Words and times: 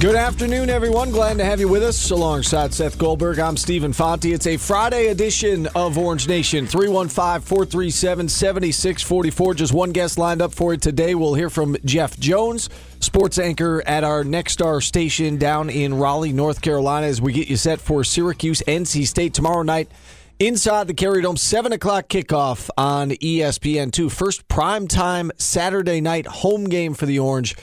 Good 0.00 0.14
afternoon, 0.14 0.70
everyone. 0.70 1.10
Glad 1.10 1.38
to 1.38 1.44
have 1.44 1.58
you 1.58 1.66
with 1.66 1.82
us 1.82 2.12
alongside 2.12 2.72
Seth 2.72 2.96
Goldberg. 2.98 3.40
I'm 3.40 3.56
Stephen 3.56 3.92
Fonte. 3.92 4.26
It's 4.26 4.46
a 4.46 4.56
Friday 4.56 5.08
edition 5.08 5.66
of 5.74 5.98
Orange 5.98 6.28
Nation. 6.28 6.68
315 6.68 7.40
437 7.40 8.28
7644. 8.28 9.54
Just 9.54 9.74
one 9.74 9.90
guest 9.90 10.16
lined 10.16 10.40
up 10.40 10.54
for 10.54 10.72
you 10.72 10.78
today. 10.78 11.16
We'll 11.16 11.34
hear 11.34 11.50
from 11.50 11.76
Jeff 11.84 12.16
Jones, 12.16 12.70
sports 13.00 13.40
anchor 13.40 13.82
at 13.88 14.04
our 14.04 14.22
Nexstar 14.22 14.80
station 14.84 15.36
down 15.36 15.68
in 15.68 15.94
Raleigh, 15.94 16.32
North 16.32 16.60
Carolina, 16.60 17.08
as 17.08 17.20
we 17.20 17.32
get 17.32 17.48
you 17.48 17.56
set 17.56 17.80
for 17.80 18.04
Syracuse 18.04 18.62
NC 18.68 19.04
State 19.04 19.34
tomorrow 19.34 19.62
night 19.62 19.90
inside 20.38 20.86
the 20.86 20.94
Carrier 20.94 21.22
Dome. 21.22 21.36
7 21.36 21.72
o'clock 21.72 22.06
kickoff 22.06 22.70
on 22.78 23.10
ESPN2. 23.10 24.12
First 24.12 24.46
primetime 24.46 25.32
Saturday 25.38 26.00
night 26.00 26.28
home 26.28 26.66
game 26.66 26.94
for 26.94 27.06
the 27.06 27.18
Orange 27.18 27.56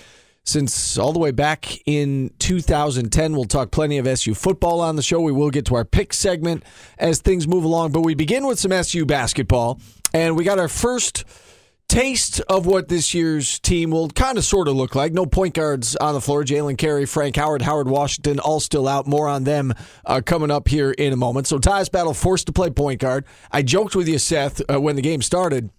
since 0.45 0.97
all 0.97 1.11
the 1.11 1.19
way 1.19 1.31
back 1.31 1.81
in 1.85 2.31
2010. 2.39 3.33
We'll 3.33 3.45
talk 3.45 3.71
plenty 3.71 3.97
of 3.97 4.07
SU 4.07 4.33
football 4.35 4.79
on 4.79 4.95
the 4.95 5.01
show. 5.01 5.19
We 5.19 5.31
will 5.31 5.49
get 5.49 5.65
to 5.65 5.75
our 5.75 5.85
pick 5.85 6.13
segment 6.13 6.63
as 6.97 7.19
things 7.19 7.47
move 7.47 7.63
along, 7.63 7.91
but 7.91 8.01
we 8.01 8.15
begin 8.15 8.45
with 8.47 8.59
some 8.59 8.71
SU 8.71 9.05
basketball, 9.05 9.79
and 10.13 10.37
we 10.37 10.43
got 10.43 10.59
our 10.59 10.67
first 10.67 11.25
taste 11.87 12.39
of 12.41 12.65
what 12.65 12.87
this 12.87 13.13
year's 13.13 13.59
team 13.59 13.91
will 13.91 14.09
kind 14.09 14.37
of 14.37 14.43
sort 14.43 14.67
of 14.67 14.75
look 14.75 14.95
like. 14.95 15.13
No 15.13 15.25
point 15.25 15.53
guards 15.53 15.95
on 15.95 16.13
the 16.13 16.21
floor. 16.21 16.43
Jalen 16.43 16.77
Carey, 16.77 17.05
Frank 17.05 17.35
Howard, 17.35 17.61
Howard 17.61 17.87
Washington, 17.87 18.39
all 18.39 18.59
still 18.59 18.87
out. 18.87 19.07
More 19.07 19.27
on 19.27 19.43
them 19.43 19.73
uh, 20.05 20.21
coming 20.25 20.51
up 20.51 20.67
here 20.67 20.91
in 20.91 21.13
a 21.13 21.15
moment. 21.15 21.47
So 21.47 21.59
Tyus 21.59 21.91
Battle 21.91 22.13
forced 22.13 22.47
to 22.47 22.53
play 22.53 22.69
point 22.69 23.01
guard. 23.01 23.25
I 23.51 23.61
joked 23.61 23.95
with 23.95 24.07
you, 24.07 24.19
Seth, 24.19 24.61
uh, 24.69 24.79
when 24.79 24.95
the 24.95 25.01
game 25.01 25.21
started 25.21 25.69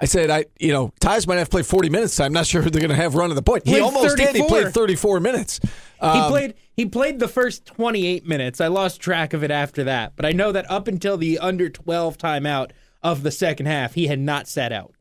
I 0.00 0.04
said, 0.04 0.30
I 0.30 0.46
you 0.58 0.72
know, 0.72 0.92
Tyus 1.00 1.26
might 1.26 1.36
have 1.36 1.50
played 1.50 1.66
40 1.66 1.90
minutes. 1.90 2.20
I'm 2.20 2.32
not 2.32 2.46
sure 2.46 2.62
who 2.62 2.70
they're 2.70 2.80
going 2.80 2.90
to 2.90 2.96
have 2.96 3.14
running 3.14 3.34
the 3.34 3.42
point. 3.42 3.66
He 3.66 3.80
almost 3.80 4.16
34. 4.16 4.32
did. 4.32 4.36
He 4.36 4.48
played 4.48 4.72
34 4.72 5.20
minutes. 5.20 5.60
Um, 6.00 6.22
he 6.22 6.28
played 6.28 6.54
he 6.74 6.86
played 6.86 7.18
the 7.18 7.28
first 7.28 7.66
28 7.66 8.26
minutes. 8.26 8.60
I 8.60 8.68
lost 8.68 9.00
track 9.00 9.32
of 9.32 9.42
it 9.42 9.50
after 9.50 9.82
that, 9.84 10.12
but 10.14 10.24
I 10.24 10.32
know 10.32 10.52
that 10.52 10.70
up 10.70 10.86
until 10.86 11.16
the 11.16 11.38
under 11.38 11.68
12 11.68 12.16
timeout 12.18 12.70
of 13.02 13.22
the 13.22 13.30
second 13.30 13.66
half, 13.66 13.94
he 13.94 14.06
had 14.06 14.20
not 14.20 14.46
sat 14.46 14.72
out. 14.72 14.94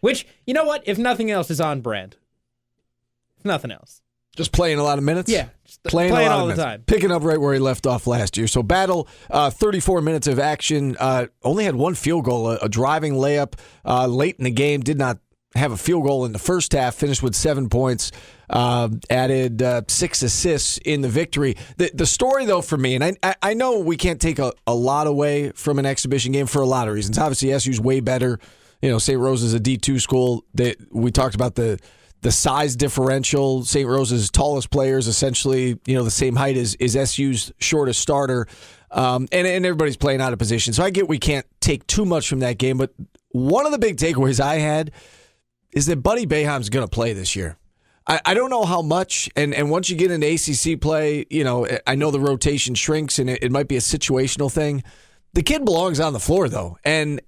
Which, 0.00 0.26
you 0.46 0.54
know 0.54 0.64
what? 0.64 0.82
If 0.86 0.96
nothing 0.96 1.30
else 1.30 1.50
is 1.50 1.60
on 1.60 1.82
brand. 1.82 2.16
If 3.38 3.44
nothing 3.44 3.70
else. 3.70 4.00
Just 4.40 4.52
playing 4.52 4.78
a 4.78 4.82
lot 4.82 4.96
of 4.96 5.04
minutes? 5.04 5.30
Yeah. 5.30 5.48
Playing, 5.84 6.12
playing 6.12 6.30
all 6.30 6.46
the 6.46 6.54
time. 6.54 6.82
Picking 6.86 7.10
up 7.10 7.22
right 7.22 7.38
where 7.38 7.52
he 7.52 7.60
left 7.60 7.86
off 7.86 8.06
last 8.06 8.38
year. 8.38 8.46
So, 8.46 8.62
Battle, 8.62 9.06
uh, 9.30 9.50
34 9.50 10.00
minutes 10.00 10.26
of 10.26 10.38
action. 10.38 10.96
Uh, 10.98 11.26
only 11.42 11.64
had 11.64 11.74
one 11.74 11.94
field 11.94 12.24
goal, 12.24 12.50
a, 12.50 12.56
a 12.56 12.68
driving 12.70 13.12
layup 13.12 13.52
uh, 13.84 14.06
late 14.06 14.36
in 14.38 14.44
the 14.44 14.50
game. 14.50 14.80
Did 14.80 14.96
not 14.96 15.18
have 15.54 15.72
a 15.72 15.76
field 15.76 16.04
goal 16.04 16.24
in 16.24 16.32
the 16.32 16.38
first 16.38 16.72
half. 16.72 16.94
Finished 16.94 17.22
with 17.22 17.34
seven 17.34 17.68
points. 17.68 18.12
Uh, 18.48 18.88
added 19.10 19.60
uh, 19.60 19.82
six 19.88 20.22
assists 20.22 20.78
in 20.78 21.02
the 21.02 21.08
victory. 21.10 21.54
The, 21.76 21.90
the 21.92 22.06
story, 22.06 22.46
though, 22.46 22.62
for 22.62 22.78
me, 22.78 22.94
and 22.94 23.18
I, 23.22 23.34
I 23.42 23.52
know 23.52 23.80
we 23.80 23.98
can't 23.98 24.22
take 24.22 24.38
a, 24.38 24.54
a 24.66 24.74
lot 24.74 25.06
away 25.06 25.50
from 25.52 25.78
an 25.78 25.84
exhibition 25.84 26.32
game 26.32 26.46
for 26.46 26.62
a 26.62 26.66
lot 26.66 26.88
of 26.88 26.94
reasons. 26.94 27.18
Obviously, 27.18 27.58
SU's 27.58 27.78
way 27.78 28.00
better. 28.00 28.38
You 28.80 28.90
know, 28.90 28.98
St. 28.98 29.20
Rose 29.20 29.42
is 29.42 29.52
a 29.52 29.60
D2 29.60 30.00
school. 30.00 30.46
They, 30.54 30.76
we 30.90 31.10
talked 31.10 31.34
about 31.34 31.56
the 31.56 31.78
the 32.22 32.30
size 32.30 32.76
differential. 32.76 33.64
St. 33.64 33.88
Rose's 33.88 34.30
tallest 34.30 34.70
player 34.70 34.98
is 34.98 35.06
essentially 35.06 35.78
you 35.86 35.94
know 35.94 36.04
the 36.04 36.10
same 36.10 36.36
height 36.36 36.56
as 36.56 36.74
is 36.76 36.92
SU's 36.92 37.52
shortest 37.58 38.00
starter, 38.00 38.46
um, 38.90 39.26
and 39.32 39.46
and 39.46 39.64
everybody's 39.64 39.96
playing 39.96 40.20
out 40.20 40.32
of 40.32 40.38
position. 40.38 40.72
So 40.72 40.82
I 40.82 40.90
get 40.90 41.08
we 41.08 41.18
can't 41.18 41.46
take 41.60 41.86
too 41.86 42.04
much 42.04 42.28
from 42.28 42.40
that 42.40 42.58
game, 42.58 42.78
but 42.78 42.92
one 43.30 43.66
of 43.66 43.72
the 43.72 43.78
big 43.78 43.96
takeaways 43.96 44.40
I 44.40 44.56
had 44.56 44.90
is 45.72 45.86
that 45.86 46.02
Buddy 46.02 46.26
Boeheim's 46.26 46.68
going 46.68 46.86
to 46.86 46.90
play 46.90 47.12
this 47.12 47.36
year. 47.36 47.56
I, 48.06 48.20
I 48.24 48.34
don't 48.34 48.50
know 48.50 48.64
how 48.64 48.82
much, 48.82 49.30
and, 49.36 49.54
and 49.54 49.70
once 49.70 49.88
you 49.88 49.96
get 49.96 50.10
into 50.10 50.26
ACC 50.26 50.80
play, 50.80 51.26
you 51.30 51.44
know 51.44 51.66
I 51.86 51.94
know 51.94 52.10
the 52.10 52.20
rotation 52.20 52.74
shrinks 52.74 53.18
and 53.18 53.30
it, 53.30 53.42
it 53.42 53.52
might 53.52 53.68
be 53.68 53.76
a 53.76 53.80
situational 53.80 54.52
thing. 54.52 54.82
The 55.32 55.42
kid 55.42 55.64
belongs 55.64 56.00
on 56.00 56.12
the 56.12 56.20
floor 56.20 56.48
though, 56.48 56.76
and 56.84 57.20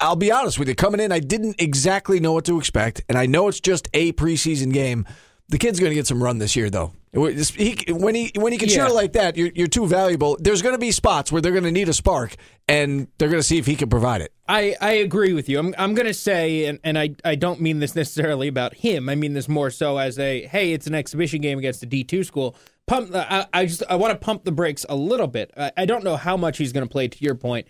I'll 0.00 0.16
be 0.16 0.32
honest 0.32 0.58
with 0.58 0.68
you. 0.68 0.74
Coming 0.74 1.00
in, 1.00 1.12
I 1.12 1.20
didn't 1.20 1.60
exactly 1.60 2.20
know 2.20 2.32
what 2.32 2.44
to 2.46 2.58
expect, 2.58 3.02
and 3.08 3.18
I 3.18 3.26
know 3.26 3.48
it's 3.48 3.60
just 3.60 3.88
a 3.92 4.12
preseason 4.12 4.72
game. 4.72 5.06
The 5.48 5.58
kid's 5.58 5.78
going 5.78 5.90
to 5.90 5.94
get 5.94 6.06
some 6.06 6.22
run 6.22 6.38
this 6.38 6.56
year, 6.56 6.70
though. 6.70 6.92
He, 7.12 7.76
when 7.88 8.14
he 8.14 8.32
when 8.36 8.52
he 8.52 8.58
can 8.58 8.70
yeah. 8.70 8.86
like 8.86 9.12
that, 9.12 9.36
you're, 9.36 9.50
you're 9.54 9.66
too 9.66 9.86
valuable. 9.86 10.38
There's 10.40 10.62
going 10.62 10.74
to 10.74 10.78
be 10.78 10.92
spots 10.92 11.30
where 11.30 11.42
they're 11.42 11.52
going 11.52 11.64
to 11.64 11.70
need 11.70 11.90
a 11.90 11.92
spark, 11.92 12.36
and 12.66 13.06
they're 13.18 13.28
going 13.28 13.40
to 13.40 13.46
see 13.46 13.58
if 13.58 13.66
he 13.66 13.76
can 13.76 13.90
provide 13.90 14.22
it. 14.22 14.32
I, 14.48 14.74
I 14.80 14.92
agree 14.92 15.34
with 15.34 15.46
you. 15.46 15.58
I'm 15.58 15.74
I'm 15.76 15.92
going 15.92 16.06
to 16.06 16.14
say, 16.14 16.64
and, 16.64 16.78
and 16.82 16.98
I, 16.98 17.14
I 17.22 17.34
don't 17.34 17.60
mean 17.60 17.80
this 17.80 17.94
necessarily 17.94 18.48
about 18.48 18.72
him. 18.72 19.10
I 19.10 19.14
mean 19.14 19.34
this 19.34 19.46
more 19.46 19.68
so 19.68 19.98
as 19.98 20.18
a 20.18 20.46
hey, 20.46 20.72
it's 20.72 20.86
an 20.86 20.94
exhibition 20.94 21.42
game 21.42 21.58
against 21.58 21.82
a 21.82 21.86
D2 21.86 22.24
school. 22.24 22.56
Pump. 22.86 23.14
Uh, 23.14 23.26
I, 23.28 23.46
I 23.52 23.66
just 23.66 23.82
I 23.90 23.96
want 23.96 24.12
to 24.12 24.18
pump 24.18 24.44
the 24.44 24.52
brakes 24.52 24.86
a 24.88 24.96
little 24.96 25.26
bit. 25.26 25.52
I, 25.54 25.70
I 25.76 25.84
don't 25.84 26.04
know 26.04 26.16
how 26.16 26.38
much 26.38 26.56
he's 26.56 26.72
going 26.72 26.86
to 26.86 26.90
play. 26.90 27.08
To 27.08 27.22
your 27.22 27.34
point, 27.34 27.66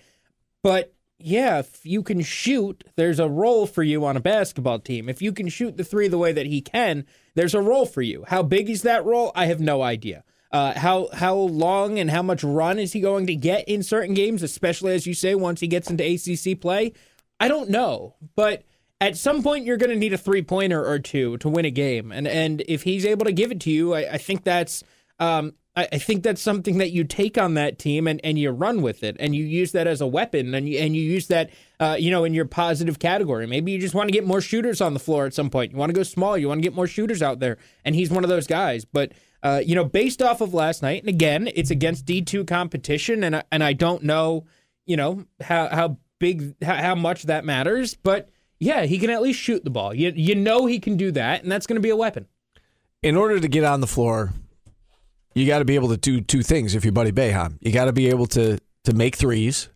but 0.62 0.94
yeah, 1.24 1.58
if 1.60 1.84
you 1.84 2.02
can 2.02 2.20
shoot, 2.20 2.84
there's 2.96 3.18
a 3.18 3.28
role 3.28 3.66
for 3.66 3.82
you 3.82 4.04
on 4.04 4.16
a 4.16 4.20
basketball 4.20 4.78
team. 4.78 5.08
If 5.08 5.22
you 5.22 5.32
can 5.32 5.48
shoot 5.48 5.76
the 5.76 5.84
three 5.84 6.08
the 6.08 6.18
way 6.18 6.32
that 6.32 6.46
he 6.46 6.60
can, 6.60 7.06
there's 7.34 7.54
a 7.54 7.60
role 7.60 7.86
for 7.86 8.02
you. 8.02 8.24
How 8.28 8.42
big 8.42 8.68
is 8.68 8.82
that 8.82 9.04
role? 9.04 9.32
I 9.34 9.46
have 9.46 9.60
no 9.60 9.82
idea. 9.82 10.24
Uh, 10.50 10.78
how 10.78 11.08
how 11.14 11.34
long 11.34 11.98
and 11.98 12.10
how 12.10 12.22
much 12.22 12.44
run 12.44 12.78
is 12.78 12.92
he 12.92 13.00
going 13.00 13.26
to 13.26 13.34
get 13.34 13.66
in 13.66 13.82
certain 13.82 14.14
games, 14.14 14.42
especially 14.42 14.92
as 14.92 15.06
you 15.06 15.14
say 15.14 15.34
once 15.34 15.60
he 15.60 15.66
gets 15.66 15.90
into 15.90 16.04
ACC 16.04 16.60
play? 16.60 16.92
I 17.40 17.48
don't 17.48 17.70
know, 17.70 18.16
but 18.36 18.64
at 19.00 19.16
some 19.16 19.42
point 19.42 19.64
you're 19.64 19.78
going 19.78 19.90
to 19.90 19.96
need 19.96 20.12
a 20.12 20.18
three 20.18 20.42
pointer 20.42 20.84
or 20.86 20.98
two 20.98 21.38
to 21.38 21.48
win 21.48 21.64
a 21.64 21.70
game, 21.70 22.12
and 22.12 22.28
and 22.28 22.62
if 22.68 22.82
he's 22.82 23.06
able 23.06 23.24
to 23.24 23.32
give 23.32 23.50
it 23.50 23.60
to 23.60 23.70
you, 23.70 23.94
I, 23.94 24.12
I 24.12 24.18
think 24.18 24.44
that's 24.44 24.84
um, 25.18 25.54
I, 25.74 25.88
I 25.92 25.98
think 25.98 26.22
that's 26.22 26.42
something 26.42 26.78
that 26.78 26.90
you 26.90 27.04
take 27.04 27.38
on 27.38 27.54
that 27.54 27.78
team 27.78 28.06
and, 28.06 28.20
and 28.22 28.38
you 28.38 28.50
run 28.50 28.82
with 28.82 29.02
it 29.02 29.16
and 29.18 29.34
you 29.34 29.44
use 29.44 29.72
that 29.72 29.86
as 29.86 30.00
a 30.00 30.06
weapon 30.06 30.54
and 30.54 30.68
you 30.68 30.78
and 30.78 30.94
you 30.94 31.02
use 31.02 31.28
that 31.28 31.50
uh, 31.80 31.96
you 31.98 32.10
know 32.10 32.24
in 32.24 32.34
your 32.34 32.44
positive 32.44 32.98
category. 32.98 33.46
Maybe 33.46 33.72
you 33.72 33.78
just 33.78 33.94
want 33.94 34.08
to 34.08 34.12
get 34.12 34.26
more 34.26 34.40
shooters 34.40 34.80
on 34.80 34.94
the 34.94 35.00
floor 35.00 35.26
at 35.26 35.34
some 35.34 35.50
point. 35.50 35.72
You 35.72 35.78
want 35.78 35.90
to 35.90 35.94
go 35.94 36.02
small. 36.02 36.36
You 36.36 36.48
want 36.48 36.58
to 36.58 36.62
get 36.62 36.74
more 36.74 36.86
shooters 36.86 37.22
out 37.22 37.40
there, 37.40 37.58
and 37.84 37.94
he's 37.94 38.10
one 38.10 38.24
of 38.24 38.30
those 38.30 38.46
guys. 38.46 38.84
But 38.84 39.12
uh, 39.42 39.60
you 39.64 39.74
know, 39.74 39.84
based 39.84 40.22
off 40.22 40.40
of 40.40 40.54
last 40.54 40.82
night, 40.82 41.02
and 41.02 41.08
again, 41.08 41.48
it's 41.54 41.70
against 41.70 42.04
D 42.04 42.22
two 42.22 42.44
competition, 42.44 43.24
and 43.24 43.36
I, 43.36 43.42
and 43.50 43.64
I 43.64 43.72
don't 43.72 44.02
know, 44.02 44.44
you 44.86 44.96
know 44.96 45.24
how 45.40 45.68
how 45.68 45.98
big 46.18 46.54
how, 46.62 46.74
how 46.74 46.94
much 46.94 47.24
that 47.24 47.44
matters, 47.44 47.94
but 47.94 48.28
yeah, 48.60 48.84
he 48.84 48.98
can 48.98 49.10
at 49.10 49.22
least 49.22 49.40
shoot 49.40 49.64
the 49.64 49.70
ball. 49.70 49.92
You 49.92 50.12
you 50.14 50.34
know 50.34 50.66
he 50.66 50.78
can 50.78 50.96
do 50.96 51.10
that, 51.12 51.42
and 51.42 51.50
that's 51.50 51.66
going 51.66 51.76
to 51.76 51.82
be 51.82 51.90
a 51.90 51.96
weapon. 51.96 52.26
In 53.02 53.16
order 53.16 53.40
to 53.40 53.48
get 53.48 53.64
on 53.64 53.80
the 53.80 53.88
floor, 53.88 54.32
you 55.34 55.46
got 55.46 55.60
to 55.60 55.64
be 55.64 55.74
able 55.74 55.88
to 55.88 55.96
do 55.96 56.20
two 56.20 56.42
things 56.42 56.74
if 56.74 56.84
you're 56.84 56.92
Buddy 56.92 57.12
Boeheim. 57.12 57.58
You 57.60 57.72
got 57.72 57.86
to 57.86 57.92
be 57.92 58.08
able 58.08 58.26
to 58.28 58.58
to 58.84 58.92
make 58.94 59.16
threes, 59.16 59.68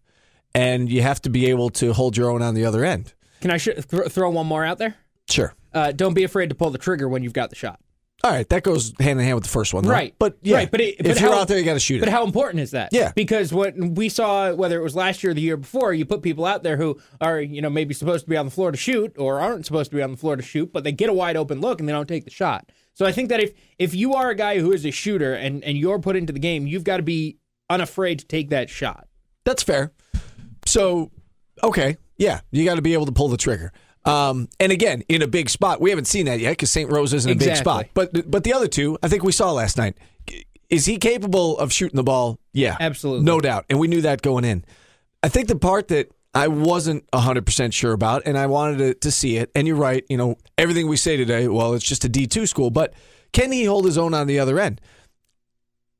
and 0.55 0.91
you 0.91 1.03
have 1.03 1.21
to 1.23 1.31
be 1.31 1.47
able 1.47 1.71
to 1.71 1.93
hold 1.93 2.17
your 2.17 2.31
own 2.31 2.43
on 2.43 2.55
the 2.55 2.65
other 2.65 2.85
end. 2.85 3.15
Can 3.41 3.51
I 3.51 3.57
sh- 3.59 3.69
th- 3.89 4.09
throw 4.11 4.31
one 4.31 4.47
more 4.47 4.65
out 4.65 4.79
there? 4.79 4.97
Sure. 5.29 5.55
Uh, 5.73 5.93
don't 5.93 6.15
be 6.15 6.25
afraid 6.25 6.49
to 6.49 6.55
pull 6.55 6.71
the 6.71 6.79
trigger 6.79 7.09
when 7.09 7.23
you've 7.23 7.33
got 7.35 7.51
the 7.51 7.57
shot. 7.57 7.79
All 8.25 8.31
right, 8.33 8.49
that 8.49 8.63
goes 8.63 8.93
hand 8.99 9.21
in 9.21 9.25
hand 9.27 9.35
with 9.37 9.45
the 9.45 9.51
first 9.51 9.75
one, 9.75 9.85
though. 9.85 9.91
Right. 9.91 10.15
But 10.19 10.39
yeah, 10.43 10.57
right. 10.57 10.71
But 10.71 10.81
it, 10.81 10.97
if 10.99 11.07
but 11.07 11.21
you're 11.21 11.31
how- 11.33 11.41
out 11.41 11.49
there, 11.49 11.59
you 11.59 11.65
got 11.65 11.75
to 11.75 11.81
shoot 11.81 12.01
But 12.01 12.09
it. 12.09 12.13
how 12.13 12.25
important 12.25 12.61
is 12.63 12.71
that? 12.71 12.89
Yeah. 12.93 13.13
Because 13.15 13.53
what 13.53 13.77
we 13.77 14.09
saw, 14.09 14.53
whether 14.55 14.81
it 14.81 14.83
was 14.83 14.97
last 14.97 15.23
year 15.23 15.33
or 15.33 15.35
the 15.35 15.43
year 15.43 15.57
before, 15.59 15.93
you 15.93 16.07
put 16.07 16.23
people 16.23 16.47
out 16.47 16.63
there 16.63 16.79
who 16.79 16.99
are, 17.21 17.41
you 17.41 17.61
know, 17.61 17.69
maybe 17.71 17.93
supposed 17.93 18.25
to 18.25 18.31
be 18.31 18.37
on 18.37 18.47
the 18.47 18.51
floor 18.51 18.73
to 18.73 18.77
shoot 18.79 19.15
or 19.19 19.39
aren't 19.39 19.67
supposed 19.67 19.91
to 19.91 19.97
be 19.97 20.03
on 20.03 20.13
the 20.13 20.17
floor 20.17 20.35
to 20.35 20.43
shoot, 20.43 20.73
but 20.73 20.83
they 20.83 20.93
get 20.93 21.11
a 21.11 21.13
wide 21.13 21.37
open 21.37 21.61
look 21.61 21.79
and 21.79 21.89
they 21.89 21.93
don't 21.93 22.09
take 22.09 22.25
the 22.25 22.31
shot. 22.31 22.73
So 22.97 23.05
I 23.05 23.13
think 23.13 23.29
that 23.29 23.41
if 23.41 23.53
if 23.79 23.95
you 23.95 24.15
are 24.15 24.31
a 24.31 24.35
guy 24.35 24.59
who 24.59 24.73
is 24.73 24.87
a 24.87 24.91
shooter 24.91 25.35
and 25.35 25.63
and 25.63 25.77
you're 25.77 25.99
put 25.99 26.17
into 26.17 26.33
the 26.33 26.39
game, 26.39 26.67
you've 26.67 26.83
got 26.83 26.97
to 26.97 27.03
be 27.03 27.37
unafraid 27.69 28.21
to 28.21 28.27
take 28.27 28.49
that 28.51 28.71
shot. 28.71 29.07
That's 29.45 29.63
fair. 29.63 29.93
So, 30.65 31.13
okay, 31.63 31.99
yeah, 32.17 32.41
you 32.51 32.65
got 32.65 32.77
to 32.77 32.83
be 32.83 32.95
able 32.95 33.07
to 33.07 33.13
pull 33.13 33.29
the 33.29 33.37
trigger. 33.37 33.71
Um, 34.07 34.49
and 34.59 34.73
again, 34.73 35.03
in 35.09 35.21
a 35.21 35.27
big 35.27 35.51
spot, 35.51 35.81
we 35.81 35.91
haven't 35.91 36.07
seen 36.07 36.27
that 36.27 36.41
yet 36.41 36.53
because 36.53 36.71
St. 36.71 36.91
Rose 36.91 37.13
isn't 37.13 37.31
a 37.31 37.35
big 37.35 37.57
spot. 37.57 37.87
But 37.93 38.31
but 38.31 38.45
the 38.45 38.55
other 38.55 38.69
two, 38.69 38.99
I 39.03 39.09
think 39.09 39.23
we 39.23 39.33
saw 39.33 39.53
last 39.53 39.77
night. 39.77 39.97
Is 40.71 40.87
he 40.87 40.97
capable 40.97 41.59
of 41.59 41.73
shooting 41.73 41.97
the 41.97 42.03
ball? 42.03 42.41
Yeah, 42.53 42.77
Absolutely. 42.81 43.25
no 43.25 43.41
doubt. 43.41 43.67
And 43.69 43.79
we 43.79 43.89
knew 43.89 44.01
that 44.01 44.23
going 44.23 44.45
in. 44.45 44.65
I 45.23 45.29
think 45.29 45.49
the 45.49 45.57
part 45.57 45.89
that 45.89 46.11
I 46.37 46.49
wasn't 46.49 47.11
100% 47.13 47.73
sure 47.73 47.93
about, 47.93 48.23
and 48.27 48.37
I 48.37 48.47
wanted 48.47 48.79
to, 48.79 48.95
to 48.95 49.11
see 49.11 49.39
it, 49.39 49.51
and 49.55 49.67
you're 49.67 49.77
right, 49.77 50.05
you 50.09 50.19
know, 50.19 50.37
everything 50.59 50.87
we 50.87 50.99
say 50.99 51.17
today, 51.17 51.49
well, 51.49 51.73
it's 51.73 51.85
just 51.85 52.05
a 52.05 52.11
D2 52.11 52.47
school, 52.47 52.71
but 52.71 52.93
can 53.33 53.53
he 53.53 53.65
hold 53.65 53.87
his 53.87 53.97
own 53.97 54.13
on 54.13 54.27
the 54.27 54.39
other 54.39 54.59
end? 54.59 54.81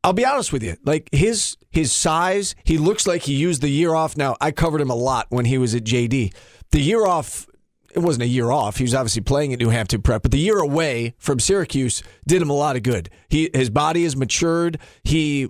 I'll 0.05 0.13
be 0.13 0.25
honest 0.25 0.53
with 0.53 0.63
you. 0.63 0.77
Like 0.85 1.09
his 1.11 1.57
his 1.71 1.93
size, 1.93 2.55
he 2.63 2.79
looks 2.79 3.09
like 3.09 3.23
he 3.23 3.35
used 3.35 3.61
the 3.61 3.69
year 3.69 3.93
off. 3.93 4.17
Now 4.17 4.37
I 4.41 4.53
covered 4.53 4.81
him 4.81 4.89
a 4.89 4.95
lot 4.95 5.27
when 5.31 5.47
he 5.47 5.59
was 5.59 5.75
at 5.75 5.83
JD. 5.83 6.33
The 6.71 6.81
year 6.81 7.05
off, 7.05 7.49
it 7.93 7.99
wasn't 7.99 8.23
a 8.23 8.29
year 8.29 8.53
off. 8.53 8.77
He 8.77 8.85
was 8.85 8.95
obviously 8.95 9.23
playing 9.23 9.53
at 9.53 9.59
New 9.59 9.71
Hampton 9.71 10.03
Prep, 10.03 10.23
but 10.23 10.31
the 10.31 10.39
year 10.39 10.59
away 10.59 11.17
from 11.19 11.41
Syracuse 11.41 12.05
did 12.25 12.41
him 12.41 12.51
a 12.51 12.55
lot 12.55 12.77
of 12.77 12.85
good. 12.85 13.11
He 13.29 13.51
his 13.53 13.69
body 13.69 14.05
has 14.05 14.15
matured. 14.15 14.79
He 15.03 15.49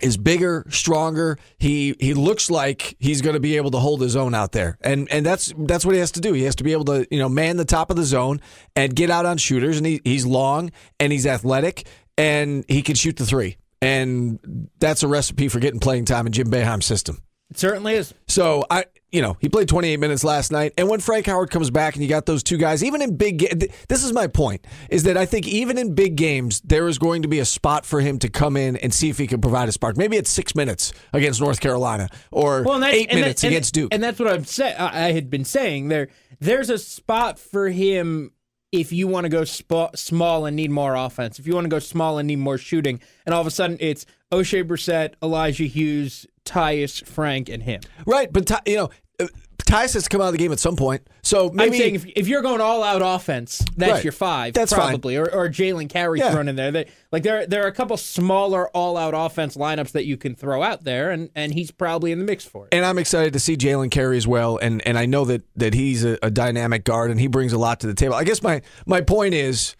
is 0.00 0.16
bigger, 0.16 0.64
stronger. 0.68 1.38
He 1.58 1.94
he 1.98 2.14
looks 2.14 2.50
like 2.50 2.96
he's 2.98 3.22
going 3.22 3.34
to 3.34 3.40
be 3.40 3.56
able 3.56 3.70
to 3.72 3.78
hold 3.78 4.00
his 4.00 4.16
own 4.16 4.34
out 4.34 4.52
there, 4.52 4.78
and 4.80 5.08
and 5.10 5.24
that's 5.24 5.52
that's 5.58 5.84
what 5.84 5.94
he 5.94 6.00
has 6.00 6.12
to 6.12 6.20
do. 6.20 6.32
He 6.32 6.42
has 6.44 6.56
to 6.56 6.64
be 6.64 6.72
able 6.72 6.84
to 6.86 7.06
you 7.10 7.18
know 7.18 7.28
man 7.28 7.56
the 7.56 7.64
top 7.64 7.90
of 7.90 7.96
the 7.96 8.04
zone 8.04 8.40
and 8.74 8.94
get 8.94 9.10
out 9.10 9.26
on 9.26 9.38
shooters. 9.38 9.76
And 9.78 9.86
he, 9.86 10.00
he's 10.04 10.26
long 10.26 10.70
and 11.00 11.12
he's 11.12 11.26
athletic 11.26 11.86
and 12.16 12.64
he 12.68 12.82
can 12.82 12.94
shoot 12.94 13.16
the 13.16 13.26
three. 13.26 13.56
And 13.82 14.68
that's 14.78 15.02
a 15.02 15.08
recipe 15.08 15.48
for 15.48 15.60
getting 15.60 15.80
playing 15.80 16.06
time 16.06 16.26
in 16.26 16.32
Jim 16.32 16.48
Boeheim's 16.48 16.86
system. 16.86 17.22
It 17.50 17.58
certainly 17.58 17.94
is. 17.94 18.12
So 18.26 18.64
I, 18.68 18.86
you 19.12 19.22
know, 19.22 19.36
he 19.40 19.48
played 19.48 19.68
28 19.68 19.98
minutes 20.00 20.24
last 20.24 20.50
night, 20.50 20.72
and 20.76 20.88
when 20.88 20.98
Frank 21.00 21.26
Howard 21.26 21.50
comes 21.50 21.70
back, 21.70 21.94
and 21.94 22.02
you 22.02 22.08
got 22.08 22.26
those 22.26 22.42
two 22.42 22.56
guys, 22.58 22.82
even 22.82 23.00
in 23.00 23.16
big, 23.16 23.38
ga- 23.38 23.68
this 23.88 24.02
is 24.02 24.12
my 24.12 24.26
point, 24.26 24.66
is 24.90 25.04
that 25.04 25.16
I 25.16 25.26
think 25.26 25.46
even 25.46 25.78
in 25.78 25.94
big 25.94 26.16
games, 26.16 26.60
there 26.62 26.88
is 26.88 26.98
going 26.98 27.22
to 27.22 27.28
be 27.28 27.38
a 27.38 27.44
spot 27.44 27.86
for 27.86 28.00
him 28.00 28.18
to 28.18 28.28
come 28.28 28.56
in 28.56 28.76
and 28.76 28.92
see 28.92 29.08
if 29.08 29.16
he 29.18 29.28
can 29.28 29.40
provide 29.40 29.68
a 29.68 29.72
spark. 29.72 29.96
Maybe 29.96 30.16
it's 30.16 30.28
six 30.28 30.56
minutes 30.56 30.92
against 31.12 31.40
North 31.40 31.60
Carolina, 31.60 32.08
or 32.32 32.64
Well, 32.64 32.84
eight 32.84 33.08
that- 33.10 33.14
minutes 33.14 33.44
and- 33.44 33.52
against 33.52 33.74
Duke. 33.74 33.94
And 33.94 34.02
that's 34.02 34.18
what 34.18 34.28
I've 34.28 34.48
said. 34.48 34.74
I 34.78 35.06
I 35.06 35.12
had 35.12 35.30
been 35.30 35.44
saying 35.44 35.86
there. 35.88 36.08
There's 36.40 36.68
a 36.68 36.78
spot 36.78 37.38
for 37.38 37.68
him 37.68 38.32
if 38.72 38.92
you 38.92 39.06
want 39.06 39.24
to 39.24 39.28
go 39.30 39.44
sp- 39.46 39.94
small 39.94 40.46
and 40.46 40.56
need 40.56 40.72
more 40.72 40.96
offense. 40.96 41.38
If 41.38 41.46
you 41.46 41.54
want 41.54 41.64
to 41.66 41.70
go 41.70 41.78
small 41.78 42.18
and 42.18 42.26
need 42.26 42.40
more 42.40 42.58
shooting, 42.58 43.00
and 43.24 43.32
all 43.34 43.40
of 43.40 43.46
a 43.46 43.50
sudden 43.52 43.76
it's 43.80 44.04
Oshae 44.32 44.64
Brissett, 44.64 45.14
Elijah 45.22 45.64
Hughes, 45.64 46.26
Tyus, 46.46 47.04
Frank, 47.06 47.48
and 47.50 47.62
him. 47.62 47.80
right, 48.06 48.32
but 48.32 48.46
Ty, 48.46 48.60
you 48.66 48.76
know, 48.76 48.90
uh, 49.20 49.26
Tyus 49.58 49.94
has 49.94 50.04
to 50.04 50.08
come 50.08 50.20
out 50.20 50.26
of 50.28 50.32
the 50.32 50.38
game 50.38 50.52
at 50.52 50.60
some 50.60 50.76
point. 50.76 51.04
So 51.22 51.50
maybe 51.50 51.74
I'm 51.76 51.80
saying 51.80 51.94
if, 51.96 52.06
if 52.14 52.28
you're 52.28 52.42
going 52.42 52.60
all 52.60 52.84
out 52.84 53.02
offense, 53.02 53.64
that's 53.76 53.92
Right. 53.94 54.04
your 54.04 54.12
five, 54.12 54.54
That's 54.54 54.72
fine. 54.72 54.90
probably, 54.90 55.16
or, 55.16 55.28
or 55.34 55.48
Jalen 55.48 55.88
Carey 55.88 56.20
Yeah. 56.20 56.30
thrown 56.30 56.46
in 56.46 56.54
there. 56.54 56.70
They, 56.70 56.86
like 57.10 57.24
there, 57.24 57.46
there 57.48 57.64
are 57.64 57.66
a 57.66 57.72
couple 57.72 57.96
smaller 57.96 58.68
all 58.68 58.96
out 58.96 59.12
offense 59.16 59.56
lineups 59.56 59.90
that 59.92 60.04
you 60.06 60.16
can 60.16 60.36
throw 60.36 60.62
out 60.62 60.84
there, 60.84 61.10
and, 61.10 61.30
and 61.34 61.52
he's 61.52 61.72
probably 61.72 62.12
in 62.12 62.20
the 62.20 62.24
mix 62.24 62.44
for 62.44 62.66
it. 62.66 62.74
and 62.74 62.84
I'm 62.84 62.98
excited 62.98 63.32
to 63.32 63.40
see 63.40 63.56
Jalen 63.56 63.90
Carey 63.90 64.16
as 64.18 64.26
well. 64.26 64.56
And 64.58 64.86
and 64.86 64.96
I 64.96 65.06
know 65.06 65.24
that 65.24 65.42
that 65.56 65.74
he's 65.74 66.04
a, 66.04 66.16
a 66.22 66.30
dynamic 66.30 66.84
guard 66.84 67.10
and 67.10 67.18
he 67.18 67.26
brings 67.26 67.52
a 67.52 67.58
lot 67.58 67.80
to 67.80 67.88
the 67.88 67.94
table. 67.94 68.14
I 68.14 68.22
guess 68.22 68.42
my 68.42 68.62
my 68.86 69.00
point 69.00 69.34
is, 69.34 69.74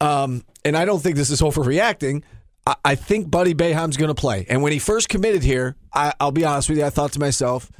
um, 0.00 0.44
and 0.64 0.76
I 0.76 0.84
don't 0.84 1.02
think 1.02 1.16
this 1.16 1.30
is 1.30 1.40
overreacting. 1.40 2.22
I, 2.66 2.76
I 2.84 2.94
think 2.94 3.30
Buddy 3.30 3.54
Boeheim's 3.54 3.96
going 3.96 4.08
to 4.08 4.14
play. 4.14 4.46
And 4.48 4.62
when 4.62 4.72
he 4.72 4.78
first 4.78 5.08
committed 5.08 5.42
here, 5.42 5.76
I, 5.92 6.12
I'll 6.20 6.32
be 6.32 6.44
honest 6.44 6.68
with 6.68 6.78
you, 6.78 6.84
I 6.84 6.90
thought 6.90 7.12
to 7.12 7.20
myself, 7.20 7.70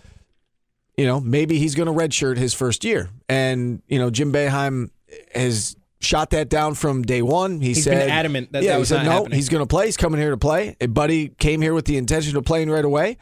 you 0.96 1.06
know, 1.06 1.20
maybe 1.20 1.58
he's 1.58 1.74
going 1.74 1.86
to 1.86 1.92
redshirt 1.92 2.36
his 2.36 2.54
first 2.54 2.84
year. 2.84 3.10
And 3.28 3.82
you 3.88 3.98
know, 3.98 4.10
Jim 4.10 4.32
Boeheim 4.32 4.90
has 5.34 5.76
shot 6.00 6.30
that 6.30 6.48
down 6.48 6.74
from 6.74 7.02
day 7.02 7.22
one. 7.22 7.60
He 7.60 7.68
He's 7.68 7.84
been 7.84 7.98
said 7.98 8.10
adamant 8.10 8.52
that 8.52 8.62
yeah, 8.62 8.72
that 8.72 8.78
he 8.78 8.84
said 8.84 9.04
no, 9.04 9.10
happening. 9.10 9.36
he's 9.36 9.48
going 9.48 9.62
to 9.62 9.66
play. 9.66 9.86
He's 9.86 9.96
coming 9.96 10.20
here 10.20 10.30
to 10.30 10.36
play. 10.36 10.76
And 10.80 10.94
Buddy 10.94 11.28
came 11.28 11.60
here 11.60 11.74
with 11.74 11.86
the 11.86 11.96
intention 11.96 12.36
of 12.36 12.44
playing 12.44 12.70
right 12.70 12.84
away. 12.84 13.18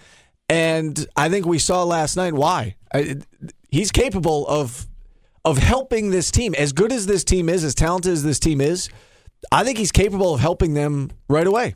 And 0.49 1.07
I 1.17 1.29
think 1.29 1.47
we 1.47 1.59
saw 1.59 1.85
last 1.85 2.17
night 2.17 2.35
why. 2.35 2.77
I, 2.93 3.17
he's 3.71 3.91
capable 3.91 4.47
of 4.49 4.87
of 5.45 5.59
helping 5.59 6.11
this 6.11 6.31
team. 6.31 6.55
As 6.57 6.73
good 6.73 6.93
as 6.93 7.07
this 7.07 7.25
team 7.25 7.49
is, 7.49 7.65
as 7.65 7.75
talented 7.75 8.13
as 8.13 8.23
this 8.23 8.39
team 8.39 8.61
is, 8.61 8.89
I 9.51 9.65
think 9.65 9.79
he's 9.79 9.93
capable 9.93 10.35
of 10.35 10.41
helping 10.41 10.75
them 10.75 11.11
right 11.29 11.47
away. 11.47 11.75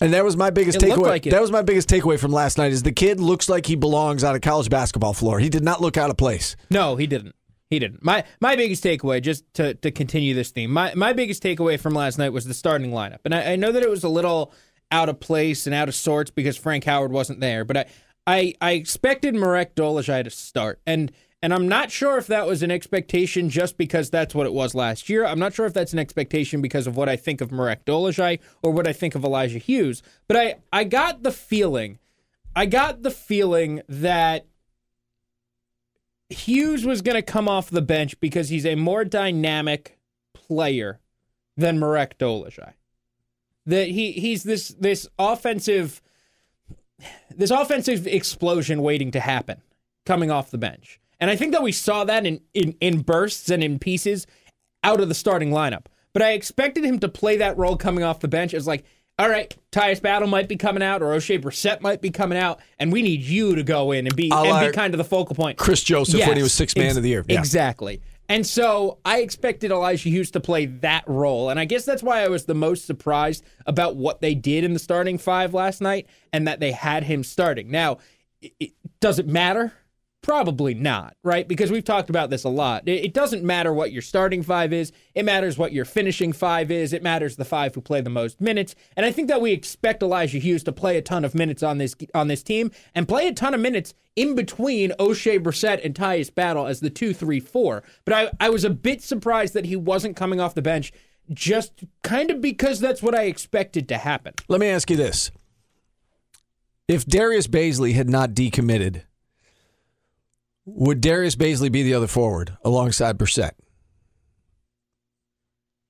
And 0.00 0.12
that 0.14 0.24
was 0.24 0.36
my 0.36 0.50
biggest 0.50 0.82
It 0.82 0.90
takeaway. 0.90 1.06
like. 1.06 1.22
That 1.24 1.40
was 1.40 1.52
my 1.52 1.62
biggest 1.62 1.88
takeaway 1.88 2.18
from 2.18 2.32
last 2.32 2.58
night. 2.58 2.72
Is 2.72 2.82
the 2.82 2.92
kid 2.92 3.20
looks 3.20 3.48
like 3.48 3.66
he 3.66 3.76
belongs 3.76 4.24
on 4.24 4.34
a 4.34 4.40
college 4.40 4.68
basketball 4.68 5.12
floor. 5.12 5.38
He 5.38 5.48
did 5.48 5.62
not 5.62 5.80
look 5.80 5.96
out 5.96 6.10
of 6.10 6.16
place. 6.16 6.56
No, 6.70 6.96
he 6.96 7.06
didn't. 7.06 7.34
He 7.70 7.78
didn't. 7.78 8.04
My 8.04 8.24
my 8.40 8.56
biggest 8.56 8.82
takeaway, 8.82 9.22
just 9.22 9.44
to, 9.54 9.74
to 9.74 9.90
continue 9.90 10.34
this 10.34 10.50
theme, 10.50 10.72
my, 10.72 10.92
my 10.94 11.12
biggest 11.12 11.42
takeaway 11.42 11.78
from 11.78 11.94
last 11.94 12.18
night 12.18 12.30
was 12.30 12.44
the 12.44 12.52
starting 12.54 12.90
lineup. 12.90 13.20
And 13.24 13.34
I, 13.34 13.52
I 13.52 13.56
know 13.56 13.72
that 13.72 13.82
it 13.82 13.88
was 13.88 14.04
a 14.04 14.08
little 14.08 14.52
out 14.90 15.08
of 15.08 15.20
place 15.20 15.66
and 15.66 15.74
out 15.74 15.88
of 15.88 15.94
sorts 15.94 16.30
because 16.30 16.56
Frank 16.56 16.84
Howard 16.84 17.12
wasn't 17.12 17.40
there, 17.40 17.64
but 17.64 17.76
I 17.76 17.84
I, 18.26 18.54
I 18.60 18.72
expected 18.72 19.34
Marek 19.34 19.74
Dolezaj 19.74 20.24
to 20.24 20.30
start. 20.30 20.80
And 20.86 21.12
and 21.42 21.52
I'm 21.52 21.66
not 21.66 21.90
sure 21.90 22.18
if 22.18 22.28
that 22.28 22.46
was 22.46 22.62
an 22.62 22.70
expectation 22.70 23.50
just 23.50 23.76
because 23.76 24.10
that's 24.10 24.32
what 24.32 24.46
it 24.46 24.52
was 24.52 24.76
last 24.76 25.08
year. 25.08 25.26
I'm 25.26 25.40
not 25.40 25.52
sure 25.52 25.66
if 25.66 25.74
that's 25.74 25.92
an 25.92 25.98
expectation 25.98 26.62
because 26.62 26.86
of 26.86 26.96
what 26.96 27.08
I 27.08 27.16
think 27.16 27.40
of 27.40 27.50
Marek 27.50 27.84
Dolezaj 27.84 28.38
or 28.62 28.70
what 28.70 28.86
I 28.86 28.92
think 28.92 29.16
of 29.16 29.24
Elijah 29.24 29.58
Hughes. 29.58 30.02
But 30.28 30.36
I, 30.36 30.54
I 30.72 30.84
got 30.84 31.24
the 31.24 31.32
feeling, 31.32 31.98
I 32.54 32.66
got 32.66 33.02
the 33.02 33.10
feeling 33.10 33.82
that 33.88 34.46
Hughes 36.30 36.86
was 36.86 37.02
going 37.02 37.16
to 37.16 37.22
come 37.22 37.48
off 37.48 37.70
the 37.70 37.82
bench 37.82 38.18
because 38.20 38.48
he's 38.48 38.64
a 38.64 38.76
more 38.76 39.04
dynamic 39.04 39.98
player 40.34 41.00
than 41.56 41.80
Marek 41.80 42.18
Dolezaj. 42.18 42.74
That 43.66 43.88
he 43.88 44.12
he's 44.12 44.42
this 44.42 44.68
this 44.68 45.08
offensive 45.18 46.02
this 47.30 47.50
offensive 47.50 48.06
explosion 48.08 48.82
waiting 48.82 49.12
to 49.12 49.20
happen 49.20 49.62
coming 50.04 50.30
off 50.30 50.50
the 50.50 50.58
bench. 50.58 51.00
And 51.22 51.30
I 51.30 51.36
think 51.36 51.52
that 51.52 51.62
we 51.62 51.70
saw 51.70 52.02
that 52.02 52.26
in, 52.26 52.40
in, 52.52 52.74
in 52.80 53.02
bursts 53.02 53.48
and 53.48 53.62
in 53.62 53.78
pieces 53.78 54.26
out 54.82 55.00
of 55.00 55.08
the 55.08 55.14
starting 55.14 55.50
lineup. 55.50 55.86
But 56.12 56.22
I 56.22 56.32
expected 56.32 56.84
him 56.84 56.98
to 56.98 57.08
play 57.08 57.36
that 57.36 57.56
role 57.56 57.76
coming 57.76 58.02
off 58.02 58.18
the 58.18 58.26
bench 58.26 58.54
as 58.54 58.66
like, 58.66 58.84
all 59.20 59.28
right, 59.28 59.56
Tyus 59.70 60.02
Battle 60.02 60.26
might 60.26 60.48
be 60.48 60.56
coming 60.56 60.82
out 60.82 61.00
or 61.00 61.10
Oshae 61.14 61.40
Brissett 61.40 61.80
might 61.80 62.00
be 62.00 62.10
coming 62.10 62.36
out, 62.36 62.58
and 62.80 62.92
we 62.92 63.02
need 63.02 63.20
you 63.22 63.54
to 63.54 63.62
go 63.62 63.92
in 63.92 64.08
and 64.08 64.16
be 64.16 64.30
la 64.30 64.42
and 64.42 64.72
be 64.72 64.76
kind 64.76 64.94
of 64.94 64.98
the 64.98 65.04
focal 65.04 65.36
point. 65.36 65.58
Kris 65.58 65.84
Joseph 65.84 66.26
when 66.26 66.36
he 66.36 66.42
was 66.42 66.52
sixth 66.52 66.76
man 66.76 66.86
ex- 66.88 66.96
of 66.96 67.04
the 67.04 67.10
year. 67.10 67.24
Yeah. 67.28 67.38
Exactly. 67.38 68.02
And 68.28 68.44
so 68.44 68.98
I 69.04 69.20
expected 69.20 69.70
Elijah 69.70 70.08
Hughes 70.08 70.32
to 70.32 70.40
play 70.40 70.66
that 70.66 71.04
role. 71.06 71.50
And 71.50 71.60
I 71.60 71.66
guess 71.66 71.84
that's 71.84 72.02
why 72.02 72.24
I 72.24 72.28
was 72.28 72.46
the 72.46 72.54
most 72.54 72.84
surprised 72.86 73.44
about 73.64 73.94
what 73.94 74.20
they 74.20 74.34
did 74.34 74.64
in 74.64 74.72
the 74.72 74.78
starting 74.80 75.18
five 75.18 75.54
last 75.54 75.80
night 75.80 76.08
and 76.32 76.48
that 76.48 76.58
they 76.58 76.72
had 76.72 77.04
him 77.04 77.22
starting. 77.22 77.70
Now, 77.70 77.98
it, 78.40 78.52
it- 78.58 78.72
does 79.00 79.18
it 79.18 79.26
matter? 79.28 79.72
Probably 80.22 80.72
not, 80.72 81.16
right? 81.24 81.48
Because 81.48 81.72
we've 81.72 81.84
talked 81.84 82.08
about 82.08 82.30
this 82.30 82.44
a 82.44 82.48
lot. 82.48 82.86
It, 82.86 83.12
doesn't 83.12 83.42
matter 83.42 83.74
what 83.74 83.90
your 83.90 84.02
starting 84.02 84.44
five 84.44 84.72
is. 84.72 84.92
It 85.16 85.24
matters 85.24 85.58
what 85.58 85.72
your 85.72 85.84
finishing 85.84 86.32
five 86.32 86.70
is. 86.70 86.92
It 86.92 87.02
matters 87.02 87.34
the 87.34 87.44
five 87.44 87.74
who 87.74 87.80
play 87.80 88.00
the 88.00 88.08
most 88.08 88.40
minutes. 88.40 88.76
And 88.96 89.04
I 89.04 89.10
think 89.10 89.26
that 89.26 89.40
we 89.40 89.50
expect 89.50 90.00
Elijah 90.00 90.38
Hughes 90.38 90.62
to 90.62 90.72
play 90.72 90.96
a 90.96 91.02
ton 91.02 91.24
of 91.24 91.34
minutes 91.34 91.64
on 91.64 91.78
this 91.78 91.96
on 92.14 92.28
this 92.28 92.44
team 92.44 92.70
and 92.94 93.08
play 93.08 93.26
a 93.26 93.32
ton 93.32 93.52
of 93.52 93.60
minutes 93.60 93.94
in 94.14 94.36
between 94.36 94.92
Oshae 94.92 95.42
Brissett 95.42 95.84
and 95.84 95.92
Tyus 95.92 96.32
Battle 96.32 96.68
as 96.68 96.78
the 96.78 96.90
two, 96.90 97.12
three, 97.12 97.40
four. 97.40 97.82
But 98.04 98.14
I, 98.14 98.30
I 98.38 98.50
was 98.50 98.64
a 98.64 98.70
bit 98.70 99.02
surprised 99.02 99.54
that 99.54 99.66
he 99.66 99.74
wasn't 99.74 100.16
coming 100.16 100.40
off 100.40 100.54
the 100.54 100.62
bench 100.62 100.92
just 101.32 101.82
kind 102.02 102.30
of 102.30 102.40
because 102.40 102.78
that's 102.78 103.02
what 103.02 103.14
I 103.16 103.24
expected 103.24 103.88
to 103.88 103.98
happen. 103.98 104.34
Let 104.46 104.60
me 104.60 104.68
ask 104.68 104.88
you 104.88 104.96
this: 104.96 105.32
If 106.86 107.06
Darius 107.06 107.48
Bazley 107.48 107.94
had 107.94 108.08
not 108.08 108.34
decommitted, 108.34 109.02
would 110.64 111.00
Darius 111.00 111.36
Bazley 111.36 111.70
be 111.70 111.82
the 111.82 111.94
other 111.94 112.06
forward 112.06 112.56
alongside 112.64 113.18
Brissett? 113.18 113.52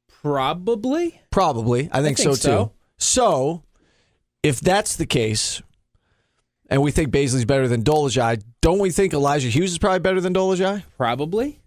Probably. 0.09 1.21
Probably. 1.31 1.89
I 1.93 2.03
think, 2.03 2.17
think 2.17 2.29
so 2.29 2.35
so. 2.35 2.65
too. 2.65 2.73
So, 2.99 3.63
if 4.43 4.61
that's 4.61 4.97
the 4.97 5.07
case, 5.07 5.63
and 6.71 6.81
we 6.83 6.91
think 6.91 7.11
Bazley's 7.13 7.45
better 7.45 7.67
than 7.69 7.83
Dolezaj, 7.83 8.43
don't 8.61 8.79
we 8.79 8.91
think 8.91 9.13
Elijah 9.13 9.49
Hughes 9.49 9.73
is 9.73 9.79
probably 9.79 9.99
better 9.99 10.21
than 10.21 10.33
Dolezaj? 10.33 10.85
Probably. 10.97 11.59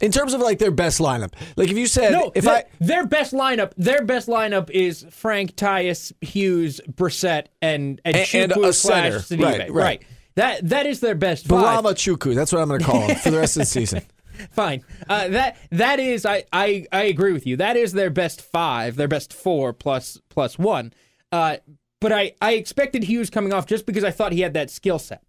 In 0.00 0.10
terms 0.10 0.32
of 0.34 0.40
like 0.40 0.58
their 0.58 0.70
best 0.72 0.98
lineup, 0.98 1.34
like 1.54 1.70
if 1.70 1.76
you 1.76 1.86
said 1.86 2.10
No, 2.12 2.32
if 2.34 2.44
their, 2.44 2.54
I 2.54 2.64
their 2.80 3.06
best 3.06 3.32
lineup, 3.32 3.72
their 3.76 4.04
best 4.04 4.26
lineup 4.26 4.68
is 4.70 5.06
Frank, 5.10 5.54
Tyus, 5.54 6.12
Hughes, 6.20 6.80
Brissett, 6.90 7.46
and 7.60 8.00
and, 8.04 8.16
And- 8.16 8.52
and 8.52 8.64
a 8.64 8.72
slash 8.72 9.12
center. 9.12 9.18
Sidibe. 9.20 9.58
Right, 9.58 9.70
right. 9.70 10.02
That 10.34 10.68
that 10.68 10.86
is 10.86 11.00
their 11.00 11.14
best 11.14 11.46
five. 11.46 11.84
Bourama 11.84 11.92
Chuku, 11.92 12.34
that's 12.34 12.52
what 12.52 12.62
I'm 12.62 12.68
going 12.68 12.80
to 12.80 12.86
call 12.86 13.00
him 13.00 13.16
for 13.16 13.30
the 13.30 13.38
rest 13.38 13.56
of 13.56 13.60
the 13.60 13.66
season. 13.66 14.02
Fine. 14.50 14.82
Uh, 15.08 15.28
that 15.28 15.56
that 15.70 16.00
is 16.00 16.24
I, 16.24 16.44
I 16.52 16.86
I 16.90 17.02
agree 17.02 17.32
with 17.32 17.46
you. 17.46 17.56
That 17.56 17.76
is 17.76 17.92
their 17.92 18.10
best 18.10 18.40
five, 18.40 18.96
their 18.96 19.08
best 19.08 19.32
four 19.32 19.72
plus 19.72 20.20
plus 20.30 20.58
one. 20.58 20.92
Uh, 21.30 21.58
but 22.00 22.12
I 22.12 22.32
I 22.40 22.54
expected 22.54 23.04
Hughes 23.04 23.30
coming 23.30 23.52
off 23.52 23.66
just 23.66 23.86
because 23.86 24.04
I 24.04 24.10
thought 24.10 24.32
he 24.32 24.40
had 24.40 24.54
that 24.54 24.70
skill 24.70 24.98
set. 24.98 25.22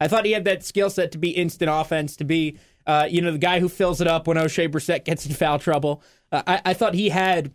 I 0.00 0.08
thought 0.08 0.24
he 0.24 0.32
had 0.32 0.44
that 0.44 0.64
skill 0.64 0.90
set 0.90 1.12
to 1.12 1.18
be 1.18 1.30
instant 1.30 1.70
offense, 1.72 2.16
to 2.16 2.24
be 2.24 2.58
uh, 2.86 3.06
you 3.10 3.20
know 3.20 3.32
the 3.32 3.38
guy 3.38 3.60
who 3.60 3.68
fills 3.68 4.00
it 4.00 4.06
up 4.06 4.26
when 4.26 4.36
Oshae 4.36 4.68
Brissett 4.68 5.04
gets 5.04 5.26
in 5.26 5.34
foul 5.34 5.58
trouble. 5.58 6.02
Uh, 6.30 6.42
I, 6.46 6.62
I 6.66 6.74
thought 6.74 6.94
he 6.94 7.08
had 7.08 7.52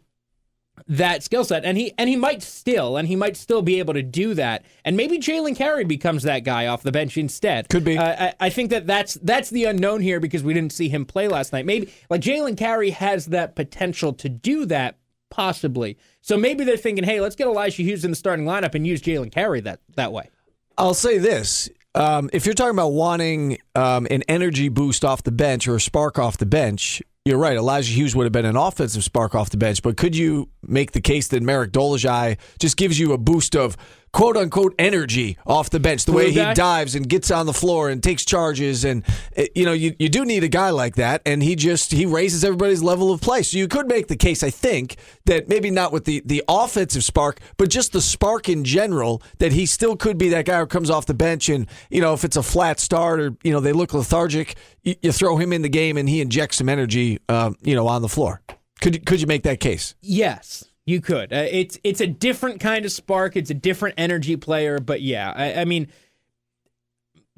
that 0.88 1.24
skill 1.24 1.44
set, 1.44 1.66
and 1.66 1.78
he 1.78 1.94
and 1.98 2.10
he 2.10 2.16
might 2.16 2.42
still, 2.42 2.98
and 2.98 3.08
he 3.08 3.16
might 3.16 3.38
still 3.38 3.62
be 3.62 3.80
able 3.80 3.94
to 3.94 4.02
do 4.02 4.34
that. 4.34 4.66
And 4.86 4.98
maybe 4.98 5.20
Jalen 5.20 5.56
Carey 5.56 5.84
becomes 5.84 6.24
that 6.24 6.44
guy 6.44 6.68
off 6.68 6.84
the 6.84 6.92
bench 6.92 7.18
instead. 7.18 7.70
Could 7.70 7.84
be. 7.84 7.98
Uh, 7.98 8.28
I, 8.30 8.34
I 8.40 8.50
think 8.50 8.70
that 8.72 8.88
that's 8.88 9.16
that's 9.16 9.50
the 9.50 9.66
unknown 9.66 10.02
here 10.02 10.20
because 10.20 10.44
we 10.44 10.54
didn't 10.54 10.74
see 10.74 10.90
him 10.90 11.06
play 11.06 11.28
last 11.28 11.54
night. 11.54 11.66
Maybe 11.66 11.94
like 12.10 12.22
Jalen 12.22 12.58
Carey 12.58 12.92
has 12.92 13.28
that 13.28 13.56
potential 13.56 14.14
to 14.14 14.30
do 14.30 14.66
that, 14.66 14.98
possibly. 15.30 15.98
So 16.22 16.38
maybe 16.38 16.64
they're 16.64 16.78
thinking, 16.78 17.04
hey, 17.04 17.22
let's 17.22 17.36
get 17.36 17.48
Elijah 17.48 17.84
Hughes 17.84 18.04
in 18.04 18.12
the 18.12 18.16
starting 18.16 18.46
lineup 18.46 18.76
and 18.76 18.86
use 18.86 19.02
Jalen 19.02 19.32
Carey 19.32 19.62
that 19.62 19.80
that 19.96 20.12
way. 20.12 20.30
I'll 20.78 20.94
say 20.94 21.18
this. 21.18 21.70
Um, 21.96 22.30
if 22.32 22.46
you're 22.46 22.56
talking 22.56 22.76
about 22.76 22.90
wanting 22.90 23.58
um, 23.76 24.08
an 24.10 24.24
energy 24.28 24.70
boost 24.70 25.04
off 25.04 25.24
the 25.24 25.32
bench 25.32 25.68
or 25.68 25.76
a 25.76 25.82
spark 25.82 26.20
off 26.20 26.38
the 26.38 26.46
bench, 26.46 27.02
you're 27.30 27.38
right. 27.38 27.56
Elijah 27.56 27.94
Hughes 27.94 28.16
would 28.16 28.24
have 28.24 28.34
been 28.34 28.46
an 28.46 28.58
offensive 28.58 29.04
spark 29.04 29.36
off 29.36 29.52
the 29.52 29.58
bench, 29.58 29.84
but 29.84 29.98
could 29.98 30.16
you 30.16 30.50
make 30.64 30.94
the 30.94 31.02
case 31.02 31.28
that 31.28 31.44
Marek 31.44 31.72
Dolezaj 31.72 32.38
just 32.60 32.76
gives 32.76 32.98
you 32.98 33.14
a 33.14 33.20
boost 33.20 33.56
of 33.56 33.78
quote 34.12 34.38
unquote 34.38 34.76
energy 34.80 35.38
off 35.46 35.70
the 35.70 35.80
bench? 35.80 36.06
The 36.06 36.12
way 36.12 36.32
he 36.32 36.54
dives 36.54 36.96
and 36.96 37.08
gets 37.08 37.32
on 37.32 37.46
the 37.46 37.54
floor 37.54 37.90
and 37.90 38.02
takes 38.02 38.26
charges, 38.26 38.86
and 38.86 39.04
uh, 39.38 39.44
you 39.56 39.66
know 39.66 39.74
you, 39.74 39.96
you 40.00 40.10
do 40.10 40.26
need 40.26 40.44
a 40.44 40.48
guy 40.48 40.70
like 40.70 40.96
that, 40.96 41.22
and 41.26 41.42
he 41.44 41.56
just 41.56 41.92
he 41.92 42.06
raises 42.06 42.44
everybody's 42.44 42.84
level 42.84 43.12
of 43.12 43.22
play. 43.22 43.44
So 43.44 43.58
you 43.58 43.68
could 43.68 43.88
make 43.88 44.08
the 44.08 44.16
case, 44.16 44.44
I 44.44 44.50
think, 44.50 44.98
that 45.26 45.50
maybe 45.50 45.72
not 45.72 45.92
with 45.92 46.06
the 46.06 46.22
the 46.26 46.44
offensive 46.48 47.04
spark, 47.04 47.40
but 47.58 47.70
just 47.70 47.92
the 47.92 48.02
spark 48.02 48.50
in 48.50 48.64
general, 48.64 49.22
that 49.40 49.52
he 49.52 49.66
still 49.66 49.96
could 49.96 50.18
be 50.18 50.30
that 50.30 50.46
guy 50.46 50.60
who 50.60 50.68
comes 50.68 50.90
off 50.90 51.06
the 51.06 51.14
bench, 51.14 51.50
and 51.50 51.68
you 51.90 52.02
know 52.02 52.14
if 52.14 52.24
it's 52.24 52.38
a 52.38 52.44
flat 52.44 52.80
start 52.80 53.20
or 53.20 53.36
you 53.44 53.52
know 53.52 53.60
they 53.60 53.74
look 53.74 53.94
lethargic, 53.94 54.56
you, 54.84 54.96
you 55.02 55.12
throw 55.12 55.38
him 55.38 55.54
in 55.54 55.62
the 55.62 55.70
game 55.70 55.98
and 55.98 56.10
he 56.10 56.22
injects 56.22 56.58
some 56.58 56.70
energy, 56.70 57.20
um, 57.30 57.56
you 57.62 57.76
know, 57.76 57.88
on 57.88 58.02
the 58.02 58.10
floor. 58.10 58.42
Could 58.82 59.06
could 59.06 59.20
you 59.22 59.28
make 59.28 59.44
that 59.44 59.60
case? 59.60 59.96
Yes, 60.02 60.69
you 60.90 61.02
could. 61.02 61.32
Uh, 61.32 61.46
it's 61.50 61.78
it's 61.84 62.02
a 62.02 62.08
different 62.08 62.60
kind 62.60 62.84
of 62.84 62.92
spark. 62.92 63.36
It's 63.36 63.50
a 63.52 63.54
different 63.54 63.96
energy 63.98 64.36
player. 64.36 64.80
But 64.80 65.02
yeah, 65.02 65.32
I, 65.36 65.62
I 65.62 65.66
mean, 65.66 65.88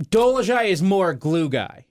Dolezaj 0.03 0.69
is 0.69 0.81
more 0.81 1.13
glue 1.13 1.49
guy, 1.49 1.85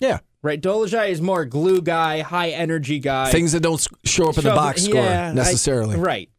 Yeah, 0.00 0.18
right? 0.42 0.60
Dolezaj 0.60 1.10
is 1.10 1.20
more 1.20 1.44
glue 1.44 1.82
guy, 1.82 2.20
high 2.22 2.50
energy 2.50 2.98
guy. 2.98 3.30
things 3.30 3.52
that 3.52 3.60
don't 3.60 3.86
show 4.04 4.28
up 4.28 4.38
in 4.38 4.44
the 4.44 4.50
box 4.50 4.82
score 4.84 4.94
yeah, 5.02 5.28
I- 5.30 5.34
necessarily. 5.34 5.96
right. 5.96 6.30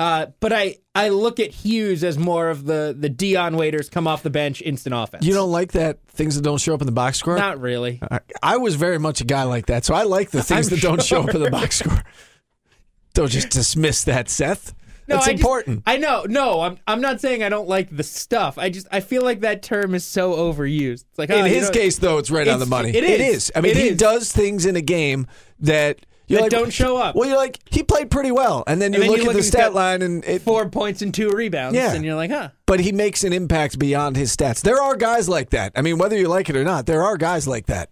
Uh, 0.00 0.26
but 0.38 0.52
I, 0.52 0.76
I 0.94 1.08
look 1.08 1.40
at 1.40 1.50
Hughes 1.50 2.04
as 2.04 2.16
more 2.16 2.50
of 2.50 2.64
the 2.64 2.94
the 2.96 3.08
Dion 3.08 3.56
Waiters 3.56 3.90
come 3.90 4.06
off 4.06 4.22
the 4.22 4.30
bench 4.30 4.62
instant 4.62 4.94
offense. 4.94 5.26
You 5.26 5.34
don't 5.34 5.50
like 5.50 5.72
that 5.72 5.98
things 6.06 6.36
that 6.36 6.42
don't 6.42 6.60
show 6.60 6.72
up 6.72 6.80
in 6.80 6.86
the 6.86 6.92
box 6.92 7.18
score? 7.18 7.36
not 7.36 7.60
really. 7.60 7.98
I, 8.08 8.20
I 8.40 8.56
was 8.58 8.76
very 8.76 8.98
much 9.00 9.20
a 9.20 9.24
guy 9.24 9.42
like 9.42 9.66
that, 9.66 9.84
so 9.84 9.94
I 9.94 10.04
like 10.04 10.30
the 10.30 10.40
things 10.40 10.68
I'm 10.68 10.76
that 10.76 10.82
don't 10.82 11.02
show 11.02 11.22
up 11.24 11.34
in 11.34 11.42
the 11.42 11.50
box 11.50 11.80
score. 11.80 12.04
Don't 13.18 13.30
just 13.30 13.50
dismiss 13.50 14.04
that, 14.04 14.28
Seth. 14.28 14.74
No, 15.08 15.16
That's 15.16 15.26
I 15.28 15.32
just- 15.32 15.40
important. 15.40 15.82
I 15.86 15.96
know. 15.96 16.24
No, 16.28 16.60
I'm 16.60 16.78
I'm 16.86 17.00
not 17.00 17.20
saying 17.20 17.42
I 17.42 17.48
don't 17.48 17.68
like 17.68 17.94
the 17.96 18.02
stuff. 18.02 18.58
I 18.58 18.68
just 18.70 18.86
I 18.92 19.00
feel 19.00 19.22
like 19.22 19.40
that 19.40 19.62
term 19.62 19.94
is 19.94 20.04
so 20.04 20.34
overused. 20.34 21.04
It's 21.10 21.18
like 21.18 21.30
in 21.30 21.36
oh, 21.40 21.44
you 21.46 21.54
his 21.54 21.64
know- 21.64 21.70
case, 21.70 21.98
though, 21.98 22.18
it's 22.18 22.30
right 22.30 22.46
on 22.46 22.60
the 22.60 22.66
money. 22.66 22.90
it 22.90 23.02
It 23.04 23.20
is. 23.20 23.36
is. 23.48 23.52
I 23.56 23.60
mean, 23.62 23.70
It 23.72 23.76
he 23.78 23.88
is. 23.88 23.96
does 23.98 24.30
things 24.32 24.66
in 24.66 24.76
a 24.76 24.80
game 24.82 25.26
that 25.60 26.04
you're 26.28 26.42
like, 26.42 26.50
don't 26.50 26.70
show 26.72 26.98
up. 26.98 27.16
Well, 27.16 27.26
you're 27.26 27.38
like, 27.38 27.58
he 27.70 27.82
played 27.82 28.10
pretty 28.10 28.30
well, 28.30 28.62
and 28.66 28.82
then 28.82 28.92
you 28.92 28.96
And 28.96 29.04
then 29.04 29.10
look 29.12 29.22
you 29.24 29.30
at 29.30 29.34
the 29.36 29.42
stat 29.42 29.72
line, 29.72 30.02
and 30.02 30.22
it, 30.26 30.42
four 30.42 30.68
points 30.68 31.00
and 31.00 31.12
two 31.14 31.30
rebounds, 31.30 31.74
Yeah. 31.74 31.94
and 31.94 32.04
you're 32.04 32.16
like, 32.16 32.30
huh? 32.30 32.50
but 32.66 32.80
he 32.80 32.92
makes 32.92 33.24
an 33.24 33.32
impact 33.32 33.78
beyond 33.78 34.14
his 34.16 34.36
stats. 34.36 34.60
There 34.60 34.80
are 34.80 34.94
guys 34.94 35.26
like 35.26 35.48
that. 35.50 35.72
I 35.74 35.80
mean, 35.80 35.96
whether 35.96 36.18
you 36.18 36.28
like 36.28 36.50
it 36.50 36.56
or 36.56 36.64
not, 36.64 36.84
there 36.84 37.02
are 37.02 37.16
guys 37.16 37.48
like 37.48 37.64
that. 37.66 37.88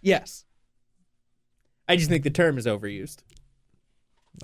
Yes. 0.00 0.44
I 1.88 1.96
just 1.96 2.08
think 2.08 2.22
the 2.22 2.30
term 2.30 2.56
is 2.56 2.66
overused. 2.66 3.16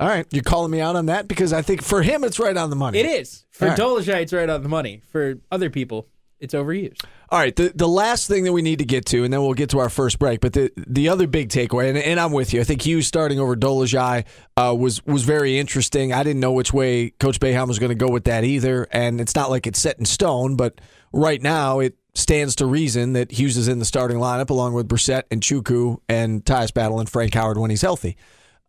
All 0.00 0.09
right, 0.09 0.26
you're 0.30 0.42
calling 0.42 0.71
me 0.71 0.80
out 0.80 0.97
on 0.97 1.07
that 1.07 1.28
because 1.28 1.52
I 1.52 1.62
think 1.62 1.83
for 1.83 2.02
him, 2.02 2.23
it's 2.25 2.38
right 2.38 2.57
on 2.57 2.71
the 2.71 2.76
money. 2.76 2.99
It 2.99 3.07
is 3.07 3.45
for 3.50 3.64
All 3.64 3.71
right. 3.71 3.78
Dolezaj, 3.78 4.23
it's 4.23 4.33
right 4.33 4.49
on 4.49 4.62
the 4.62 4.68
money. 4.68 5.02
For 5.11 5.37
other 5.50 5.71
people, 5.71 6.09
it's 6.40 6.54
overused. 6.54 7.02
All 7.30 7.38
right, 7.38 7.54
the 7.54 7.73
the 7.75 7.88
last 7.88 8.28
thing 8.28 8.45
that 8.45 8.52
we 8.52 8.62
need 8.62 8.78
to 8.78 8.85
get 8.85 9.07
to, 9.07 9.25
and 9.25 9.33
then 9.33 9.42
we'll 9.42 9.54
get 9.54 9.71
to 9.71 9.80
our 9.80 9.90
first 9.90 10.18
break. 10.18 10.40
But 10.40 10.52
the 10.52 10.71
the 10.76 11.09
other 11.09 11.26
big 11.26 11.49
takeaway, 11.49 11.88
and, 11.88 11.99
and 11.99 12.21
I'm 12.21 12.33
with 12.33 12.54
you. 12.54 12.61
I 12.61 12.64
think 12.64 12.87
Hughes 12.87 13.07
starting 13.07 13.38
over 13.38 13.57
Dolezaj 13.57 14.25
uh, 14.57 14.75
was 14.78 15.04
was 15.04 15.25
very 15.25 15.59
interesting. 15.59 16.12
I 16.12 16.23
didn't 16.23 16.40
know 16.40 16.52
which 16.52 16.73
way 16.73 17.11
Coach 17.11 17.40
Boeheim 17.40 17.68
was 17.68 17.78
going 17.78 17.90
to 17.90 17.95
go 17.95 18.09
with 18.09 18.25
that 18.25 18.45
either, 18.45 18.87
and 18.92 19.21
it's 19.21 19.35
not 19.35 19.50
like 19.50 19.66
it's 19.66 19.78
set 19.78 19.99
in 19.99 20.04
stone. 20.04 20.57
But 20.57 20.80
right 21.12 21.42
now, 21.42 21.80
it 21.80 21.97
stands 22.14 22.57
to 22.57 22.66
reason 22.66 23.12
that 23.12 23.30
Hughes 23.30 23.57
is 23.57 23.68
in 23.68 23.78
the 23.78 23.85
starting 23.85 24.18
lineup 24.18 24.50
along 24.50 24.75
with 24.75 24.88
Brissett 24.88 25.25
and 25.30 25.42
Chuku 25.42 25.99
and 26.09 26.45
Tyus 26.45 26.73
Battle 26.73 27.00
and 27.00 27.09
Frank 27.09 27.35
Howard 27.35 27.59
when 27.59 27.71
he's 27.71 27.83
healthy. 27.83 28.16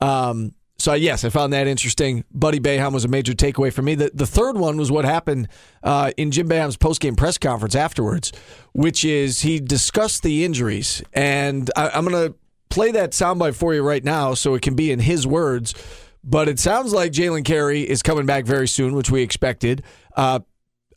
Um, 0.01 0.53
so 0.79 0.93
yes, 0.93 1.25
I 1.25 1.29
found 1.29 1.53
that 1.53 1.67
interesting. 1.67 2.23
Buddy 2.31 2.59
Boeheim 2.59 2.93
was 2.93 3.05
a 3.05 3.09
major 3.09 3.33
takeaway 3.33 3.71
for 3.71 3.81
me. 3.81 3.95
The 3.95 4.11
the 4.13 4.25
third 4.25 4.57
one 4.57 4.77
was 4.77 4.91
what 4.91 5.05
happened 5.05 5.49
uh, 5.83 6.11
in 6.17 6.31
Jim 6.31 6.47
Boeheim's 6.47 6.77
postgame 6.77 7.17
press 7.17 7.37
conference 7.37 7.75
afterwards, 7.75 8.31
which 8.73 9.03
is 9.03 9.41
he 9.41 9.59
discussed 9.59 10.23
the 10.23 10.45
injuries, 10.45 11.03
and 11.13 11.69
I, 11.75 11.89
I'm 11.89 12.05
going 12.05 12.31
to 12.31 12.35
play 12.69 12.91
that 12.91 13.11
soundbite 13.11 13.55
for 13.55 13.73
you 13.73 13.83
right 13.83 14.03
now, 14.03 14.33
so 14.33 14.55
it 14.55 14.61
can 14.61 14.75
be 14.75 14.91
in 14.91 14.99
his 14.99 15.27
words. 15.27 15.73
But 16.23 16.49
it 16.49 16.59
sounds 16.59 16.93
like 16.93 17.11
Jalen 17.11 17.45
Carey 17.45 17.81
is 17.81 18.01
coming 18.01 18.25
back 18.25 18.45
very 18.45 18.67
soon, 18.67 18.93
which 18.93 19.09
we 19.09 19.21
expected. 19.21 19.83
Uh, 20.15 20.39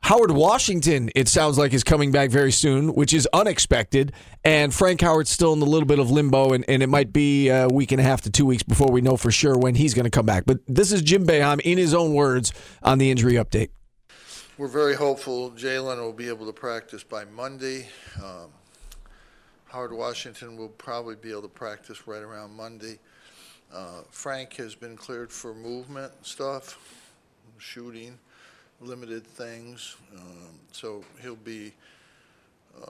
Howard 0.03 0.33
Washington, 0.33 1.11
it 1.15 1.29
sounds 1.29 1.57
like, 1.57 1.73
is 1.73 1.85
coming 1.85 2.11
back 2.11 2.31
very 2.31 2.51
soon, 2.51 2.93
which 2.95 3.15
is 3.15 3.29
unexpected. 3.33 4.13
And 4.45 4.75
Frank 4.75 5.01
Howard's 5.01 5.31
still 5.31 5.53
in 5.53 5.63
a 5.63 5.65
little 5.65 5.87
bit 5.87 6.01
of 6.01 6.11
limbo, 6.11 6.53
and, 6.53 6.65
and 6.69 6.83
it 6.83 6.89
might 6.89 7.13
be 7.13 7.49
a 7.49 7.69
week 7.69 7.93
and 7.93 8.01
a 8.01 8.05
half 8.05 8.23
to 8.23 8.31
two 8.31 8.45
weeks 8.45 8.65
before 8.65 8.91
we 8.91 9.01
know 9.01 9.17
for 9.17 9.31
sure 9.31 9.57
when 9.57 9.77
he's 9.77 9.95
going 9.95 10.05
to 10.05 10.11
come 10.11 10.27
back. 10.27 10.45
But 10.45 10.59
this 10.67 10.91
is 10.91 11.03
Jim 11.03 11.25
Boeheim 11.25 11.61
in 11.61 11.79
his 11.79 11.95
own 11.95 12.15
words 12.15 12.53
on 12.83 12.99
the 12.99 13.13
injury 13.13 13.35
update. 13.35 13.71
We're 14.59 14.67
very 14.67 14.97
hopeful 14.97 15.53
Jalen 15.53 15.99
will 15.99 16.13
be 16.13 16.29
able 16.29 16.47
to 16.47 16.53
practice 16.53 17.05
by 17.05 17.25
Monday. 17.25 17.89
Um, 18.23 18.51
Howard 19.67 19.93
Washington 19.93 20.57
will 20.57 20.69
probably 20.69 21.15
be 21.15 21.31
able 21.31 21.43
to 21.43 21.49
practice 21.49 22.09
right 22.09 22.23
around 22.23 22.55
Monday. 22.57 22.99
Uh, 23.73 24.03
Frank 24.11 24.55
has 24.55 24.75
been 24.75 24.97
cleared 24.97 25.33
for 25.33 25.55
movement 25.55 26.13
stuff, 26.23 26.79
shooting, 27.59 28.19
limited 28.83 29.27
things. 29.27 29.97
Um, 30.17 30.59
so 30.73 31.05
he'll 31.21 31.37
be, 31.37 31.73
uh, 32.81 32.87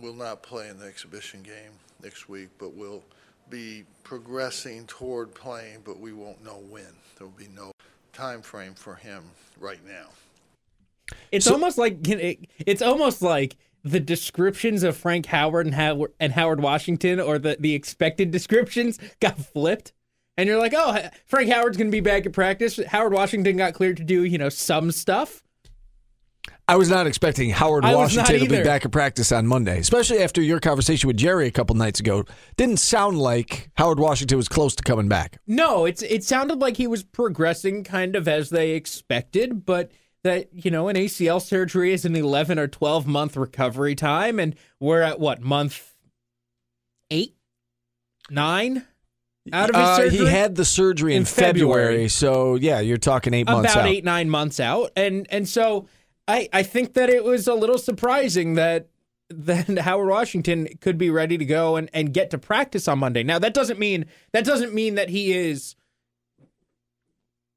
will 0.00 0.14
not 0.14 0.42
play 0.42 0.68
in 0.68 0.78
the 0.78 0.86
exhibition 0.86 1.42
game 1.42 1.72
next 2.02 2.28
week, 2.28 2.48
but 2.58 2.74
will 2.74 3.02
be 3.50 3.84
progressing 4.04 4.86
toward 4.86 5.34
playing, 5.34 5.78
but 5.84 5.98
we 5.98 6.12
won't 6.12 6.42
know 6.44 6.62
when. 6.70 6.86
There'll 7.16 7.32
be 7.32 7.48
no 7.54 7.72
time 8.12 8.42
frame 8.42 8.74
for 8.74 8.94
him 8.94 9.24
right 9.58 9.84
now. 9.86 10.08
It's 11.32 11.46
So- 11.46 11.52
almost 11.54 11.78
like 11.78 12.06
it, 12.08 12.46
it's 12.66 12.82
almost 12.82 13.22
like 13.22 13.56
the 13.84 14.00
descriptions 14.00 14.82
of 14.82 14.96
Frank 14.96 15.26
Howard 15.26 15.66
and 15.66 15.74
Howard 15.74 16.12
and 16.20 16.32
Howard 16.32 16.60
Washington, 16.60 17.20
or 17.20 17.38
the 17.38 17.56
the 17.58 17.74
expected 17.74 18.30
descriptions, 18.30 18.98
got 19.20 19.38
flipped. 19.38 19.92
And 20.38 20.46
you're 20.46 20.60
like, 20.60 20.72
oh, 20.74 20.96
Frank 21.26 21.50
Howard's 21.50 21.76
going 21.76 21.88
to 21.88 21.94
be 21.94 22.00
back 22.00 22.24
at 22.24 22.32
practice. 22.32 22.78
Howard 22.86 23.12
Washington 23.12 23.56
got 23.56 23.74
cleared 23.74 23.96
to 23.96 24.04
do, 24.04 24.22
you 24.22 24.38
know, 24.38 24.48
some 24.48 24.92
stuff. 24.92 25.42
I 26.68 26.76
was 26.76 26.88
not 26.88 27.08
expecting 27.08 27.50
Howard 27.50 27.84
I 27.84 27.94
Washington 27.94 28.38
to 28.38 28.48
be 28.48 28.62
back 28.62 28.84
at 28.84 28.92
practice 28.92 29.32
on 29.32 29.48
Monday, 29.48 29.80
especially 29.80 30.22
after 30.22 30.40
your 30.40 30.60
conversation 30.60 31.08
with 31.08 31.16
Jerry 31.16 31.48
a 31.48 31.50
couple 31.50 31.74
nights 31.74 31.98
ago. 31.98 32.24
Didn't 32.56 32.76
sound 32.76 33.18
like 33.18 33.70
Howard 33.74 33.98
Washington 33.98 34.36
was 34.36 34.48
close 34.48 34.76
to 34.76 34.84
coming 34.84 35.08
back. 35.08 35.40
No, 35.46 35.86
it's 35.86 36.02
it 36.02 36.22
sounded 36.22 36.60
like 36.60 36.76
he 36.76 36.86
was 36.86 37.02
progressing 37.02 37.82
kind 37.82 38.14
of 38.14 38.28
as 38.28 38.50
they 38.50 38.72
expected, 38.72 39.66
but 39.66 39.90
that 40.24 40.50
you 40.52 40.70
know 40.70 40.88
an 40.88 40.96
ACL 40.96 41.42
surgery 41.42 41.92
is 41.92 42.04
an 42.04 42.14
11 42.14 42.58
or 42.58 42.68
12 42.68 43.06
month 43.06 43.36
recovery 43.36 43.94
time, 43.94 44.38
and 44.38 44.54
we're 44.78 45.00
at 45.00 45.18
what 45.18 45.40
month 45.40 45.94
eight, 47.10 47.34
nine 48.30 48.84
out 49.52 49.70
of 49.70 49.76
his 49.76 49.84
Uh, 49.84 49.96
surgery. 49.96 50.18
he 50.18 50.26
had 50.26 50.54
the 50.54 50.64
surgery 50.64 51.12
in, 51.14 51.18
In 51.18 51.24
February. 51.24 51.82
February. 51.84 52.08
so 52.08 52.54
yeah, 52.56 52.80
you're 52.80 52.96
talking 52.98 53.34
eight 53.34 53.46
months 53.46 53.72
about 53.72 53.84
out. 53.84 53.90
eight 53.90 54.04
nine 54.04 54.28
months 54.30 54.60
out, 54.60 54.90
and 54.96 55.26
and 55.30 55.48
so 55.48 55.86
I 56.26 56.48
I 56.52 56.62
think 56.62 56.94
that 56.94 57.08
it 57.10 57.24
was 57.24 57.46
a 57.48 57.54
little 57.54 57.78
surprising 57.78 58.54
that 58.54 58.88
then 59.30 59.76
Howard 59.82 60.08
Washington 60.08 60.68
could 60.80 60.96
be 60.98 61.10
ready 61.10 61.36
to 61.38 61.44
go 61.44 61.76
and, 61.76 61.90
and 61.92 62.12
get 62.14 62.30
to 62.30 62.38
practice 62.38 62.88
on 62.88 62.98
Monday. 62.98 63.22
Now 63.22 63.38
that 63.38 63.54
doesn't 63.54 63.78
mean 63.78 64.06
that 64.32 64.44
doesn't 64.44 64.72
mean 64.74 64.94
that 64.96 65.10
he 65.10 65.32
is 65.32 65.74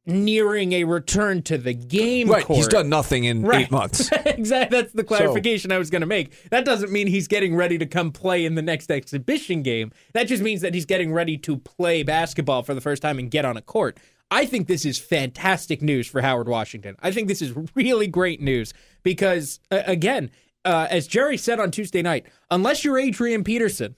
nearing 0.05 0.73
a 0.73 0.83
return 0.83 1.41
to 1.43 1.57
the 1.57 1.73
game. 1.73 2.29
Right. 2.29 2.43
court. 2.43 2.57
He's 2.57 2.67
done 2.67 2.89
nothing 2.89 3.23
in 3.25 3.43
Right. 3.43 3.65
eight 3.65 3.71
months. 3.71 4.09
exactly. 4.25 4.81
That's 4.81 4.93
the 4.93 5.03
clarification 5.03 5.71
I 5.71 5.77
was 5.77 5.89
going 5.89 6.01
to 6.01 6.07
make. 6.07 6.49
That 6.49 6.65
doesn't 6.65 6.91
mean 6.91 7.07
he's 7.07 7.27
getting 7.27 7.55
ready 7.55 7.77
to 7.77 7.85
come 7.85 8.11
play 8.11 8.45
in 8.45 8.55
the 8.55 8.61
next 8.61 8.89
exhibition 8.89 9.61
game. 9.61 9.91
That 10.13 10.23
just 10.27 10.41
means 10.41 10.61
that 10.61 10.73
he's 10.73 10.85
getting 10.85 11.13
ready 11.13 11.37
to 11.39 11.57
play 11.57 12.03
basketball 12.03 12.63
for 12.63 12.73
the 12.73 12.81
first 12.81 13.01
time 13.01 13.19
and 13.19 13.29
get 13.29 13.45
on 13.45 13.57
a 13.57 13.61
court. 13.61 13.97
I 14.31 14.45
think 14.45 14.67
this 14.67 14.85
is 14.85 14.97
fantastic 14.97 15.81
news 15.81 16.07
for 16.07 16.21
Howard 16.21 16.47
Washington. 16.47 16.95
I 17.01 17.11
think 17.11 17.27
this 17.27 17.41
is 17.41 17.53
really 17.75 18.07
great 18.07 18.41
news 18.41 18.73
because, 19.03 19.59
uh, 19.71 19.81
again, 19.85 20.31
uh, 20.63 20.87
as 20.89 21.05
Jerry 21.05 21.37
said 21.37 21.59
on 21.59 21.69
Tuesday 21.69 22.01
night, 22.01 22.25
unless 22.49 22.85
you're 22.85 22.97
Adrian 22.97 23.43
Peterson, 23.43 23.95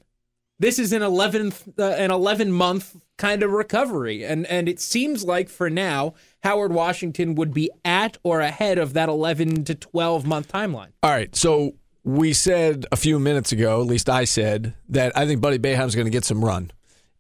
this 0.60 0.80
is 0.80 0.94
an 0.94 1.02
11th 1.02 1.78
uh, 1.80 1.84
an 1.84 2.12
11 2.12 2.52
month 2.52 2.96
kind 3.18 3.44
of 3.44 3.52
recovery 3.52 4.24
and 4.24 4.46
and 4.48 4.68
it 4.70 4.80
seems 4.80 5.24
like 5.24 5.50
for 5.50 5.70
now 5.70 6.14
Howard 6.44 6.72
Washington 6.74 7.36
would 7.36 7.54
be 7.54 7.70
at 7.86 8.18
or 8.24 8.40
ahead 8.42 8.78
of 8.78 8.94
that 8.94 9.10
11 9.10 9.64
to 9.66 9.76
12 9.76 10.26
month 10.26 10.52
timeline. 10.52 10.90
All 11.02 11.10
right. 11.12 11.34
So 11.36 11.76
we 12.04 12.34
said 12.34 12.86
a 12.92 12.98
few 12.98 13.18
minutes 13.20 13.52
ago, 13.54 13.80
at 13.82 13.88
least 13.88 14.10
I 14.10 14.26
said, 14.26 14.74
that 14.90 15.16
I 15.18 15.26
think 15.26 15.40
Buddy 15.42 15.58
Boeheim's 15.58 15.96
going 15.96 16.06
to 16.06 16.12
get 16.12 16.26
some 16.26 16.44
run. 16.44 16.72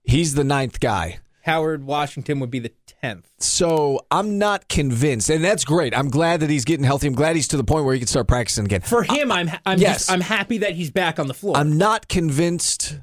He's 0.03 0.35
the 0.35 0.43
ninth 0.43 0.79
guy. 0.81 1.19
Howard 1.43 1.85
Washington 1.85 2.39
would 2.41 2.51
be 2.51 2.59
the 2.59 2.71
10th. 3.01 3.23
So 3.39 4.05
I'm 4.11 4.37
not 4.37 4.67
convinced, 4.69 5.29
and 5.29 5.43
that's 5.43 5.63
great. 5.65 5.95
I'm 5.97 6.09
glad 6.09 6.39
that 6.41 6.49
he's 6.49 6.65
getting 6.65 6.85
healthy. 6.85 7.07
I'm 7.07 7.13
glad 7.15 7.35
he's 7.37 7.47
to 7.49 7.57
the 7.57 7.63
point 7.63 7.85
where 7.85 7.93
he 7.93 7.99
can 7.99 8.07
start 8.07 8.27
practicing 8.27 8.65
again. 8.65 8.81
For 8.81 9.03
him 9.03 9.31
I'm 9.31 9.49
I'm 9.65 9.79
Yes. 9.79 9.99
just, 9.99 10.11
I'm 10.11 10.21
happy 10.21 10.57
that 10.59 10.73
he's 10.73 10.91
back 10.91 11.17
on 11.19 11.27
the 11.27 11.33
floor. 11.33 11.55
I'm 11.55 11.77
not 11.77 12.07
convinced 12.09 12.99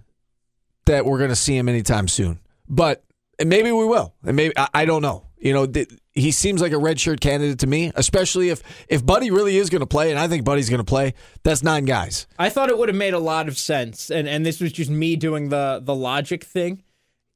that 0.90 1.06
we're 1.06 1.18
going 1.18 1.30
to 1.30 1.37
see 1.37 1.56
him 1.56 1.68
anytime 1.68 2.09
soon, 2.09 2.40
but 2.68 3.04
maybe 3.44 3.70
we 3.70 3.85
will. 3.85 4.12
And 4.25 4.37
maybe 4.37 4.52
I, 4.56 4.68
I 4.75 4.85
don't 4.85 5.02
know. 5.02 5.26
You 5.38 5.54
know, 5.54 5.66
th- 5.66 5.88
he 6.12 6.32
seems 6.32 6.61
like 6.61 6.73
a 6.73 6.76
redshirt 6.76 7.20
candidate 7.20 7.61
to 7.61 7.66
me, 7.66 7.92
especially 7.94 8.50
if 8.50 8.62
if 8.88 9.06
Buddy 9.06 9.30
really 9.30 9.56
is 9.56 9.70
going 9.70 9.80
to 9.80 9.87
play, 9.87 10.11
and 10.11 10.18
I 10.18 10.28
think 10.28 10.44
Buddy's 10.44 10.68
going 10.68 10.80
to 10.80 10.85
play. 10.85 11.14
That's 11.44 11.62
nine 11.62 11.85
guys. 11.85 12.26
I 12.38 12.50
thought 12.50 12.68
it 12.68 12.76
would 12.76 12.88
have 12.88 12.97
made 12.97 13.14
a 13.14 13.20
lot 13.20 13.49
of 13.49 13.56
sense, 13.56 14.11
and 14.11 14.28
and 14.28 14.44
this 14.44 14.61
was 14.61 14.73
just 14.73 14.90
me 14.90 15.16
doing 15.16 15.49
the 15.49 15.80
the 15.82 15.94
logic 15.94 16.44
thing, 16.44 16.82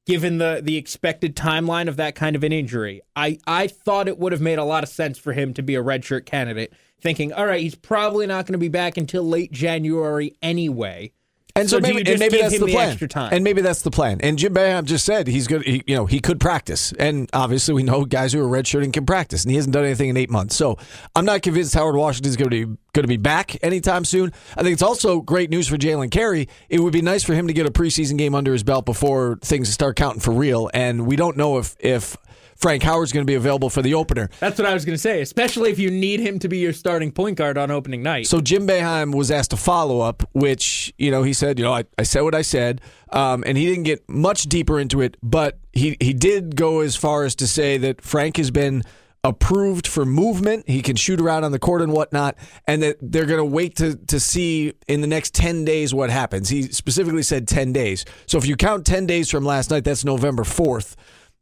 given 0.04 0.38
the 0.38 0.60
the 0.62 0.76
expected 0.76 1.36
timeline 1.36 1.88
of 1.88 1.96
that 1.96 2.14
kind 2.14 2.34
of 2.36 2.42
an 2.42 2.52
injury. 2.52 3.02
I 3.14 3.38
I 3.46 3.68
thought 3.68 4.08
it 4.08 4.18
would 4.18 4.32
have 4.32 4.42
made 4.42 4.58
a 4.58 4.64
lot 4.64 4.82
of 4.82 4.88
sense 4.90 5.16
for 5.16 5.32
him 5.32 5.54
to 5.54 5.62
be 5.62 5.76
a 5.76 5.82
redshirt 5.82 6.26
candidate, 6.26 6.74
thinking, 7.00 7.32
all 7.32 7.46
right, 7.46 7.62
he's 7.62 7.76
probably 7.76 8.26
not 8.26 8.46
going 8.46 8.54
to 8.54 8.58
be 8.58 8.68
back 8.68 8.96
until 8.96 9.22
late 9.22 9.52
January 9.52 10.34
anyway. 10.42 11.12
And 11.56 11.70
so, 11.70 11.76
So 11.76 11.80
maybe, 11.82 12.10
and 12.10 12.18
maybe 12.18 12.38
that's 12.38 12.58
the 12.58 12.66
the 12.66 12.72
plan. 12.72 12.98
time? 13.08 13.32
And 13.32 13.44
maybe 13.44 13.60
that's 13.62 13.82
the 13.82 13.90
plan. 13.92 14.20
And 14.22 14.36
Jim 14.36 14.52
Boeheim 14.52 14.86
just 14.86 15.04
said 15.04 15.28
he's 15.28 15.46
good. 15.46 15.62
He, 15.62 15.84
you 15.86 15.94
know, 15.94 16.04
he 16.04 16.18
could 16.18 16.40
practice. 16.40 16.92
And 16.98 17.30
obviously, 17.32 17.74
we 17.74 17.84
know 17.84 18.04
guys 18.04 18.32
who 18.32 18.44
are 18.44 18.48
redshirting 18.48 18.92
can 18.92 19.06
practice, 19.06 19.44
and 19.44 19.52
he 19.52 19.56
hasn't 19.56 19.72
done 19.72 19.84
anything 19.84 20.08
in 20.08 20.16
eight 20.16 20.30
months. 20.30 20.56
So 20.56 20.78
I'm 21.14 21.24
not 21.24 21.42
convinced 21.42 21.72
Howard 21.74 21.94
Washington's 21.94 22.34
going 22.36 22.50
to 22.50 22.66
be 22.66 22.76
going 22.92 23.04
to 23.04 23.08
be 23.08 23.16
back 23.18 23.56
anytime 23.62 24.04
soon. 24.04 24.32
I 24.56 24.62
think 24.64 24.72
it's 24.72 24.82
also 24.82 25.20
great 25.20 25.48
news 25.48 25.68
for 25.68 25.76
Jalen 25.76 26.10
Carey. 26.10 26.48
It 26.68 26.80
would 26.80 26.92
be 26.92 27.02
nice 27.02 27.22
for 27.22 27.34
him 27.34 27.46
to 27.46 27.52
get 27.52 27.66
a 27.66 27.70
preseason 27.70 28.18
game 28.18 28.34
under 28.34 28.52
his 28.52 28.64
belt 28.64 28.84
before 28.84 29.38
things 29.42 29.68
start 29.68 29.94
counting 29.94 30.20
for 30.20 30.32
real. 30.32 30.70
And 30.74 31.06
we 31.06 31.14
don't 31.14 31.36
know 31.36 31.58
if 31.58 31.76
if 31.78 32.16
Frank 32.56 32.82
Howard's 32.82 33.12
going 33.12 33.26
to 33.26 33.30
be 33.30 33.34
available 33.34 33.70
for 33.70 33.82
the 33.82 33.94
opener. 33.94 34.30
That's 34.40 34.58
what 34.58 34.66
I 34.66 34.74
was 34.74 34.84
going 34.84 34.94
to 34.94 35.00
say, 35.00 35.20
especially 35.20 35.70
if 35.70 35.78
you 35.78 35.90
need 35.90 36.20
him 36.20 36.38
to 36.40 36.48
be 36.48 36.58
your 36.58 36.72
starting 36.72 37.12
point 37.12 37.36
guard 37.36 37.58
on 37.58 37.70
opening 37.70 38.02
night. 38.02 38.26
So 38.26 38.40
Jim 38.40 38.66
Boeheim 38.66 39.14
was 39.14 39.30
asked 39.30 39.50
to 39.50 39.56
follow 39.56 40.00
up, 40.00 40.22
which 40.32 40.92
you 40.98 41.10
know 41.10 41.22
he 41.22 41.32
said, 41.32 41.58
you 41.58 41.64
know, 41.64 41.72
I, 41.72 41.84
I 41.98 42.02
said 42.04 42.22
what 42.22 42.34
I 42.34 42.42
said, 42.42 42.80
um, 43.10 43.44
and 43.46 43.58
he 43.58 43.66
didn't 43.66 43.84
get 43.84 44.08
much 44.08 44.44
deeper 44.44 44.78
into 44.80 45.00
it, 45.00 45.16
but 45.22 45.58
he 45.72 45.96
he 46.00 46.12
did 46.12 46.56
go 46.56 46.80
as 46.80 46.96
far 46.96 47.24
as 47.24 47.34
to 47.36 47.46
say 47.46 47.76
that 47.78 48.00
Frank 48.00 48.36
has 48.36 48.50
been 48.50 48.82
approved 49.24 49.86
for 49.86 50.04
movement. 50.04 50.68
He 50.68 50.82
can 50.82 50.96
shoot 50.96 51.18
around 51.18 51.44
on 51.44 51.52
the 51.52 51.58
court 51.58 51.80
and 51.80 51.92
whatnot, 51.92 52.36
and 52.66 52.82
that 52.82 52.98
they're 53.00 53.24
going 53.24 53.38
to 53.38 53.44
wait 53.44 53.76
to 53.76 53.96
to 53.96 54.20
see 54.20 54.74
in 54.86 55.00
the 55.00 55.06
next 55.06 55.34
ten 55.34 55.64
days 55.64 55.94
what 55.94 56.10
happens. 56.10 56.50
He 56.50 56.64
specifically 56.64 57.22
said 57.22 57.48
ten 57.48 57.72
days. 57.72 58.04
So 58.26 58.38
if 58.38 58.46
you 58.46 58.54
count 58.56 58.86
ten 58.86 59.06
days 59.06 59.30
from 59.30 59.44
last 59.44 59.70
night, 59.70 59.84
that's 59.84 60.04
November 60.04 60.44
fourth. 60.44 60.94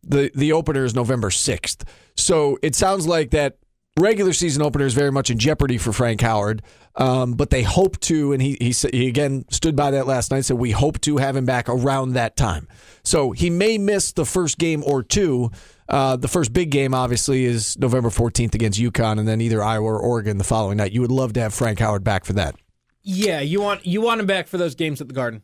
The 0.02 0.30
the 0.34 0.52
opener 0.52 0.84
is 0.84 0.94
November 0.94 1.30
sixth. 1.30 1.84
So 2.16 2.58
it 2.62 2.74
sounds 2.74 3.06
like 3.06 3.30
that 3.30 3.58
regular 3.98 4.32
season 4.32 4.62
opener 4.62 4.86
is 4.86 4.94
very 4.94 5.12
much 5.12 5.30
in 5.30 5.38
jeopardy 5.38 5.78
for 5.78 5.92
Frank 5.92 6.20
Howard. 6.20 6.62
Um, 6.96 7.34
but 7.34 7.50
they 7.50 7.62
hope 7.62 7.98
to, 8.00 8.32
and 8.32 8.42
he 8.42 8.56
he 8.60 8.72
he 8.92 9.08
again 9.08 9.44
stood 9.50 9.76
by 9.76 9.90
that 9.92 10.06
last 10.06 10.30
night. 10.30 10.44
Said 10.44 10.58
we 10.58 10.72
hope 10.72 11.00
to 11.02 11.16
have 11.18 11.36
him 11.36 11.46
back 11.46 11.68
around 11.68 12.12
that 12.12 12.36
time. 12.36 12.68
So 13.02 13.30
he 13.32 13.48
may 13.48 13.78
miss 13.78 14.12
the 14.12 14.26
first 14.26 14.58
game 14.58 14.82
or 14.86 15.02
two. 15.02 15.50
Uh, 15.88 16.16
the 16.16 16.28
first 16.28 16.52
big 16.52 16.70
game, 16.70 16.94
obviously, 16.94 17.44
is 17.44 17.78
November 17.78 18.08
14th 18.08 18.54
against 18.54 18.80
UConn, 18.80 19.18
and 19.18 19.28
then 19.28 19.40
either 19.42 19.62
Iowa 19.62 19.84
or 19.86 19.98
Oregon 19.98 20.38
the 20.38 20.44
following 20.44 20.78
night. 20.78 20.92
You 20.92 21.02
would 21.02 21.10
love 21.10 21.32
to 21.34 21.40
have 21.40 21.52
Frank 21.52 21.80
Howard 21.80 22.02
back 22.04 22.24
for 22.24 22.32
that. 22.34 22.54
yeah, 23.02 23.40
you 23.40 23.60
want 23.60 23.84
you 23.86 24.00
want 24.00 24.20
him 24.20 24.26
back 24.26 24.48
for 24.48 24.58
those 24.58 24.74
games 24.74 25.00
at 25.00 25.08
the 25.08 25.14
Garden. 25.14 25.42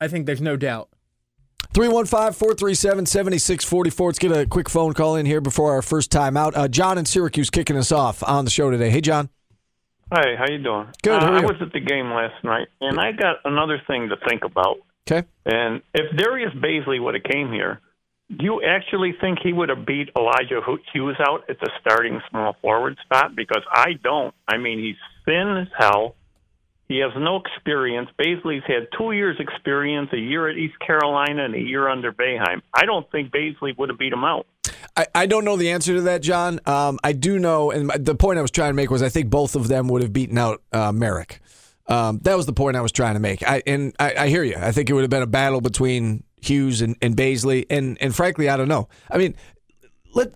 I 0.00 0.08
think 0.08 0.26
there's 0.26 0.40
no 0.40 0.56
doubt. 0.56 0.90
315 1.74 2.32
437 2.34 3.06
7644. 3.06 4.06
Let's 4.08 4.18
get 4.18 4.32
a 4.32 4.46
quick 4.46 4.68
phone 4.68 4.92
call 4.92 5.16
in 5.16 5.24
here 5.26 5.40
before 5.40 5.72
our 5.72 5.82
first 5.82 6.10
time 6.10 6.36
out. 6.36 6.54
Uh, 6.56 6.68
John 6.68 6.98
in 6.98 7.06
Syracuse 7.06 7.48
kicking 7.50 7.76
us 7.76 7.90
off 7.90 8.22
on 8.22 8.44
the 8.44 8.50
show 8.50 8.70
today. 8.70 8.90
Hey, 8.90 9.00
John. 9.00 9.30
Hey, 10.14 10.36
how 10.36 10.44
you 10.50 10.58
doing? 10.62 10.88
Good, 11.02 11.22
Uh, 11.22 11.26
I 11.26 11.40
was 11.40 11.56
at 11.62 11.72
the 11.72 11.80
game 11.80 12.10
last 12.10 12.44
night, 12.44 12.68
and 12.82 13.00
I 13.00 13.12
got 13.12 13.36
another 13.46 13.80
thing 13.86 14.10
to 14.10 14.16
think 14.28 14.44
about. 14.44 14.76
Okay. 15.10 15.26
And 15.46 15.80
if 15.94 16.14
Darius 16.16 16.52
Bazley 16.54 17.02
would 17.02 17.14
have 17.14 17.24
came 17.24 17.50
here, 17.50 17.80
do 18.28 18.44
you 18.44 18.62
actually 18.62 19.14
think 19.20 19.38
he 19.42 19.54
would 19.54 19.70
have 19.70 19.86
beat 19.86 20.10
Elijah 20.16 20.60
Hughes 20.92 21.16
out 21.26 21.48
at 21.48 21.58
the 21.60 21.70
starting 21.80 22.20
small 22.30 22.56
forward 22.60 22.98
spot? 23.04 23.34
Because 23.34 23.62
I 23.72 23.94
don't. 24.04 24.34
I 24.46 24.58
mean, 24.58 24.78
he's 24.78 24.96
thin 25.24 25.56
as 25.56 25.68
hell. 25.78 26.14
He 26.92 26.98
has 26.98 27.12
no 27.16 27.36
experience. 27.36 28.10
Bazley's 28.20 28.64
had 28.66 28.86
two 28.98 29.12
years' 29.12 29.38
experience, 29.40 30.10
a 30.12 30.18
year 30.18 30.46
at 30.46 30.58
East 30.58 30.74
Carolina 30.86 31.46
and 31.46 31.54
a 31.54 31.58
year 31.58 31.88
under 31.88 32.12
Boeheim. 32.12 32.60
I 32.74 32.84
don't 32.84 33.10
think 33.10 33.32
Bazley 33.32 33.76
would 33.78 33.88
have 33.88 33.98
beat 33.98 34.12
him 34.12 34.24
out. 34.24 34.46
I, 34.94 35.06
I 35.14 35.26
don't 35.26 35.46
know 35.46 35.56
the 35.56 35.70
answer 35.70 35.94
to 35.94 36.02
that, 36.02 36.20
John. 36.20 36.60
Um, 36.66 36.98
I 37.02 37.12
do 37.12 37.38
know, 37.38 37.70
and 37.70 37.90
the 37.90 38.14
point 38.14 38.38
I 38.38 38.42
was 38.42 38.50
trying 38.50 38.68
to 38.70 38.74
make 38.74 38.90
was 38.90 39.02
I 39.02 39.08
think 39.08 39.30
both 39.30 39.56
of 39.56 39.68
them 39.68 39.88
would 39.88 40.02
have 40.02 40.12
beaten 40.12 40.36
out 40.36 40.60
uh, 40.70 40.92
Marek. 40.92 41.40
Um, 41.86 42.18
that 42.24 42.36
was 42.36 42.44
the 42.44 42.52
point 42.52 42.76
I 42.76 42.82
was 42.82 42.92
trying 42.92 43.14
to 43.14 43.20
make. 43.20 43.42
I, 43.42 43.62
and 43.66 43.96
I, 43.98 44.14
I 44.14 44.28
hear 44.28 44.44
you. 44.44 44.56
I 44.56 44.70
think 44.72 44.90
it 44.90 44.92
would 44.92 45.02
have 45.02 45.10
been 45.10 45.22
a 45.22 45.26
battle 45.26 45.62
between 45.62 46.24
Hughes 46.42 46.82
and, 46.82 46.94
and 47.00 47.16
Bazley. 47.16 47.64
And, 47.70 47.96
and 48.02 48.14
frankly, 48.14 48.50
I 48.50 48.58
don't 48.58 48.68
know. 48.68 48.90
I 49.10 49.16
mean, 49.16 49.34
let 50.14 50.34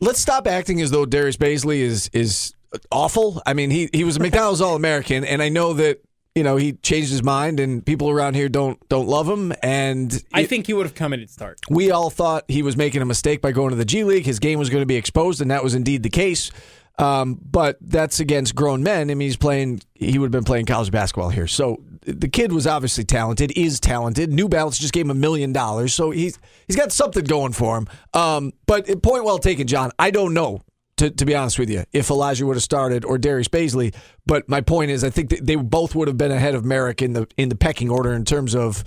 let's 0.00 0.20
stop 0.20 0.46
acting 0.46 0.80
as 0.80 0.92
though 0.92 1.04
Darius 1.04 1.36
Bazley 1.36 1.78
is 1.78 2.10
is 2.12 2.53
awful. 2.90 3.42
I 3.46 3.54
mean, 3.54 3.70
he 3.70 3.88
he 3.92 4.04
was 4.04 4.16
a 4.16 4.20
McDonald's 4.20 4.60
All 4.60 4.76
American, 4.76 5.24
and 5.24 5.42
I 5.42 5.48
know 5.48 5.72
that 5.74 6.02
you 6.34 6.42
know 6.42 6.56
he 6.56 6.72
changed 6.74 7.10
his 7.10 7.22
mind, 7.22 7.60
and 7.60 7.84
people 7.84 8.10
around 8.10 8.34
here 8.34 8.48
don't 8.48 8.78
don't 8.88 9.08
love 9.08 9.28
him. 9.28 9.52
And 9.62 10.22
I 10.32 10.44
think 10.44 10.66
he 10.66 10.72
would 10.72 10.86
have 10.86 10.94
come 10.94 11.12
in 11.12 11.20
at 11.20 11.30
start. 11.30 11.60
we 11.68 11.90
all 11.90 12.10
thought 12.10 12.44
he 12.48 12.62
was 12.62 12.76
making 12.76 13.02
a 13.02 13.06
mistake 13.06 13.40
by 13.40 13.52
going 13.52 13.70
to 13.70 13.76
the 13.76 13.84
G 13.84 14.04
League. 14.04 14.26
His 14.26 14.38
game 14.38 14.58
was 14.58 14.70
going 14.70 14.82
to 14.82 14.86
be 14.86 14.96
exposed, 14.96 15.40
and 15.40 15.50
that 15.50 15.62
was 15.62 15.74
indeed 15.74 16.02
the 16.02 16.10
case. 16.10 16.50
Um, 16.96 17.40
but 17.50 17.76
that's 17.80 18.20
against 18.20 18.54
grown 18.54 18.82
men. 18.82 19.10
I 19.10 19.14
mean, 19.14 19.26
he's 19.26 19.36
playing. 19.36 19.80
He 19.94 20.18
would 20.18 20.26
have 20.26 20.32
been 20.32 20.44
playing 20.44 20.66
college 20.66 20.92
basketball 20.92 21.30
here. 21.30 21.48
So 21.48 21.82
the 22.06 22.28
kid 22.28 22.52
was 22.52 22.66
obviously 22.66 23.04
talented. 23.04 23.52
Is 23.56 23.80
talented. 23.80 24.32
New 24.32 24.48
Balance 24.48 24.78
just 24.78 24.92
gave 24.92 25.06
him 25.06 25.10
a 25.10 25.14
million 25.14 25.52
dollars, 25.52 25.92
so 25.92 26.10
he's 26.10 26.38
he's 26.66 26.76
got 26.76 26.92
something 26.92 27.24
going 27.24 27.52
for 27.52 27.78
him. 27.78 27.88
Um, 28.12 28.52
but 28.66 28.86
point 29.02 29.24
well 29.24 29.38
taken, 29.38 29.66
John. 29.66 29.90
I 29.98 30.10
don't 30.10 30.34
know. 30.34 30.62
To, 30.98 31.10
to 31.10 31.24
be 31.24 31.34
honest 31.34 31.58
with 31.58 31.70
you, 31.70 31.82
if 31.92 32.08
Elijah 32.08 32.46
would 32.46 32.54
have 32.54 32.62
started 32.62 33.04
or 33.04 33.18
Darius 33.18 33.48
Bazley, 33.48 33.92
but 34.26 34.48
my 34.48 34.60
point 34.60 34.92
is, 34.92 35.02
I 35.02 35.10
think 35.10 35.28
they 35.28 35.56
both 35.56 35.96
would 35.96 36.06
have 36.06 36.16
been 36.16 36.30
ahead 36.30 36.54
of 36.54 36.64
Marek 36.64 37.02
in 37.02 37.14
the 37.14 37.26
in 37.36 37.48
the 37.48 37.56
pecking 37.56 37.90
order 37.90 38.12
in 38.12 38.24
terms 38.24 38.54
of 38.54 38.84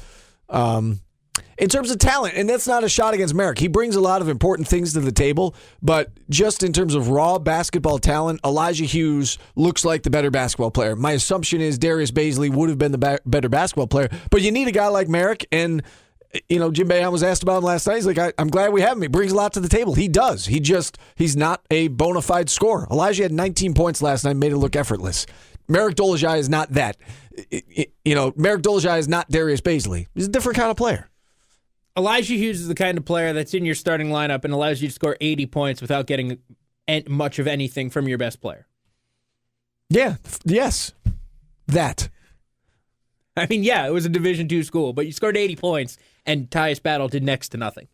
um, 0.48 1.02
in 1.58 1.70
terms 1.70 1.92
of 1.92 2.00
talent, 2.00 2.36
and 2.36 2.48
that's 2.48 2.68
not 2.68 2.84
a 2.84 2.90
shot 2.90 3.14
against 3.14 3.34
Marek. 3.34 3.58
He 3.60 3.68
brings 3.68 3.96
a 3.96 4.02
lot 4.02 4.22
of 4.22 4.30
important 4.30 4.68
things 4.68 4.94
to 4.94 5.00
the 5.00 5.12
table, 5.12 5.56
but 5.82 6.12
just 6.30 6.64
in 6.64 6.72
terms 6.72 6.94
of 6.94 7.10
raw 7.10 7.40
basketball 7.40 8.00
talent, 8.00 8.40
Elijah 8.46 8.86
Hughes 8.86 9.38
looks 9.56 9.84
like 9.84 10.04
the 10.04 10.10
better 10.10 10.32
basketball 10.32 10.72
player. 10.72 10.96
My 10.96 11.12
assumption 11.12 11.62
is 11.62 11.78
Darius 11.78 12.12
Bazley 12.12 12.54
would 12.54 12.70
have 12.70 12.78
been 12.78 12.92
the 12.92 12.98
ba- 12.98 13.20
better 13.26 13.50
basketball 13.50 13.88
player, 13.88 14.10
but 14.30 14.42
you 14.42 14.52
need 14.52 14.68
a 14.68 14.72
guy 14.72 14.88
like 14.88 15.08
Marek, 15.10 15.48
and 15.52 15.84
you 16.50 16.60
know 16.60 16.72
Jim 16.72 16.88
Boeheim 16.88 17.12
was 17.12 17.24
asked 17.24 17.44
about 17.44 17.58
him 17.60 17.64
last 17.64 17.88
night. 17.88 17.96
He's 17.96 18.06
like, 18.06 18.18
I, 18.18 18.34
"I'm 18.38 18.50
glad 18.50 18.72
we 18.74 18.82
have 18.82 18.98
him. 18.98 19.02
He 19.02 19.08
brings 19.08 19.32
a 19.32 19.36
lot 19.36 19.54
to 19.54 19.60
the 19.60 19.70
table. 19.70 19.94
He 19.96 20.08
does. 20.08 20.46
He 20.46 20.60
just 20.60 20.98
he's 21.16 21.36
not 21.36 21.62
a 21.72 21.88
bona 21.90 22.22
fide 22.22 22.50
scorer. 22.50 22.88
Elijah 22.92 23.24
had 23.24 23.32
19 23.32 23.74
points 23.74 24.02
last 24.02 24.24
night, 24.24 24.36
made 24.36 24.52
it 24.52 24.58
look 24.58 24.76
effortless. 24.76 25.26
Marek 25.68 25.96
Dolezaj 25.96 26.38
is 26.40 26.50
not 26.50 26.72
that. 26.74 26.98
I- 27.52 27.64
I- 27.78 27.88
You 28.06 28.16
know, 28.16 28.34
Marek 28.38 28.62
Dolezaj 28.62 29.00
is 29.00 29.08
not 29.08 29.30
Darius 29.30 29.62
Bazley. 29.62 30.08
He's 30.16 30.26
a 30.28 30.30
different 30.30 30.58
kind 30.58 30.72
of 30.72 30.78
player. 30.78 31.10
Elijah 31.98 32.36
Hughes 32.36 32.62
is 32.62 32.68
the 32.68 32.76
kind 32.76 32.98
of 32.98 33.06
player 33.06 33.34
that's 33.34 33.54
in 33.54 33.66
your 33.66 33.76
starting 33.76 34.10
lineup 34.10 34.44
and 34.44 34.54
allows 34.54 34.82
you 34.82 34.88
to 34.88 34.94
score 34.94 35.18
80 35.20 35.46
points 35.48 35.82
without 35.82 36.06
getting 36.08 36.38
much 37.08 37.40
of 37.40 37.48
anything 37.48 37.90
from 37.90 38.08
your 38.08 38.18
best 38.18 38.40
player. 38.40 38.68
Yeah. 39.90 40.16
Yes. 40.46 40.94
that. 41.68 42.10
I 43.36 43.46
mean, 43.50 43.64
yeah, 43.64 43.86
it 43.88 43.92
was 43.92 44.06
a 44.06 44.10
Division 44.10 44.48
two 44.48 44.64
school, 44.64 44.94
but 44.94 45.06
you 45.06 45.12
scored 45.12 45.36
80 45.38 45.56
points, 45.58 45.98
and 46.28 46.50
Tyus 46.50 46.84
Battle 46.84 47.08
did 47.08 47.24
next 47.24 47.50
to 47.50 47.58
nothing. 47.58 47.88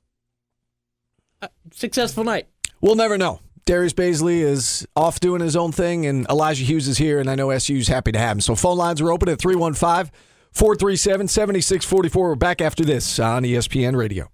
Uh, 1.41 1.47
successful 1.71 2.23
night. 2.23 2.47
We'll 2.81 2.95
never 2.95 3.17
know. 3.17 3.39
Darius 3.65 3.93
Bazley 3.93 4.39
is 4.39 4.85
off 4.95 5.21
doing 5.21 5.41
his 5.41 5.55
own 5.55 5.71
thing, 5.71 6.05
and 6.05 6.27
Elijah 6.27 6.65
Hughes 6.65 6.89
is 6.89 6.97
here, 6.97 7.21
and 7.21 7.29
I 7.29 7.35
know 7.35 7.57
SU's 7.57 7.87
happy 7.87 8.11
to 8.11 8.19
have 8.19 8.37
him. 8.37 8.41
So 8.41 8.55
phone 8.55 8.77
lines 8.77 8.99
are 8.99 9.09
open 9.09 9.29
at 9.29 9.39
315 9.39 10.11
437 10.51 11.27
7644. 11.29 12.27
We're 12.29 12.35
back 12.35 12.59
after 12.59 12.83
this 12.83 13.19
on 13.19 13.43
ESPN 13.43 13.95
Radio. 13.95 14.29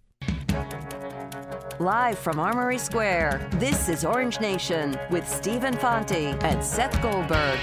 Live 1.80 2.20
from 2.20 2.40
Armory 2.40 2.78
Square, 2.78 3.48
this 3.54 3.88
is 3.88 4.04
Orange 4.04 4.42
Nation 4.42 5.00
with 5.10 5.26
Stephen 5.30 5.74
Fonte 5.78 6.12
and 6.12 6.62
Seth 6.62 7.02
Goldberg. 7.02 7.58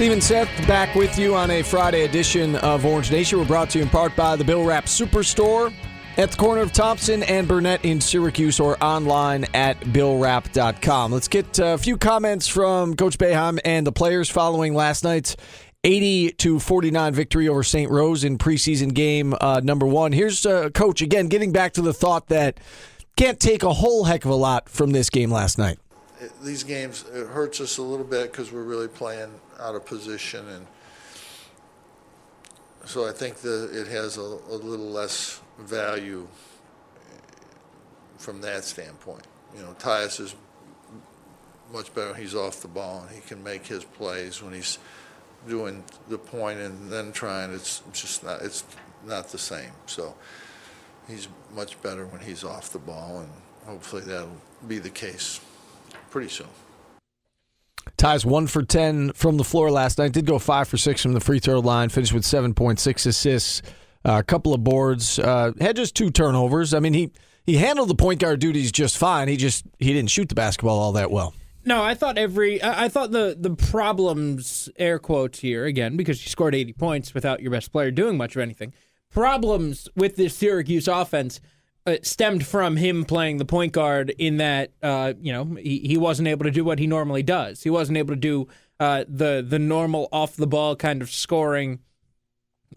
Stephen 0.00 0.22
Seth 0.22 0.48
back 0.66 0.94
with 0.94 1.18
you 1.18 1.34
on 1.34 1.50
a 1.50 1.60
Friday 1.60 2.04
edition 2.06 2.56
of 2.56 2.86
Orange 2.86 3.12
Nation. 3.12 3.38
We're 3.38 3.44
brought 3.44 3.68
to 3.68 3.78
you 3.78 3.84
in 3.84 3.90
part 3.90 4.16
by 4.16 4.34
the 4.34 4.42
Bill 4.42 4.64
Rapp 4.64 4.86
Superstore 4.86 5.74
at 6.16 6.30
the 6.30 6.36
corner 6.38 6.62
of 6.62 6.72
Thompson 6.72 7.22
and 7.24 7.46
Burnett 7.46 7.84
in 7.84 8.00
Syracuse 8.00 8.60
or 8.60 8.82
online 8.82 9.44
at 9.52 9.78
billrapp.com. 9.80 11.12
Let's 11.12 11.28
get 11.28 11.58
a 11.58 11.76
few 11.76 11.98
comments 11.98 12.48
from 12.48 12.96
Coach 12.96 13.18
Boeheim 13.18 13.58
and 13.62 13.86
the 13.86 13.92
players 13.92 14.30
following 14.30 14.72
last 14.72 15.04
night's 15.04 15.36
80 15.84 16.30
to 16.30 16.58
49 16.58 17.12
victory 17.12 17.46
over 17.46 17.62
St. 17.62 17.90
Rose 17.90 18.24
in 18.24 18.38
preseason 18.38 18.94
game 18.94 19.34
uh, 19.38 19.60
number 19.62 19.84
one. 19.84 20.12
Here's 20.12 20.46
uh, 20.46 20.70
Coach 20.70 21.02
again 21.02 21.28
getting 21.28 21.52
back 21.52 21.74
to 21.74 21.82
the 21.82 21.92
thought 21.92 22.28
that 22.28 22.58
can't 23.16 23.38
take 23.38 23.62
a 23.62 23.74
whole 23.74 24.04
heck 24.04 24.24
of 24.24 24.30
a 24.30 24.34
lot 24.34 24.70
from 24.70 24.92
this 24.92 25.10
game 25.10 25.30
last 25.30 25.58
night. 25.58 25.78
These 26.42 26.64
games 26.64 27.04
it 27.12 27.26
hurts 27.26 27.60
us 27.60 27.76
a 27.76 27.82
little 27.82 28.06
bit 28.06 28.32
because 28.32 28.50
we're 28.50 28.62
really 28.62 28.88
playing 28.88 29.30
out 29.60 29.74
of 29.74 29.84
position, 29.84 30.48
and 30.48 30.66
so 32.84 33.08
I 33.08 33.12
think 33.12 33.36
that 33.36 33.70
it 33.72 33.86
has 33.88 34.16
a, 34.16 34.20
a 34.20 34.56
little 34.56 34.90
less 34.90 35.40
value 35.58 36.26
from 38.18 38.40
that 38.40 38.64
standpoint. 38.64 39.26
You 39.54 39.62
know, 39.62 39.74
Tyus 39.78 40.20
is 40.20 40.34
much 41.72 41.94
better 41.94 42.12
when 42.12 42.20
he's 42.20 42.34
off 42.34 42.62
the 42.62 42.68
ball, 42.68 43.02
and 43.02 43.14
he 43.14 43.20
can 43.20 43.42
make 43.42 43.66
his 43.66 43.84
plays 43.84 44.42
when 44.42 44.52
he's 44.52 44.78
doing 45.48 45.84
the 46.08 46.18
point 46.18 46.58
and 46.58 46.90
then 46.90 47.12
trying. 47.12 47.52
It's 47.52 47.82
just 47.92 48.24
not. 48.24 48.42
It's 48.42 48.64
not 49.06 49.28
the 49.28 49.38
same. 49.38 49.72
So 49.86 50.14
he's 51.08 51.28
much 51.54 51.80
better 51.82 52.06
when 52.06 52.20
he's 52.20 52.44
off 52.44 52.72
the 52.72 52.78
ball, 52.78 53.20
and 53.20 53.30
hopefully 53.66 54.02
that'll 54.02 54.40
be 54.66 54.78
the 54.78 54.90
case 54.90 55.40
pretty 56.10 56.28
soon. 56.28 56.48
Tyus 57.96 58.24
one 58.24 58.46
for 58.46 58.62
10 58.62 59.12
from 59.12 59.36
the 59.36 59.44
floor 59.44 59.70
last 59.70 59.98
night. 59.98 60.12
Did 60.12 60.26
go 60.26 60.38
five 60.38 60.68
for 60.68 60.76
six 60.76 61.02
from 61.02 61.12
the 61.12 61.20
free 61.20 61.38
throw 61.38 61.60
line. 61.60 61.88
Finished 61.88 62.12
with 62.12 62.22
7.6 62.22 63.06
assists, 63.06 63.62
uh, 64.04 64.18
a 64.18 64.22
couple 64.22 64.54
of 64.54 64.64
boards. 64.64 65.18
Uh, 65.18 65.52
had 65.60 65.76
just 65.76 65.94
two 65.94 66.10
turnovers. 66.10 66.72
I 66.72 66.80
mean, 66.80 66.94
he, 66.94 67.10
he 67.44 67.56
handled 67.56 67.88
the 67.88 67.94
point 67.94 68.20
guard 68.20 68.40
duties 68.40 68.72
just 68.72 68.96
fine. 68.96 69.28
He 69.28 69.36
just 69.36 69.64
he 69.78 69.92
didn't 69.92 70.10
shoot 70.10 70.28
the 70.28 70.34
basketball 70.34 70.78
all 70.78 70.92
that 70.92 71.10
well. 71.10 71.34
No, 71.64 71.82
I 71.82 71.94
thought 71.94 72.16
every 72.16 72.62
I 72.62 72.88
thought 72.88 73.10
the 73.10 73.36
the 73.38 73.54
problems 73.54 74.70
air 74.76 74.98
quotes 74.98 75.40
here 75.40 75.66
again 75.66 75.96
because 75.96 76.24
you 76.24 76.30
scored 76.30 76.54
80 76.54 76.72
points 76.74 77.12
without 77.12 77.42
your 77.42 77.50
best 77.50 77.70
player 77.70 77.90
doing 77.90 78.16
much 78.16 78.34
of 78.34 78.42
anything. 78.42 78.72
Problems 79.10 79.88
with 79.94 80.16
this 80.16 80.36
Syracuse 80.36 80.88
offense 80.88 81.40
uh, 81.86 81.96
stemmed 82.02 82.46
from 82.46 82.76
him 82.76 83.04
playing 83.04 83.38
the 83.38 83.44
point 83.44 83.72
guard 83.72 84.10
in 84.18 84.36
that 84.38 84.72
uh, 84.82 85.14
you 85.20 85.32
know 85.32 85.56
he, 85.60 85.78
he 85.80 85.96
wasn't 85.96 86.28
able 86.28 86.44
to 86.44 86.50
do 86.50 86.64
what 86.64 86.78
he 86.78 86.86
normally 86.86 87.22
does. 87.22 87.62
He 87.62 87.70
wasn't 87.70 87.98
able 87.98 88.14
to 88.14 88.20
do 88.20 88.48
uh, 88.78 89.04
the 89.08 89.44
the 89.46 89.58
normal 89.58 90.08
off 90.12 90.36
the 90.36 90.46
ball 90.46 90.76
kind 90.76 91.02
of 91.02 91.10
scoring 91.10 91.80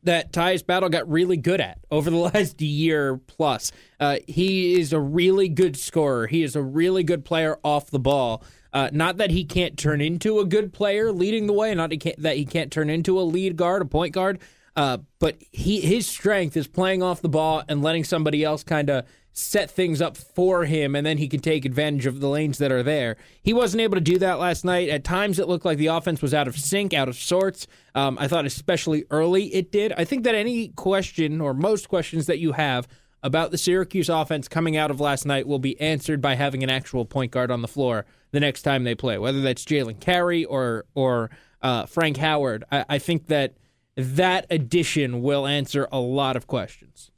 that 0.04 0.34
Tyus 0.34 0.66
Battle 0.66 0.90
got 0.90 1.10
really 1.10 1.38
good 1.38 1.62
at 1.62 1.80
over 1.92 2.10
the 2.10 2.18
last 2.34 2.62
year 2.62 3.18
plus. 3.18 3.72
Uh, 4.00 4.18
he 4.28 4.80
is 4.80 4.94
a 4.94 5.00
really 5.00 5.50
good 5.50 5.78
scorer. 5.78 6.28
He 6.28 6.44
is 6.44 6.56
a 6.56 6.62
really 6.62 7.04
good 7.04 7.26
player 7.26 7.58
off 7.64 7.90
the 7.90 8.00
ball. 8.00 8.44
Uh, 8.74 8.90
not 8.92 9.18
that 9.18 9.30
he 9.30 9.46
can't 9.46 9.78
turn 9.78 10.02
into 10.02 10.40
a 10.40 10.46
good 10.46 10.74
player 10.74 11.12
leading 11.12 11.46
the 11.46 11.54
way, 11.54 11.76
not 11.76 11.92
that 12.18 12.38
he 12.38 12.46
can't 12.46 12.72
turn 12.72 12.90
into 12.90 13.20
a 13.20 13.22
lead 13.22 13.56
guard, 13.56 13.84
a 13.84 13.86
point 13.86 14.14
guard. 14.14 14.40
Uh, 14.76 14.98
but 15.20 15.38
he 15.52 15.82
his 15.82 16.08
strength 16.08 16.58
is 16.58 16.68
playing 16.68 17.04
off 17.04 17.22
the 17.22 17.30
ball 17.30 17.64
and 17.68 17.84
letting 17.84 18.04
somebody 18.04 18.44
else 18.44 18.64
kind 18.64 18.90
of 18.90 19.06
set 19.34 19.70
things 19.70 20.02
up 20.02 20.16
for 20.16 20.66
him, 20.66 20.96
and 20.96 21.06
then 21.06 21.18
he 21.18 21.28
can 21.28 21.40
take 21.40 21.66
advantage 21.66 22.06
of 22.06 22.20
the 22.20 22.30
lanes 22.30 22.60
that 22.60 22.72
are 22.72 22.84
there. 22.84 23.18
He 23.42 23.52
wasn't 23.52 23.82
able 23.82 23.96
to 23.96 24.02
do 24.02 24.20
that 24.20 24.40
last 24.40 24.64
night. 24.64 24.90
At 24.90 25.04
times, 25.04 25.40
it 25.40 25.48
looked 25.48 25.66
like 25.66 25.80
the 25.80 25.88
offense 25.88 26.22
was 26.22 26.34
out 26.34 26.48
of 26.48 26.58
sync, 26.58 26.94
out 26.94 27.10
of 27.10 27.16
sorts. 27.16 27.68
Um, 27.96 28.18
I 28.20 28.28
thought, 28.28 28.46
especially 28.46 29.06
early, 29.10 29.46
it 29.54 29.72
did. 29.72 29.92
I 29.94 30.06
think 30.06 30.24
that 30.24 30.36
any 30.36 30.70
question 30.70 31.42
or 31.42 31.54
most 31.54 31.90
questions 31.90 32.28
that 32.28 32.40
you 32.40 32.52
have 32.52 32.88
about 33.24 33.52
the 33.52 33.58
Syracuse 33.58 34.10
offense 34.10 34.48
coming 34.48 34.78
out 34.78 34.92
of 34.92 35.00
last 35.00 35.26
night 35.26 35.48
will 35.48 35.60
be 35.60 35.80
answered 35.80 36.22
by 36.22 36.36
having 36.36 36.62
an 36.64 36.70
actual 36.70 37.06
point 37.06 37.32
guard 37.32 37.50
on 37.50 37.62
the 37.62 37.68
floor 37.68 38.06
the 38.32 38.40
next 38.40 38.62
time 38.64 38.84
they 38.84 38.96
play, 38.96 39.18
whether 39.18 39.42
that's 39.42 39.66
Jalen 39.66 40.00
Carey 40.00 40.46
or 40.46 40.86
or 40.94 41.32
uh, 41.62 41.86
Frank 41.86 42.18
Howard. 42.18 42.66
I, 42.72 42.86
I 42.90 43.00
think 43.00 43.28
that 43.28 43.56
that 43.96 44.46
addition 44.50 45.22
will 45.22 45.46
answer 45.46 45.88
a 45.92 46.00
lot 46.00 46.36
of 46.36 46.48
questions. 46.48 47.12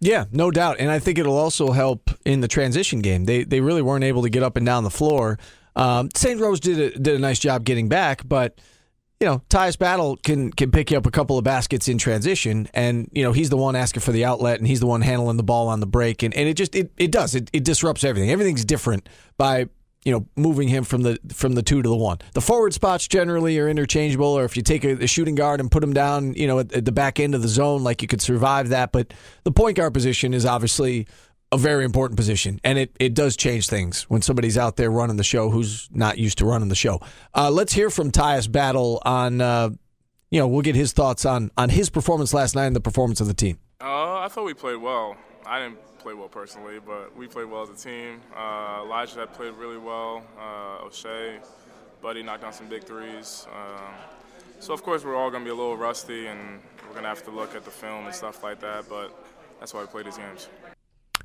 Yeah, 0.00 0.24
no 0.32 0.50
doubt, 0.50 0.78
and 0.80 0.90
I 0.90 0.98
think 0.98 1.18
it'll 1.18 1.38
also 1.38 1.70
help 1.70 2.10
in 2.24 2.40
the 2.40 2.48
transition 2.48 3.00
game. 3.00 3.24
They 3.24 3.44
they 3.44 3.60
really 3.60 3.82
weren't 3.82 4.02
able 4.02 4.22
to 4.22 4.30
get 4.30 4.42
up 4.42 4.56
and 4.56 4.66
down 4.66 4.82
the 4.82 4.90
floor. 4.90 5.38
Um, 5.76 6.08
St. 6.16 6.40
Rose 6.40 6.58
did 6.58 6.78
a, 6.78 6.98
did 6.98 7.14
a 7.14 7.18
nice 7.18 7.38
job 7.38 7.64
getting 7.64 7.88
back, 7.88 8.22
but 8.26 8.58
you 9.20 9.28
know, 9.28 9.40
Tyus 9.48 9.78
Battle 9.78 10.16
can 10.16 10.50
can 10.50 10.72
pick 10.72 10.90
you 10.90 10.98
up 10.98 11.06
a 11.06 11.10
couple 11.12 11.38
of 11.38 11.44
baskets 11.44 11.86
in 11.86 11.98
transition, 11.98 12.68
and 12.74 13.08
you 13.12 13.22
know 13.22 13.32
he's 13.32 13.48
the 13.48 13.56
one 13.56 13.76
asking 13.76 14.00
for 14.00 14.10
the 14.10 14.24
outlet, 14.24 14.58
and 14.58 14.66
he's 14.66 14.80
the 14.80 14.88
one 14.88 15.02
handling 15.02 15.36
the 15.36 15.44
ball 15.44 15.68
on 15.68 15.78
the 15.78 15.86
break, 15.86 16.24
and, 16.24 16.34
and 16.34 16.48
it 16.48 16.54
just 16.54 16.74
it, 16.74 16.90
it 16.96 17.12
does 17.12 17.36
it, 17.36 17.48
it 17.52 17.62
disrupts 17.62 18.02
everything. 18.02 18.30
Everything's 18.30 18.64
different 18.64 19.08
by 19.38 19.68
you 20.04 20.12
know 20.12 20.26
moving 20.36 20.68
him 20.68 20.84
from 20.84 21.02
the 21.02 21.18
from 21.32 21.54
the 21.54 21.62
two 21.62 21.82
to 21.82 21.88
the 21.88 21.96
one. 21.96 22.18
The 22.34 22.40
forward 22.40 22.74
spots 22.74 23.06
generally 23.06 23.58
are 23.58 23.68
interchangeable, 23.68 24.26
or 24.26 24.44
if 24.44 24.56
you 24.56 24.62
take 24.62 24.84
a, 24.84 25.04
a 25.04 25.06
shooting 25.06 25.34
guard 25.34 25.60
and 25.60 25.70
put 25.70 25.82
him 25.82 25.92
down, 25.92 26.34
you 26.34 26.46
know, 26.46 26.58
at, 26.58 26.72
at 26.72 26.84
the 26.84 26.92
back 26.92 27.20
end 27.20 27.34
of 27.34 27.42
the 27.42 27.48
zone, 27.48 27.82
like 27.82 28.02
you 28.02 28.08
could 28.08 28.20
survive 28.20 28.70
that. 28.70 28.92
But 28.92 29.14
the 29.44 29.52
point 29.52 29.76
guard 29.76 29.94
position 29.94 30.34
is 30.34 30.44
obviously 30.44 31.06
a 31.52 31.58
very 31.58 31.84
important 31.84 32.16
position, 32.16 32.58
and 32.64 32.78
it, 32.78 32.96
it 32.98 33.14
does 33.14 33.36
change 33.36 33.68
things 33.68 34.04
when 34.04 34.22
somebody's 34.22 34.56
out 34.56 34.76
there 34.76 34.90
running 34.90 35.16
the 35.16 35.24
show 35.24 35.50
who's 35.50 35.88
not 35.92 36.16
used 36.18 36.38
to 36.38 36.46
running 36.46 36.68
the 36.68 36.74
show. 36.74 37.00
Uh, 37.34 37.50
let's 37.50 37.74
hear 37.74 37.90
from 37.90 38.10
Tyus 38.10 38.50
Battle 38.50 39.02
on, 39.04 39.40
uh, 39.40 39.68
you 40.30 40.40
know, 40.40 40.48
we'll 40.48 40.62
get 40.62 40.74
his 40.74 40.92
thoughts 40.92 41.26
on 41.26 41.50
on 41.56 41.68
his 41.68 41.90
performance 41.90 42.32
last 42.32 42.54
night 42.54 42.66
and 42.66 42.74
the 42.74 42.80
performance 42.80 43.20
of 43.20 43.26
the 43.26 43.34
team. 43.34 43.58
Uh, 43.80 44.20
I 44.20 44.28
thought 44.28 44.44
we 44.44 44.54
played 44.54 44.78
well. 44.78 45.16
I 45.44 45.58
didn't 45.58 45.78
play 46.02 46.14
well 46.14 46.28
personally, 46.28 46.78
but 46.84 47.16
we 47.16 47.28
played 47.28 47.46
well 47.46 47.62
as 47.62 47.70
a 47.70 47.76
team. 47.76 48.20
Uh, 48.36 48.82
Elijah 48.84 49.20
had 49.20 49.32
played 49.32 49.54
really 49.54 49.78
well. 49.78 50.22
Uh, 50.38 50.84
Oshae, 50.84 51.38
Buddy 52.02 52.22
knocked 52.22 52.42
down 52.42 52.52
some 52.52 52.68
big 52.68 52.84
threes. 52.84 53.46
Um, 53.54 53.94
so 54.58 54.74
of 54.74 54.82
course 54.82 55.04
we're 55.04 55.16
all 55.16 55.30
going 55.30 55.42
to 55.42 55.46
be 55.46 55.52
a 55.52 55.54
little 55.54 55.76
rusty, 55.76 56.26
and 56.26 56.60
we're 56.86 56.92
going 56.92 57.04
to 57.04 57.08
have 57.08 57.22
to 57.24 57.30
look 57.30 57.54
at 57.54 57.64
the 57.64 57.70
film 57.70 58.06
and 58.06 58.14
stuff 58.14 58.42
like 58.42 58.60
that. 58.60 58.88
But 58.88 59.16
that's 59.60 59.72
why 59.72 59.82
we 59.82 59.86
play 59.86 60.02
these 60.02 60.18
games. 60.18 60.48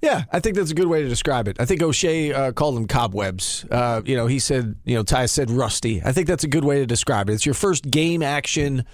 Yeah, 0.01 0.25
I 0.31 0.39
think 0.39 0.55
that's 0.55 0.69
a 0.69 0.75
good 0.75 0.87
way 0.87 1.01
to 1.01 1.09
describe 1.09 1.47
it. 1.47 1.59
I 1.59 1.65
think 1.65 1.81
Oshae 1.81 2.31
uh, 2.31 2.51
called 2.51 2.75
them 2.75 2.85
cobwebs. 2.85 3.65
Uh, 3.71 4.03
you 4.05 4.15
know, 4.15 4.27
he 4.27 4.37
said, 4.37 4.75
you 4.85 4.95
know, 4.95 5.01
Ty 5.01 5.25
said 5.25 5.49
rusty. 5.49 6.03
I 6.05 6.11
think 6.11 6.27
that's 6.27 6.43
a 6.43 6.47
good 6.47 6.63
way 6.63 6.79
to 6.79 6.85
describe 6.85 7.29
it. 7.29 7.33
It's 7.33 7.47
your 7.47 7.55
first 7.55 7.89
game 7.89 8.21
action 8.21 8.85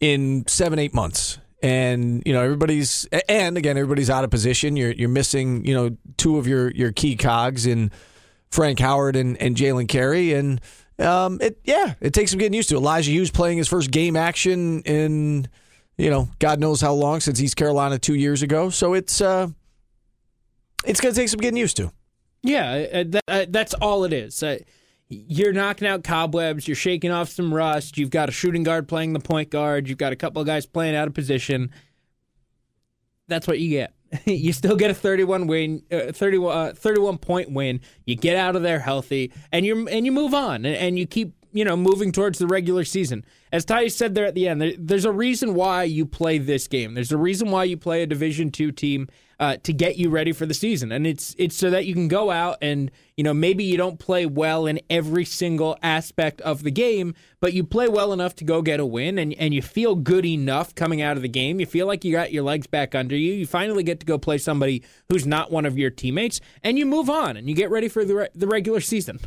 in 0.00 0.44
seven, 0.46 0.78
eight 0.78 0.92
months. 0.92 1.38
And 1.62 2.22
you 2.26 2.32
know 2.32 2.42
everybody's, 2.42 3.06
and 3.28 3.56
again 3.56 3.76
everybody's 3.76 4.10
out 4.10 4.24
of 4.24 4.30
position. 4.30 4.76
You're 4.76 4.90
you're 4.90 5.08
missing 5.08 5.64
you 5.64 5.74
know 5.74 5.96
two 6.16 6.38
of 6.38 6.46
your 6.48 6.70
your 6.72 6.90
key 6.90 7.14
cogs 7.14 7.66
in 7.66 7.92
Frank 8.50 8.80
Howard 8.80 9.14
and, 9.16 9.40
and 9.40 9.56
Jalen 9.56 9.88
Carey, 9.88 10.34
and 10.34 10.60
um, 10.98 11.38
it 11.40 11.60
yeah 11.64 11.94
it 12.00 12.12
takes 12.12 12.32
some 12.32 12.38
getting 12.38 12.54
used 12.54 12.68
to. 12.70 12.76
Elijah 12.76 13.12
Hughes 13.12 13.30
playing 13.30 13.58
his 13.58 13.68
first 13.68 13.90
game 13.90 14.16
action 14.16 14.82
in 14.82 15.46
you 15.96 16.10
know 16.10 16.28
God 16.40 16.58
knows 16.58 16.80
how 16.80 16.94
long 16.94 17.20
since 17.20 17.40
East 17.40 17.56
Carolina 17.56 17.98
two 17.98 18.14
years 18.14 18.42
ago. 18.42 18.68
So 18.68 18.94
it's 18.94 19.20
uh, 19.20 19.48
it's 20.84 21.00
to 21.00 21.12
take 21.12 21.28
some 21.28 21.40
getting 21.40 21.58
used 21.58 21.76
to. 21.76 21.92
Yeah, 22.42 22.86
uh, 22.92 23.04
that, 23.06 23.22
uh, 23.28 23.46
that's 23.48 23.72
all 23.74 24.04
it 24.04 24.12
is. 24.12 24.42
You're 25.28 25.52
knocking 25.52 25.86
out 25.86 26.04
cobwebs. 26.04 26.66
You're 26.66 26.74
shaking 26.74 27.10
off 27.10 27.28
some 27.28 27.52
rust. 27.52 27.98
You've 27.98 28.10
got 28.10 28.28
a 28.28 28.32
shooting 28.32 28.62
guard 28.62 28.88
playing 28.88 29.12
the 29.12 29.20
point 29.20 29.50
guard. 29.50 29.88
You've 29.88 29.98
got 29.98 30.12
a 30.12 30.16
couple 30.16 30.40
of 30.40 30.46
guys 30.46 30.66
playing 30.66 30.96
out 30.96 31.08
of 31.08 31.14
position. 31.14 31.70
That's 33.28 33.46
what 33.46 33.60
you 33.60 33.70
get. 33.70 33.94
you 34.24 34.52
still 34.52 34.76
get 34.76 34.90
a 34.90 34.94
31 34.94 35.46
win, 35.46 35.82
uh, 35.90 36.12
31, 36.12 36.56
uh, 36.56 36.72
31 36.74 37.18
point 37.18 37.52
win. 37.52 37.80
You 38.04 38.16
get 38.16 38.36
out 38.36 38.56
of 38.56 38.62
there 38.62 38.80
healthy, 38.80 39.32
and 39.50 39.64
you 39.64 39.88
and 39.88 40.04
you 40.04 40.12
move 40.12 40.34
on, 40.34 40.64
and, 40.64 40.76
and 40.76 40.98
you 40.98 41.06
keep 41.06 41.34
you 41.52 41.64
know 41.64 41.76
moving 41.76 42.12
towards 42.12 42.38
the 42.38 42.46
regular 42.46 42.84
season. 42.84 43.24
As 43.52 43.64
Ty 43.64 43.88
said 43.88 44.14
there 44.14 44.26
at 44.26 44.34
the 44.34 44.48
end, 44.48 44.60
there, 44.60 44.72
there's 44.78 45.04
a 45.04 45.12
reason 45.12 45.54
why 45.54 45.84
you 45.84 46.04
play 46.04 46.38
this 46.38 46.68
game. 46.68 46.94
There's 46.94 47.12
a 47.12 47.16
reason 47.16 47.50
why 47.50 47.64
you 47.64 47.76
play 47.76 48.02
a 48.02 48.06
Division 48.06 48.50
two 48.50 48.70
team 48.70 49.08
uh, 49.42 49.56
to 49.64 49.72
get 49.72 49.96
you 49.96 50.08
ready 50.08 50.30
for 50.30 50.46
the 50.46 50.54
season, 50.54 50.92
and 50.92 51.04
it's 51.04 51.34
it's 51.36 51.56
so 51.56 51.68
that 51.68 51.84
you 51.84 51.94
can 51.94 52.06
go 52.06 52.30
out 52.30 52.58
and 52.62 52.92
you 53.16 53.24
know 53.24 53.34
maybe 53.34 53.64
you 53.64 53.76
don't 53.76 53.98
play 53.98 54.24
well 54.24 54.66
in 54.66 54.78
every 54.88 55.24
single 55.24 55.76
aspect 55.82 56.40
of 56.42 56.62
the 56.62 56.70
game, 56.70 57.12
but 57.40 57.52
you 57.52 57.64
play 57.64 57.88
well 57.88 58.12
enough 58.12 58.36
to 58.36 58.44
go 58.44 58.62
get 58.62 58.78
a 58.78 58.86
win, 58.86 59.18
and 59.18 59.34
and 59.34 59.52
you 59.52 59.60
feel 59.60 59.96
good 59.96 60.24
enough 60.24 60.76
coming 60.76 61.02
out 61.02 61.16
of 61.16 61.22
the 61.22 61.28
game. 61.28 61.58
You 61.58 61.66
feel 61.66 61.88
like 61.88 62.04
you 62.04 62.12
got 62.12 62.32
your 62.32 62.44
legs 62.44 62.68
back 62.68 62.94
under 62.94 63.16
you. 63.16 63.32
You 63.32 63.44
finally 63.44 63.82
get 63.82 63.98
to 63.98 64.06
go 64.06 64.16
play 64.16 64.38
somebody 64.38 64.84
who's 65.08 65.26
not 65.26 65.50
one 65.50 65.66
of 65.66 65.76
your 65.76 65.90
teammates, 65.90 66.40
and 66.62 66.78
you 66.78 66.86
move 66.86 67.10
on 67.10 67.36
and 67.36 67.48
you 67.48 67.56
get 67.56 67.68
ready 67.68 67.88
for 67.88 68.04
the 68.04 68.14
re- 68.14 68.28
the 68.36 68.46
regular 68.46 68.80
season. 68.80 69.18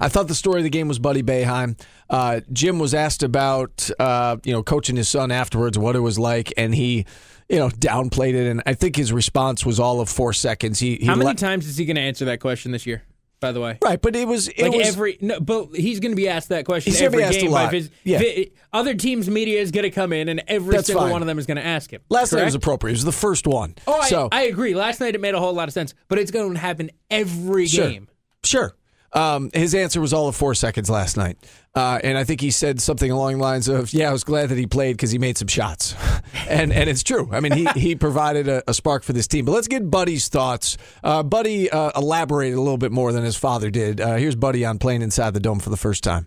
I 0.00 0.08
thought 0.08 0.28
the 0.28 0.34
story 0.34 0.60
of 0.60 0.64
the 0.64 0.70
game 0.70 0.88
was 0.88 0.98
Buddy 0.98 1.22
Boeheim. 1.22 1.78
Uh, 2.08 2.40
Jim 2.52 2.78
was 2.78 2.94
asked 2.94 3.22
about 3.22 3.90
uh, 3.98 4.36
you 4.44 4.52
know 4.52 4.62
coaching 4.62 4.96
his 4.96 5.08
son 5.08 5.30
afterwards, 5.32 5.78
what 5.78 5.96
it 5.96 6.00
was 6.00 6.18
like, 6.18 6.52
and 6.56 6.74
he 6.74 7.04
you 7.48 7.58
know 7.58 7.68
downplayed 7.68 8.34
it. 8.34 8.46
And 8.48 8.62
I 8.66 8.74
think 8.74 8.96
his 8.96 9.12
response 9.12 9.66
was 9.66 9.80
all 9.80 10.00
of 10.00 10.08
four 10.08 10.32
seconds. 10.32 10.78
He, 10.78 10.96
he 10.96 11.06
how 11.06 11.14
many 11.14 11.26
let- 11.26 11.38
times 11.38 11.66
is 11.66 11.76
he 11.76 11.84
going 11.84 11.96
to 11.96 12.02
answer 12.02 12.26
that 12.26 12.40
question 12.40 12.70
this 12.72 12.86
year? 12.86 13.02
By 13.40 13.50
the 13.50 13.60
way, 13.60 13.76
right? 13.82 14.00
But 14.00 14.14
it 14.14 14.28
was 14.28 14.46
it 14.46 14.62
like 14.62 14.72
was, 14.72 14.86
every 14.86 15.18
no, 15.20 15.40
but 15.40 15.74
he's 15.74 15.98
going 15.98 16.12
to 16.12 16.16
be 16.16 16.28
asked 16.28 16.50
that 16.50 16.64
question 16.64 16.92
He's 16.92 17.00
gonna 17.00 17.16
be 17.16 17.24
every 17.24 17.40
game. 17.40 17.50
By 17.50 17.66
his, 17.72 17.90
Yeah. 18.04 18.18
vi- 18.20 18.52
other 18.72 18.94
teams' 18.94 19.28
media 19.28 19.60
is 19.60 19.72
going 19.72 19.82
to 19.82 19.90
come 19.90 20.12
in, 20.12 20.28
and 20.28 20.44
every 20.46 20.76
That's 20.76 20.86
single 20.86 21.02
fine. 21.06 21.10
one 21.10 21.22
of 21.22 21.26
them 21.26 21.40
is 21.40 21.46
going 21.46 21.56
to 21.56 21.64
ask 21.66 21.92
him. 21.92 22.02
last 22.08 22.32
night 22.32 22.44
was 22.44 22.54
appropriate. 22.54 22.92
It 22.92 22.98
was 22.98 23.04
the 23.04 23.10
first 23.10 23.48
one. 23.48 23.74
Oh, 23.88 23.98
I, 24.00 24.28
I 24.30 24.42
agree. 24.44 24.76
Last 24.76 25.00
night 25.00 25.16
it 25.16 25.20
made 25.20 25.34
a 25.34 25.40
whole 25.40 25.54
lot 25.54 25.66
of 25.66 25.74
sense, 25.74 25.92
but 26.06 26.20
it's 26.20 26.30
going 26.30 26.52
to 26.54 26.58
happen 26.60 26.92
every 27.10 27.66
Sure. 27.66 27.88
game. 27.88 28.06
Sure. 28.44 28.76
Um, 29.14 29.50
his 29.52 29.74
answer 29.74 30.00
was 30.00 30.12
all 30.12 30.28
of 30.28 30.36
four 30.36 30.54
seconds 30.54 30.88
last 30.88 31.16
night. 31.16 31.36
Uh, 31.74 31.98
and 32.02 32.16
I 32.16 32.24
think 32.24 32.40
he 32.40 32.50
said 32.50 32.80
something 32.80 33.10
along 33.10 33.34
the 33.34 33.38
lines 33.38 33.68
of, 33.68 33.92
Yeah, 33.92 34.08
I 34.08 34.12
was 34.12 34.24
glad 34.24 34.48
that 34.50 34.58
he 34.58 34.66
played 34.66 34.96
because 34.96 35.10
he 35.10 35.18
made 35.18 35.38
some 35.38 35.48
shots. 35.48 35.94
and 36.48 36.72
and 36.72 36.88
it's 36.88 37.02
true. 37.02 37.28
I 37.32 37.40
mean, 37.40 37.52
he, 37.52 37.66
he 37.76 37.94
provided 37.96 38.48
a, 38.48 38.62
a 38.68 38.74
spark 38.74 39.02
for 39.04 39.12
this 39.12 39.26
team. 39.26 39.44
But 39.44 39.52
let's 39.52 39.68
get 39.68 39.90
Buddy's 39.90 40.28
thoughts. 40.28 40.76
Uh, 41.02 41.22
Buddy 41.22 41.70
uh, 41.70 41.92
elaborated 41.96 42.56
a 42.56 42.60
little 42.60 42.78
bit 42.78 42.92
more 42.92 43.12
than 43.12 43.24
his 43.24 43.36
father 43.36 43.70
did. 43.70 44.00
Uh, 44.00 44.16
here's 44.16 44.36
Buddy 44.36 44.64
on 44.64 44.78
playing 44.78 45.02
inside 45.02 45.34
the 45.34 45.40
dome 45.40 45.60
for 45.60 45.70
the 45.70 45.76
first 45.76 46.02
time. 46.02 46.26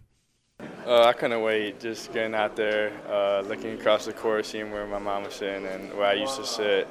Uh, 0.86 1.04
I 1.04 1.14
couldn't 1.14 1.42
wait, 1.42 1.80
just 1.80 2.14
getting 2.14 2.36
out 2.36 2.56
there, 2.56 2.92
uh, 3.10 3.42
looking 3.42 3.74
across 3.74 4.06
the 4.06 4.14
court, 4.14 4.46
seeing 4.46 4.72
where 4.72 4.86
my 4.86 5.00
mom 5.00 5.24
was 5.24 5.34
sitting 5.34 5.66
and 5.66 5.92
where 5.96 6.06
I 6.06 6.14
used 6.14 6.36
to 6.36 6.46
sit 6.46 6.88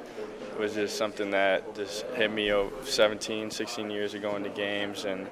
was 0.59 0.73
just 0.73 0.97
something 0.97 1.31
that 1.31 1.75
just 1.75 2.05
hit 2.15 2.31
me 2.31 2.51
oh, 2.51 2.71
17, 2.83 3.51
16 3.51 3.89
years 3.89 4.13
ago 4.13 4.35
into 4.35 4.49
games, 4.49 5.05
and 5.05 5.27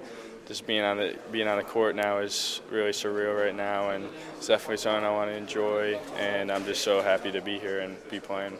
just 0.48 0.68
being 0.68 0.82
on 0.82 0.98
the 0.98 1.18
being 1.32 1.48
on 1.48 1.58
the 1.58 1.64
court 1.64 1.96
now 1.96 2.20
is 2.20 2.62
really 2.70 2.92
surreal 2.92 3.38
right 3.40 3.56
now, 3.56 3.92
and 3.92 4.06
it's 4.38 4.48
definitely 4.48 4.78
something 4.78 5.06
I 5.06 5.12
want 5.12 5.30
to 5.32 5.36
enjoy, 5.38 6.00
and 6.18 6.52
I'm 6.52 6.66
just 6.66 6.84
so 6.84 7.02
happy 7.02 7.32
to 7.32 7.42
be 7.42 7.60
here 7.60 7.80
and 7.80 7.98
be 8.10 8.20
playing. 8.20 8.58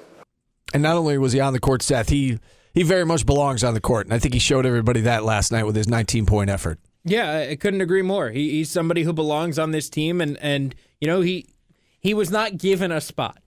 And 0.74 0.82
not 0.82 0.96
only 0.96 1.18
was 1.18 1.34
he 1.34 1.40
on 1.40 1.54
the 1.54 1.60
court, 1.60 1.82
Seth, 1.84 2.10
he, 2.10 2.40
he 2.74 2.82
very 2.82 3.06
much 3.06 3.26
belongs 3.28 3.64
on 3.64 3.76
the 3.76 3.82
court. 3.82 4.08
And 4.08 4.14
I 4.14 4.18
think 4.18 4.34
he 4.34 4.40
showed 4.40 4.66
everybody 4.66 5.02
that 5.02 5.24
last 5.24 5.52
night 5.52 5.66
with 5.68 5.76
his 5.76 5.88
19 5.88 6.26
point 6.26 6.50
effort. 6.50 6.80
Yeah, 7.06 7.30
I- 7.30 7.50
I 7.52 7.56
couldn't 7.58 7.82
agree 7.82 8.02
more. 8.02 8.30
He, 8.32 8.50
he's 8.52 8.72
somebody 8.72 9.04
who 9.04 9.14
belongs 9.14 9.60
on 9.60 9.72
this 9.72 9.90
team, 9.90 10.22
and 10.22 10.38
and 10.38 10.74
you 11.02 11.08
know 11.08 11.22
he 11.22 11.48
he 12.00 12.14
was 12.14 12.32
not 12.32 12.58
given 12.58 12.92
a 12.92 13.02
spot. 13.02 13.38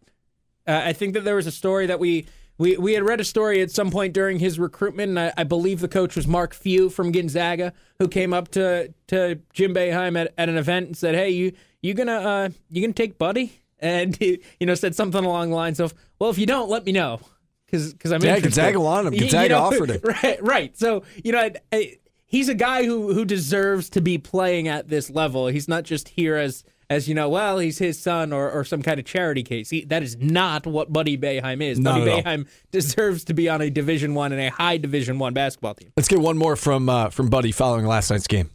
Uh, 0.69 0.83
I 0.85 0.93
think 0.93 1.15
that 1.15 1.25
there 1.25 1.37
was 1.37 1.47
a 1.47 1.53
story 1.53 1.87
that 1.87 1.99
we. 1.99 2.27
We, 2.59 2.77
we 2.79 2.95
had 2.95 3.03
read 3.03 3.21
a 3.21 3.25
story 3.25 3.61
at 3.61 3.71
some 3.71 3.91
point 3.91 4.15
during 4.15 4.39
his 4.39 4.59
recruitment, 4.59 5.11
and 5.11 5.21
I, 5.21 5.33
I 5.37 5.45
believe 5.45 5.81
the 5.81 5.89
coach 5.89 6.17
was 6.17 6.27
Mark 6.27 6.55
Few 6.55 6.89
from 6.89 7.13
Gonzaga, 7.13 7.73
who 7.99 8.09
came 8.09 8.33
up 8.33 8.49
to, 8.53 8.93
to 9.09 9.41
Jim 9.53 9.75
Boeheim 9.75 10.19
at, 10.19 10.33
at 10.39 10.49
an 10.49 10.57
event 10.57 10.87
and 10.87 10.97
said, 10.97 11.15
"Hey, 11.15 11.31
you 11.31 11.53
you 11.83 11.93
gonna 11.95 12.13
uh, 12.13 12.49
you 12.71 12.81
gonna 12.81 12.93
take 12.95 13.19
Buddy?" 13.19 13.61
And 13.79 14.17
he, 14.17 14.41
you 14.59 14.67
know 14.67 14.75
said 14.75 14.95
something 14.95 15.23
along 15.25 15.51
the 15.51 15.57
lines 15.57 15.81
of, 15.81 15.93
"Well, 16.19 16.31
if 16.31 16.39
you 16.39 16.47
don't, 16.47 16.71
let 16.71 16.87
me 16.87 16.93
know, 16.93 17.21
because 17.67 17.93
I'm 18.05 18.23
Yeah, 18.23 18.37
interested." 18.37 18.43
Gonzaga 18.43 18.81
wanted 18.81 19.09
him. 19.09 19.15
You- 19.15 19.19
you 19.27 19.31
Gonzaga 19.31 19.49
know, 19.51 19.59
offered 19.61 19.91
him. 19.91 20.01
Right, 20.23 20.43
right. 20.43 20.77
So 20.79 21.03
you 21.23 21.33
know, 21.33 21.41
I, 21.41 21.53
I, 21.73 21.97
he's 22.25 22.49
a 22.49 22.55
guy 22.55 22.85
who 22.87 23.13
who 23.13 23.27
deserves 23.27 23.91
to 23.91 24.01
be 24.01 24.17
playing 24.17 24.67
at 24.69 24.89
this 24.89 25.11
level. 25.11 25.49
He's 25.49 25.69
not 25.69 25.85
just 25.85 26.09
here 26.09 26.37
as 26.37 26.65
as 26.89 27.09
you 27.09 27.15
know, 27.15 27.29
well, 27.29 27.59
he's 27.59 27.79
his 27.79 27.99
son 27.99 28.33
or, 28.33 28.51
or 28.51 28.65
some 28.65 28.83
kind 28.83 28.99
of 28.99 29.07
charity 29.07 29.43
case. 29.43 29.71
He, 29.71 29.85
that 29.87 30.03
is 30.03 30.17
not 30.19 30.67
what 30.67 30.93
Buddy 30.93 31.19
Boeheim 31.19 31.63
is. 31.63 31.79
Not 31.79 32.01
Buddy 32.01 32.11
at 32.13 32.39
all. 32.39 32.45
Deserves 32.71 33.25
to 33.25 33.35
be 33.35 33.49
on 33.49 33.61
a 33.61 33.71
Division 33.71 34.15
One 34.15 34.33
and 34.33 34.41
a 34.41 34.51
high 34.51 34.77
Division 34.77 35.19
One 35.19 35.35
basketball 35.35 35.75
team. 35.75 35.93
Let's 35.97 36.09
get 36.09 36.21
one 36.21 36.39
more 36.39 36.57
from 36.57 36.89
uh, 36.89 37.11
from 37.11 37.29
Buddy 37.29 37.53
following 37.53 37.87
last 37.87 38.11
night's 38.11 38.27
game. 38.27 38.51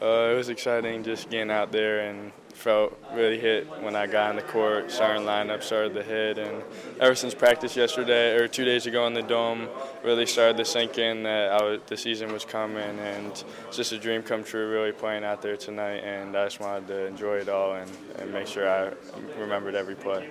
Uh, 0.00 0.30
it 0.32 0.36
was 0.36 0.48
exciting 0.48 1.04
just 1.04 1.30
getting 1.30 1.50
out 1.50 1.70
there 1.70 2.00
and 2.00 2.32
felt 2.52 2.98
really 3.12 3.38
hit 3.38 3.66
when 3.82 3.96
I 3.96 4.06
got 4.06 4.30
on 4.30 4.36
the 4.36 4.42
court, 4.42 4.90
starting 4.90 5.24
lineup, 5.24 5.62
started 5.62 5.94
to 5.94 6.02
hit, 6.02 6.38
and 6.38 6.62
ever 7.00 7.14
since 7.14 7.34
practice 7.34 7.76
yesterday 7.76 8.36
or 8.36 8.48
two 8.48 8.64
days 8.64 8.86
ago 8.86 9.06
in 9.06 9.14
the 9.14 9.22
dome, 9.22 9.68
really 10.04 10.26
started 10.26 10.56
to 10.58 10.64
sink 10.64 10.98
in 10.98 11.22
that 11.24 11.60
was, 11.62 11.80
the 11.86 11.96
season 11.96 12.32
was 12.32 12.44
coming, 12.44 12.98
and 12.98 13.44
it's 13.66 13.76
just 13.76 13.92
a 13.92 13.98
dream 13.98 14.22
come 14.22 14.44
true, 14.44 14.70
really 14.70 14.92
playing 14.92 15.24
out 15.24 15.42
there 15.42 15.56
tonight, 15.56 15.98
and 15.98 16.36
I 16.36 16.44
just 16.44 16.60
wanted 16.60 16.86
to 16.88 17.06
enjoy 17.06 17.38
it 17.38 17.48
all 17.48 17.74
and, 17.74 17.90
and 18.18 18.32
make 18.32 18.46
sure 18.46 18.68
I 18.68 18.92
remembered 19.38 19.74
every 19.74 19.94
play. 19.96 20.28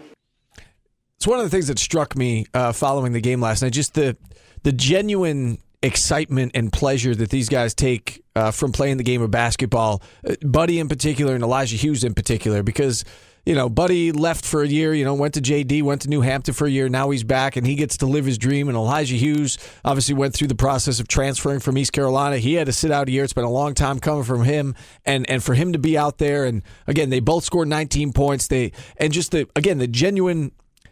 It's 1.17 1.27
one 1.27 1.37
of 1.37 1.45
the 1.45 1.51
things 1.51 1.67
that 1.67 1.77
struck 1.77 2.15
me 2.15 2.45
uh, 2.53 2.71
following 2.71 3.13
the 3.13 3.21
game 3.21 3.41
last 3.41 3.61
night. 3.61 3.73
Just 3.73 3.93
the 3.93 4.17
the 4.63 4.71
genuine 4.71 5.59
excitement 5.83 6.51
and 6.53 6.71
pleasure 6.71 7.15
that 7.15 7.29
these 7.29 7.49
guys 7.49 7.73
take 7.73 8.23
uh, 8.35 8.51
from 8.51 8.71
playing 8.71 8.97
the 8.97 9.03
game 9.03 9.21
of 9.21 9.31
basketball. 9.31 10.01
Uh, 10.27 10.35
Buddy 10.41 10.79
in 10.79 10.87
particular, 10.87 11.33
and 11.33 11.43
Elijah 11.43 11.75
Hughes 11.75 12.03
in 12.03 12.13
particular, 12.13 12.63
because 12.63 13.03
you 13.45 13.55
know 13.55 13.67
Buddy 13.69 14.11
left 14.11 14.45
for 14.45 14.61
a 14.61 14.67
year. 14.67 14.93
You 14.93 15.03
know, 15.03 15.15
went 15.15 15.33
to 15.33 15.41
JD, 15.41 15.81
went 15.83 16.01
to 16.01 16.09
New 16.09 16.21
Hampton 16.21 16.53
for 16.53 16.67
a 16.67 16.69
year. 16.69 16.87
Now 16.87 17.09
he's 17.09 17.23
back, 17.23 17.55
and 17.55 17.65
he 17.65 17.75
gets 17.75 17.97
to 17.97 18.05
live 18.05 18.25
his 18.25 18.37
dream. 18.37 18.67
And 18.67 18.77
Elijah 18.77 19.15
Hughes 19.15 19.57
obviously 19.83 20.13
went 20.15 20.35
through 20.35 20.47
the 20.47 20.55
process 20.55 20.99
of 20.99 21.07
transferring 21.07 21.59
from 21.59 21.77
East 21.77 21.93
Carolina. 21.93 22.37
He 22.37 22.53
had 22.53 22.67
to 22.67 22.73
sit 22.73 22.91
out 22.91 23.07
a 23.07 23.11
year. 23.11 23.23
It's 23.23 23.33
been 23.33 23.43
a 23.43 23.49
long 23.49 23.73
time 23.73 23.99
coming 23.99 24.23
from 24.23 24.43
him, 24.43 24.75
and 25.05 25.27
and 25.29 25.43
for 25.43 25.55
him 25.55 25.73
to 25.73 25.79
be 25.79 25.97
out 25.97 26.19
there, 26.19 26.45
and 26.45 26.61
again, 26.87 27.09
they 27.09 27.19
both 27.19 27.43
scored 27.43 27.67
19 27.67 28.13
points. 28.13 28.47
They 28.47 28.71
and 28.97 29.11
just 29.11 29.31
the 29.31 29.47
again 29.55 29.79
the 29.79 29.87
genuine 29.87 30.51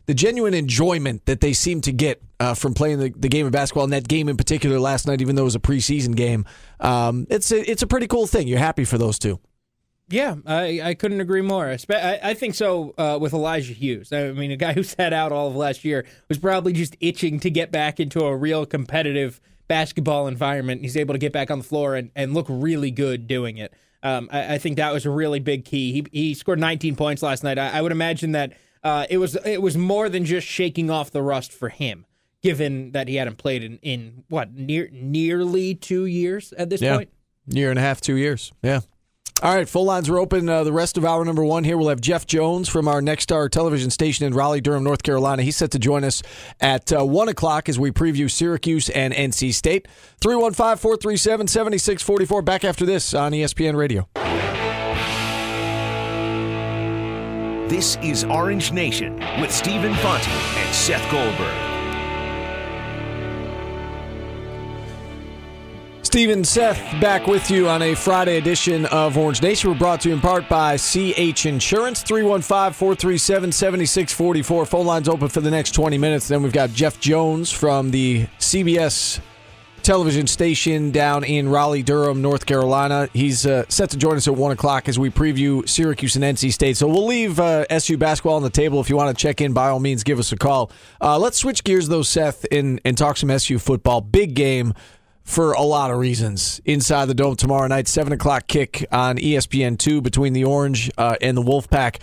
the 0.09 0.15
genuine 0.15 0.55
enjoyment 0.55 1.23
that 1.27 1.39
they 1.39 1.53
seem 1.53 1.81
to 1.81 1.91
get 1.91 2.19
uh, 2.39 2.55
from 2.55 2.73
playing 2.73 2.97
the, 2.97 3.13
the 3.15 3.29
game 3.29 3.45
of 3.45 3.51
basketball 3.51 3.83
and 3.83 3.93
that 3.93 4.07
game 4.07 4.27
in 4.27 4.37
particular 4.37 4.79
last 4.79 5.05
night, 5.05 5.21
even 5.21 5.35
though 5.35 5.43
it 5.43 5.45
was 5.45 5.53
a 5.53 5.59
preseason 5.59 6.15
game, 6.15 6.45
um, 6.79 7.27
it's 7.29 7.51
a, 7.51 7.69
it's 7.69 7.83
a 7.83 7.87
pretty 7.87 8.07
cool 8.07 8.25
thing. 8.25 8.47
You're 8.47 8.57
happy 8.57 8.85
for 8.85 8.97
those 8.97 9.19
two. 9.19 9.39
Yeah, 10.07 10.37
I, 10.47 10.81
I 10.83 10.93
couldn't 10.95 11.21
agree 11.21 11.43
more. 11.43 11.67
I, 11.91 12.19
I, 12.23 12.33
think 12.33 12.55
so 12.55 12.95
uh, 12.97 13.19
with 13.21 13.33
Elijah 13.33 13.73
Hughes. 13.73 14.11
I 14.11 14.31
mean, 14.31 14.49
a 14.49 14.57
guy 14.57 14.73
who 14.73 14.81
sat 14.81 15.13
out 15.13 15.31
all 15.31 15.47
of 15.49 15.55
last 15.55 15.85
year 15.85 16.07
was 16.27 16.39
probably 16.39 16.73
just 16.73 16.97
itching 16.99 17.39
to 17.41 17.51
get 17.51 17.71
back 17.71 17.99
into 17.99 18.21
a 18.21 18.35
real 18.35 18.65
competitive 18.65 19.39
basketball 19.67 20.25
environment. 20.25 20.81
He's 20.81 20.97
able 20.97 21.13
to 21.13 21.19
get 21.19 21.33
back 21.33 21.51
on 21.51 21.59
the 21.59 21.65
floor 21.65 21.93
and, 21.93 22.09
and 22.15 22.33
look 22.33 22.47
really 22.49 22.89
good 22.89 23.27
doing 23.27 23.59
it. 23.59 23.75
Um, 24.01 24.27
I, 24.31 24.55
I 24.55 24.57
think 24.57 24.77
that 24.77 24.91
was 24.91 25.05
a 25.05 25.11
really 25.11 25.39
big 25.39 25.65
key. 25.65 25.91
He, 25.91 26.05
he 26.11 26.33
scored 26.33 26.59
19 26.59 26.95
points 26.95 27.21
last 27.21 27.43
night. 27.43 27.59
I, 27.59 27.77
I 27.77 27.81
would 27.83 27.91
imagine 27.91 28.31
that 28.31 28.53
uh, 28.83 29.05
it 29.09 29.17
was 29.17 29.35
it 29.45 29.61
was 29.61 29.77
more 29.77 30.09
than 30.09 30.25
just 30.25 30.47
shaking 30.47 30.89
off 30.89 31.11
the 31.11 31.21
rust 31.21 31.51
for 31.51 31.69
him, 31.69 32.05
given 32.41 32.91
that 32.91 33.07
he 33.07 33.15
hadn't 33.15 33.37
played 33.37 33.63
in, 33.63 33.77
in 33.81 34.23
what 34.29 34.53
near 34.53 34.89
nearly 34.91 35.75
two 35.75 36.05
years 36.05 36.53
at 36.53 36.69
this 36.69 36.81
yeah, 36.81 36.97
point. 36.97 37.09
year 37.47 37.69
and 37.69 37.79
a 37.79 37.81
half, 37.81 38.01
two 38.01 38.15
years. 38.15 38.51
Yeah. 38.61 38.81
All 39.41 39.55
right, 39.55 39.69
full 39.69 39.85
lines 39.85 40.09
are 40.09 40.17
open. 40.17 40.49
Uh, 40.49 40.65
the 40.65 40.73
rest 40.73 40.97
of 40.97 41.05
hour 41.05 41.23
number 41.23 41.45
one 41.45 41.63
here, 41.63 41.77
we'll 41.77 41.87
have 41.87 42.01
Jeff 42.01 42.27
Jones 42.27 42.67
from 42.67 42.89
our 42.89 43.01
Nexstar 43.01 43.49
television 43.49 43.89
station 43.89 44.25
in 44.25 44.33
Raleigh, 44.33 44.59
Durham, 44.59 44.83
North 44.83 45.01
Carolina. 45.01 45.43
He's 45.43 45.55
set 45.55 45.71
to 45.71 45.79
join 45.79 46.03
us 46.03 46.21
at 46.59 46.91
uh, 46.91 47.05
1 47.05 47.29
o'clock 47.29 47.69
as 47.69 47.79
we 47.79 47.89
preview 47.89 48.29
Syracuse 48.29 48.89
and 48.89 49.13
NC 49.13 49.53
State. 49.53 49.87
315 50.19 50.75
437 50.77 51.47
7644. 51.47 52.41
Back 52.41 52.65
after 52.65 52.85
this 52.85 53.13
on 53.13 53.31
ESPN 53.31 53.77
Radio. 53.77 54.09
This 57.69 57.97
is 57.97 58.23
Orange 58.23 58.71
Nation 58.71 59.17
with 59.39 59.51
Stephen 59.51 59.93
Fonte 59.97 60.27
and 60.27 60.73
Seth 60.73 61.03
Goldberg. 61.11 61.53
Stephen, 66.01 66.43
Seth 66.43 66.79
back 66.99 67.27
with 67.27 67.51
you 67.51 67.69
on 67.69 67.83
a 67.83 67.93
Friday 67.93 68.37
edition 68.37 68.87
of 68.87 69.19
Orange 69.19 69.43
Nation. 69.43 69.69
We're 69.69 69.77
brought 69.77 70.01
to 70.01 70.09
you 70.09 70.15
in 70.15 70.19
part 70.19 70.49
by 70.49 70.77
CH 70.77 71.45
Insurance, 71.45 72.01
315 72.01 72.73
437 72.73 73.51
7644. 73.51 74.65
Phone 74.65 74.87
lines 74.87 75.07
open 75.07 75.27
for 75.27 75.41
the 75.41 75.51
next 75.51 75.73
20 75.73 75.99
minutes. 75.99 76.27
Then 76.27 76.41
we've 76.41 76.51
got 76.51 76.71
Jeff 76.71 76.99
Jones 76.99 77.51
from 77.51 77.91
the 77.91 78.25
CBS 78.39 79.19
television 79.89 80.27
station 80.27 80.91
down 80.91 81.23
in 81.23 81.49
Raleigh, 81.49 81.81
Durham, 81.81 82.21
North 82.21 82.45
Carolina. 82.45 83.09
He's 83.11 83.47
uh, 83.47 83.63
set 83.69 83.89
to 83.89 83.97
join 83.97 84.17
us 84.17 84.27
at 84.27 84.35
1 84.35 84.51
o'clock 84.51 84.87
as 84.87 84.99
we 84.99 85.09
preview 85.09 85.67
Syracuse 85.67 86.15
and 86.15 86.23
NC 86.23 86.53
State. 86.53 86.77
So 86.77 86.87
we'll 86.87 87.07
leave 87.07 87.39
uh, 87.39 87.65
SU 87.71 87.97
basketball 87.97 88.35
on 88.35 88.43
the 88.43 88.51
table. 88.51 88.79
If 88.81 88.91
you 88.91 88.95
want 88.95 89.17
to 89.17 89.19
check 89.19 89.41
in, 89.41 89.51
by 89.51 89.69
all 89.69 89.79
means, 89.79 90.03
give 90.03 90.19
us 90.19 90.31
a 90.31 90.37
call. 90.37 90.71
Uh, 91.01 91.17
let's 91.17 91.39
switch 91.39 91.63
gears, 91.63 91.87
though, 91.87 92.03
Seth, 92.03 92.45
and, 92.51 92.79
and 92.85 92.99
talk 92.99 93.17
some 93.17 93.31
SU 93.31 93.57
football. 93.57 93.99
Big 93.99 94.35
game 94.35 94.75
for 95.23 95.53
a 95.53 95.63
lot 95.63 95.89
of 95.89 95.97
reasons. 95.97 96.61
Inside 96.65 97.05
the 97.05 97.15
Dome 97.15 97.35
tomorrow 97.35 97.65
night, 97.65 97.87
7 97.87 98.13
o'clock 98.13 98.45
kick 98.45 98.85
on 98.91 99.17
E 99.17 99.33
ESPN2 99.33 100.03
between 100.03 100.33
the 100.33 100.43
Orange 100.43 100.91
uh, 100.99 101.15
and 101.19 101.35
the 101.35 101.41
Wolfpack. 101.41 101.97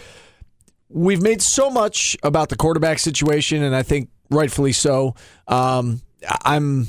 We've 0.88 1.22
made 1.22 1.40
so 1.40 1.70
much 1.70 2.16
about 2.24 2.48
the 2.48 2.56
quarterback 2.56 2.98
situation, 2.98 3.62
and 3.62 3.76
I 3.76 3.84
think 3.84 4.08
rightfully 4.28 4.72
so. 4.72 5.14
Um, 5.46 6.02
I'm 6.44 6.88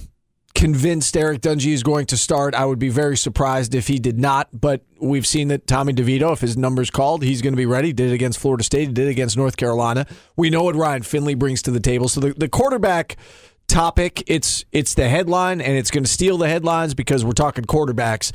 convinced 0.57 1.15
Eric 1.15 1.41
Dungey 1.41 1.71
is 1.71 1.83
going 1.83 2.07
to 2.07 2.17
start. 2.17 2.55
I 2.55 2.65
would 2.65 2.79
be 2.79 2.89
very 2.89 3.15
surprised 3.15 3.75
if 3.75 3.87
he 3.87 3.99
did 3.99 4.17
not, 4.17 4.49
but 4.51 4.81
we've 4.99 5.25
seen 5.25 5.49
that 5.49 5.67
Tommy 5.67 5.93
DeVito, 5.93 6.33
if 6.33 6.41
his 6.41 6.57
number's 6.57 6.89
called, 6.89 7.21
he's 7.21 7.43
going 7.43 7.53
to 7.53 7.57
be 7.57 7.67
ready. 7.67 7.93
Did 7.93 8.09
it 8.09 8.15
against 8.15 8.39
Florida 8.39 8.63
State, 8.63 8.91
did 8.95 9.05
it 9.05 9.11
against 9.11 9.37
North 9.37 9.55
Carolina. 9.55 10.07
We 10.35 10.49
know 10.49 10.63
what 10.63 10.75
Ryan 10.75 11.03
Finley 11.03 11.35
brings 11.35 11.61
to 11.61 11.71
the 11.71 11.79
table. 11.79 12.09
So 12.09 12.21
the, 12.21 12.33
the 12.33 12.49
quarterback 12.49 13.17
topic, 13.67 14.23
it's 14.25 14.65
it's 14.71 14.95
the 14.95 15.07
headline 15.07 15.61
and 15.61 15.77
it's 15.77 15.91
going 15.91 16.05
to 16.05 16.09
steal 16.09 16.39
the 16.39 16.49
headlines 16.49 16.95
because 16.95 17.23
we're 17.23 17.33
talking 17.33 17.63
quarterbacks. 17.63 18.31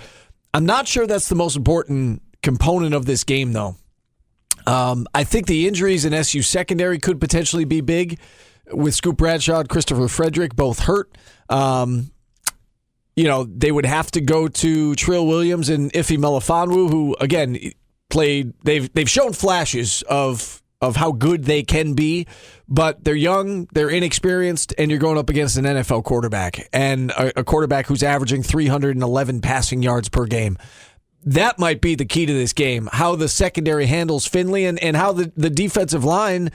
I'm 0.54 0.64
not 0.64 0.86
sure 0.86 1.08
that's 1.08 1.28
the 1.28 1.34
most 1.34 1.56
important 1.56 2.22
component 2.40 2.94
of 2.94 3.04
this 3.04 3.24
game 3.24 3.52
though. 3.52 3.74
Um, 4.64 5.08
I 5.12 5.24
think 5.24 5.48
the 5.48 5.66
injuries 5.66 6.04
in 6.04 6.14
SU 6.14 6.42
secondary 6.42 7.00
could 7.00 7.20
potentially 7.20 7.64
be 7.64 7.80
big 7.80 8.20
with 8.70 8.94
Scoop 8.94 9.16
Bradshaw 9.16 9.58
and 9.58 9.68
Christopher 9.68 10.06
Frederick 10.06 10.54
both 10.54 10.80
hurt. 10.80 11.16
Um, 11.52 12.10
you 13.14 13.24
know, 13.24 13.44
they 13.44 13.70
would 13.70 13.86
have 13.86 14.10
to 14.12 14.20
go 14.20 14.48
to 14.48 14.94
Trill 14.94 15.26
Williams 15.26 15.68
and 15.68 15.94
Ife 15.94 16.08
Melifonwu, 16.08 16.90
who 16.90 17.16
again 17.20 17.58
played. 18.08 18.54
They've 18.64 18.92
they've 18.92 19.10
shown 19.10 19.32
flashes 19.32 20.02
of 20.08 20.62
of 20.80 20.96
how 20.96 21.12
good 21.12 21.44
they 21.44 21.62
can 21.62 21.94
be, 21.94 22.26
but 22.68 23.04
they're 23.04 23.14
young, 23.14 23.68
they're 23.72 23.88
inexperienced, 23.88 24.74
and 24.76 24.90
you're 24.90 24.98
going 24.98 25.16
up 25.16 25.30
against 25.30 25.56
an 25.56 25.64
NFL 25.64 26.02
quarterback 26.02 26.68
and 26.72 27.12
a, 27.12 27.40
a 27.40 27.44
quarterback 27.44 27.86
who's 27.86 28.02
averaging 28.02 28.42
311 28.42 29.40
passing 29.42 29.80
yards 29.82 30.08
per 30.08 30.26
game. 30.26 30.58
That 31.24 31.60
might 31.60 31.80
be 31.80 31.94
the 31.94 32.04
key 32.04 32.26
to 32.26 32.32
this 32.32 32.52
game. 32.52 32.88
How 32.90 33.14
the 33.14 33.28
secondary 33.28 33.86
handles 33.86 34.26
Finley 34.26 34.64
and, 34.64 34.76
and 34.82 34.96
how 34.96 35.12
the, 35.12 35.30
the 35.36 35.50
defensive 35.50 36.04
line 36.04 36.50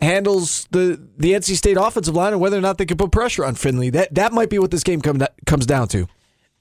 handles 0.00 0.66
the 0.70 1.00
the 1.16 1.32
NC 1.32 1.56
State 1.56 1.76
offensive 1.76 2.14
line 2.14 2.32
and 2.32 2.40
whether 2.40 2.56
or 2.56 2.60
not 2.60 2.78
they 2.78 2.86
can 2.86 2.96
put 2.96 3.10
pressure 3.10 3.44
on 3.44 3.54
Finley. 3.54 3.90
That 3.90 4.14
that 4.14 4.32
might 4.32 4.50
be 4.50 4.58
what 4.58 4.70
this 4.70 4.84
game 4.84 5.00
come, 5.00 5.20
comes 5.46 5.66
down 5.66 5.88
to. 5.88 6.06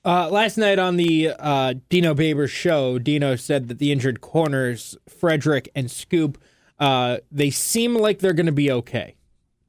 Uh, 0.06 0.30
last 0.30 0.58
night 0.58 0.80
on 0.80 0.96
the 0.96 1.34
uh, 1.38 1.74
Dino 1.90 2.14
Babers 2.14 2.50
show, 2.50 2.98
Dino 2.98 3.36
said 3.36 3.68
that 3.68 3.78
the 3.78 3.92
injured 3.92 4.22
corners, 4.22 4.96
Fredrick 5.10 5.68
and 5.76 5.92
Scoop, 5.92 6.38
uh, 6.80 7.18
they 7.30 7.50
seem 7.50 7.94
like 7.94 8.20
they're 8.20 8.34
going 8.34 8.46
to 8.46 8.54
be 8.54 8.72
okay. 8.72 9.16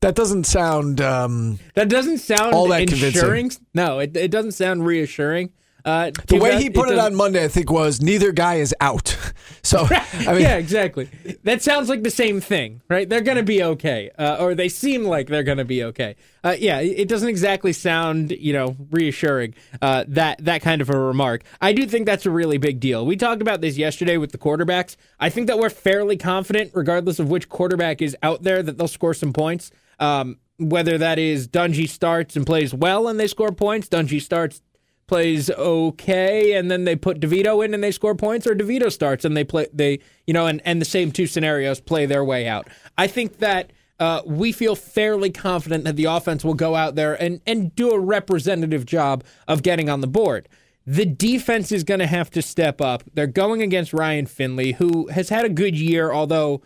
That 0.00 0.14
doesn't 0.14 0.44
sound. 0.44 1.00
Um, 1.00 1.58
that 1.74 1.88
doesn't 1.88 2.18
sound 2.18 2.54
all 2.54 2.68
that 2.68 2.82
ensuring. 2.82 3.48
convincing. 3.48 3.66
No, 3.74 3.98
it, 3.98 4.16
it 4.16 4.30
doesn't 4.30 4.52
sound 4.52 4.86
reassuring. 4.86 5.50
Uh, 5.84 6.10
The 6.26 6.38
way 6.38 6.60
he 6.60 6.68
put 6.70 6.88
it, 6.90 6.96
doesn't- 6.96 7.12
on 7.12 7.14
Monday, 7.14 7.44
I 7.44 7.48
think, 7.48 7.70
was 7.70 8.00
neither 8.00 8.32
guy 8.32 8.56
is 8.56 8.74
out. 8.80 9.16
So 9.62 9.86
I 9.90 10.32
mean, 10.32 10.42
yeah, 10.42 10.56
exactly. 10.56 11.10
That 11.42 11.60
sounds 11.62 11.90
like 11.90 12.02
the 12.02 12.10
same 12.10 12.40
thing, 12.40 12.80
right? 12.88 13.06
They're 13.06 13.20
going 13.20 13.36
to 13.36 13.42
be 13.42 13.62
okay, 13.62 14.08
uh, 14.18 14.36
or 14.40 14.54
they 14.54 14.68
seem 14.70 15.04
like 15.04 15.26
they're 15.26 15.42
going 15.42 15.58
to 15.58 15.64
be 15.64 15.82
okay. 15.84 16.16
Uh, 16.42 16.54
yeah, 16.58 16.78
it 16.80 17.00
it 17.00 17.08
doesn't 17.08 17.28
exactly 17.28 17.74
sound, 17.74 18.30
you 18.30 18.54
know, 18.54 18.76
reassuring. 18.90 19.54
Uh, 19.82 20.04
that 20.08 20.42
that 20.44 20.62
kind 20.62 20.80
of 20.80 20.88
a 20.88 20.98
remark. 20.98 21.42
I 21.60 21.74
do 21.74 21.86
think 21.86 22.06
that's 22.06 22.24
a 22.24 22.30
really 22.30 22.56
big 22.56 22.80
deal. 22.80 23.04
We 23.04 23.16
talked 23.16 23.42
about 23.42 23.60
this 23.60 23.76
yesterday 23.76 24.16
with 24.16 24.32
the 24.32 24.38
quarterbacks. 24.38 24.96
I 25.20 25.28
think 25.28 25.48
that 25.48 25.58
we're 25.58 25.70
fairly 25.70 26.16
confident, 26.16 26.70
regardless 26.72 27.18
of 27.18 27.28
which 27.28 27.48
quarterback 27.50 28.00
is 28.00 28.16
out 28.22 28.44
there, 28.44 28.62
that 28.62 28.78
they'll 28.78 28.88
score 28.88 29.12
some 29.14 29.34
points. 29.34 29.70
Um, 29.98 30.38
whether 30.58 30.96
that 30.98 31.18
is 31.18 31.46
Dungey 31.46 31.88
starts 31.88 32.36
and 32.36 32.46
plays 32.46 32.72
well 32.72 33.06
and 33.06 33.18
they 33.20 33.26
score 33.26 33.52
points, 33.52 33.88
Dungey 33.88 34.20
starts 34.22 34.62
plays 35.08 35.50
okay 35.50 36.52
and 36.52 36.70
then 36.70 36.84
they 36.84 36.94
put 36.94 37.18
DeVito 37.18 37.64
in 37.64 37.74
and 37.74 37.82
they 37.82 37.90
score 37.90 38.14
points 38.14 38.46
or 38.46 38.54
DeVito 38.54 38.92
starts 38.92 39.24
and 39.24 39.36
they 39.36 39.42
play 39.42 39.66
they 39.72 39.98
you 40.26 40.34
know 40.34 40.46
and 40.46 40.62
and 40.64 40.80
the 40.80 40.86
same 40.86 41.10
two 41.10 41.26
scenarios 41.26 41.80
play 41.80 42.06
their 42.06 42.24
way 42.24 42.46
out. 42.46 42.68
I 42.96 43.08
think 43.08 43.38
that 43.38 43.72
uh, 43.98 44.22
we 44.24 44.52
feel 44.52 44.76
fairly 44.76 45.30
confident 45.30 45.82
that 45.84 45.96
the 45.96 46.04
offense 46.04 46.44
will 46.44 46.54
go 46.54 46.76
out 46.76 46.94
there 46.94 47.20
and 47.20 47.40
and 47.46 47.74
do 47.74 47.90
a 47.90 47.98
representative 47.98 48.86
job 48.86 49.24
of 49.48 49.62
getting 49.62 49.88
on 49.88 50.00
the 50.00 50.06
board. 50.06 50.48
The 50.86 51.04
defense 51.04 51.72
is 51.72 51.84
going 51.84 52.00
to 52.00 52.06
have 52.06 52.30
to 52.30 52.40
step 52.40 52.80
up. 52.80 53.02
They're 53.12 53.26
going 53.26 53.60
against 53.60 53.92
Ryan 53.92 54.26
Finley, 54.26 54.72
who 54.72 55.08
has 55.08 55.28
had 55.28 55.44
a 55.44 55.50
good 55.50 55.76
year, 55.76 56.12
although 56.12 56.62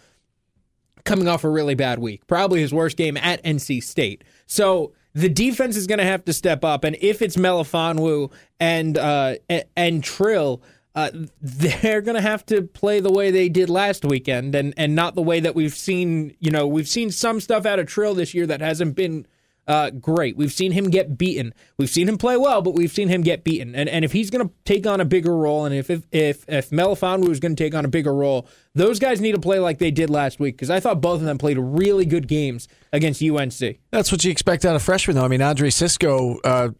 coming 1.04 1.26
off 1.26 1.42
a 1.42 1.48
really 1.48 1.74
bad 1.74 1.98
week, 1.98 2.26
probably 2.26 2.60
his 2.60 2.72
worst 2.72 2.96
game 2.96 3.16
at 3.16 3.42
NC 3.42 3.82
State. 3.82 4.22
So 4.46 4.92
the 5.14 5.28
defense 5.28 5.76
is 5.76 5.86
going 5.86 5.98
to 5.98 6.04
have 6.04 6.24
to 6.24 6.32
step 6.32 6.64
up, 6.64 6.84
and 6.84 6.96
if 7.00 7.22
it's 7.22 7.36
Melifonwu 7.36 8.30
and 8.60 8.96
uh, 8.96 9.36
and 9.76 10.02
Trill, 10.02 10.62
uh, 10.94 11.10
they're 11.40 12.00
going 12.00 12.14
to 12.14 12.22
have 12.22 12.44
to 12.46 12.62
play 12.62 13.00
the 13.00 13.12
way 13.12 13.30
they 13.30 13.48
did 13.48 13.68
last 13.68 14.04
weekend, 14.04 14.54
and 14.54 14.74
and 14.76 14.94
not 14.94 15.14
the 15.14 15.22
way 15.22 15.40
that 15.40 15.54
we've 15.54 15.74
seen. 15.74 16.34
You 16.40 16.50
know, 16.50 16.66
we've 16.66 16.88
seen 16.88 17.10
some 17.10 17.40
stuff 17.40 17.66
out 17.66 17.78
of 17.78 17.86
Trill 17.86 18.14
this 18.14 18.34
year 18.34 18.46
that 18.46 18.60
hasn't 18.60 18.96
been. 18.96 19.26
Uh, 19.66 19.90
great. 19.90 20.36
We've 20.36 20.52
seen 20.52 20.72
him 20.72 20.90
get 20.90 21.16
beaten. 21.16 21.54
We've 21.76 21.88
seen 21.88 22.08
him 22.08 22.18
play 22.18 22.36
well, 22.36 22.62
but 22.62 22.74
we've 22.74 22.90
seen 22.90 23.08
him 23.08 23.22
get 23.22 23.44
beaten. 23.44 23.74
And 23.74 23.88
and 23.88 24.04
if 24.04 24.12
he's 24.12 24.28
going 24.30 24.48
to 24.48 24.54
take 24.64 24.86
on 24.86 25.00
a 25.00 25.04
bigger 25.04 25.36
role, 25.36 25.64
and 25.64 25.74
if 25.74 25.88
if 25.88 26.02
if, 26.10 26.44
if 26.48 26.70
Melifonwu 26.70 27.28
is 27.30 27.38
going 27.38 27.54
to 27.54 27.62
take 27.64 27.74
on 27.74 27.84
a 27.84 27.88
bigger 27.88 28.12
role, 28.12 28.48
those 28.74 28.98
guys 28.98 29.20
need 29.20 29.32
to 29.32 29.40
play 29.40 29.60
like 29.60 29.78
they 29.78 29.90
did 29.90 30.10
last 30.10 30.40
week 30.40 30.56
because 30.56 30.70
I 30.70 30.80
thought 30.80 31.00
both 31.00 31.20
of 31.20 31.26
them 31.26 31.38
played 31.38 31.58
really 31.58 32.04
good 32.04 32.26
games 32.26 32.66
against 32.92 33.22
UNC. 33.22 33.78
That's 33.90 34.10
what 34.10 34.24
you 34.24 34.30
expect 34.30 34.64
out 34.64 34.74
of 34.74 34.82
freshmen, 34.82 35.16
though. 35.16 35.24
I 35.24 35.28
mean, 35.28 35.42
Andre 35.42 35.70
Cisco 35.70 36.38
uh, 36.40 36.70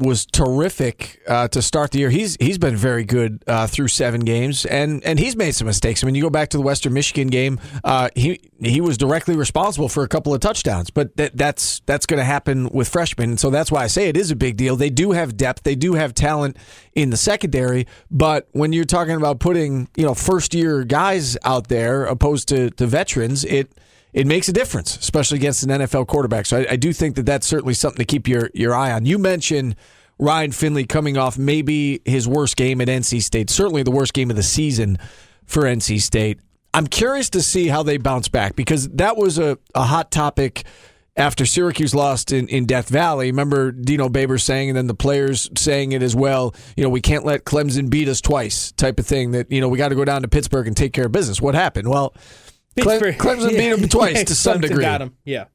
was 0.00 0.26
terrific 0.26 1.20
uh, 1.28 1.48
to 1.48 1.62
start 1.62 1.90
the 1.90 1.98
year. 1.98 2.10
He's 2.10 2.36
he's 2.40 2.58
been 2.58 2.76
very 2.76 3.04
good 3.04 3.42
uh, 3.46 3.66
through 3.66 3.88
seven 3.88 4.22
games, 4.22 4.64
and 4.64 5.04
and 5.04 5.18
he's 5.18 5.36
made 5.36 5.54
some 5.54 5.66
mistakes. 5.66 6.02
I 6.02 6.06
mean, 6.06 6.14
you 6.14 6.22
go 6.22 6.30
back 6.30 6.48
to 6.50 6.56
the 6.56 6.62
Western 6.62 6.94
Michigan 6.94 7.28
game, 7.28 7.60
uh, 7.84 8.08
he 8.14 8.40
he 8.60 8.80
was 8.80 8.96
directly 8.96 9.36
responsible 9.36 9.88
for 9.88 10.02
a 10.02 10.08
couple 10.08 10.34
of 10.34 10.40
touchdowns, 10.40 10.90
but 10.90 11.16
that 11.16 11.36
that's 11.36 11.80
that's 11.86 12.06
going 12.06 12.18
to 12.18 12.24
happen 12.24 12.68
with 12.70 12.88
freshmen, 12.88 13.30
and 13.30 13.40
so 13.40 13.50
that's 13.50 13.70
why 13.70 13.84
I 13.84 13.86
say 13.86 14.08
it 14.08 14.16
is 14.16 14.30
a 14.30 14.36
big 14.36 14.56
deal. 14.56 14.76
They 14.76 14.90
do 14.90 15.12
have 15.12 15.36
depth, 15.36 15.62
they 15.62 15.74
do 15.74 15.94
have 15.94 16.14
talent 16.14 16.56
in 16.94 17.10
the 17.10 17.16
secondary, 17.16 17.86
but 18.10 18.48
when 18.52 18.72
you're 18.72 18.84
talking 18.84 19.14
about 19.14 19.38
putting 19.38 19.88
you 19.96 20.04
know 20.04 20.14
first 20.14 20.54
year 20.54 20.84
guys 20.84 21.36
out 21.44 21.68
there 21.68 22.04
opposed 22.04 22.48
to 22.48 22.70
to 22.70 22.86
veterans, 22.86 23.44
it 23.44 23.72
it 24.12 24.26
makes 24.26 24.48
a 24.48 24.52
difference, 24.52 24.96
especially 24.96 25.38
against 25.38 25.62
an 25.62 25.70
NFL 25.70 26.06
quarterback. 26.06 26.46
So 26.46 26.58
I, 26.58 26.72
I 26.72 26.76
do 26.76 26.92
think 26.92 27.16
that 27.16 27.26
that's 27.26 27.46
certainly 27.46 27.74
something 27.74 27.98
to 27.98 28.04
keep 28.04 28.28
your, 28.28 28.50
your 28.54 28.74
eye 28.74 28.92
on. 28.92 29.06
You 29.06 29.18
mentioned 29.18 29.76
Ryan 30.18 30.52
Finley 30.52 30.84
coming 30.84 31.16
off 31.16 31.38
maybe 31.38 32.02
his 32.04 32.28
worst 32.28 32.56
game 32.56 32.80
at 32.80 32.88
NC 32.88 33.22
State, 33.22 33.50
certainly 33.50 33.82
the 33.82 33.90
worst 33.90 34.12
game 34.12 34.30
of 34.30 34.36
the 34.36 34.42
season 34.42 34.98
for 35.46 35.62
NC 35.62 36.00
State. 36.00 36.40
I'm 36.72 36.86
curious 36.86 37.30
to 37.30 37.42
see 37.42 37.68
how 37.68 37.82
they 37.82 37.96
bounce 37.96 38.28
back 38.28 38.54
because 38.54 38.88
that 38.90 39.16
was 39.16 39.38
a, 39.38 39.58
a 39.74 39.82
hot 39.82 40.10
topic 40.10 40.64
after 41.16 41.44
Syracuse 41.44 41.94
lost 41.94 42.32
in, 42.32 42.48
in 42.48 42.66
Death 42.66 42.88
Valley. 42.88 43.26
Remember 43.26 43.72
Dino 43.72 44.08
Baber 44.08 44.38
saying, 44.38 44.70
and 44.70 44.76
then 44.76 44.86
the 44.86 44.94
players 44.94 45.50
saying 45.56 45.92
it 45.92 46.02
as 46.02 46.14
well, 46.14 46.54
you 46.76 46.84
know, 46.84 46.90
we 46.90 47.00
can't 47.00 47.24
let 47.24 47.44
Clemson 47.44 47.90
beat 47.90 48.08
us 48.08 48.20
twice 48.20 48.72
type 48.72 49.00
of 49.00 49.06
thing 49.06 49.32
that, 49.32 49.50
you 49.50 49.60
know, 49.60 49.68
we 49.68 49.78
got 49.78 49.88
to 49.88 49.94
go 49.94 50.04
down 50.04 50.22
to 50.22 50.28
Pittsburgh 50.28 50.66
and 50.66 50.76
take 50.76 50.92
care 50.92 51.06
of 51.06 51.12
business. 51.12 51.40
What 51.40 51.54
happened? 51.54 51.88
Well, 51.88 52.14
Pittsburgh- 52.76 53.16
Clemson 53.18 53.50
beat 53.50 53.70
them 53.80 53.88
twice 53.88 54.24
to 54.24 54.34
some 54.34 54.58
Clemson 54.58 54.62
degree. 54.62 54.84
Got 54.84 55.02
him. 55.02 55.16
Yeah. 55.24 55.46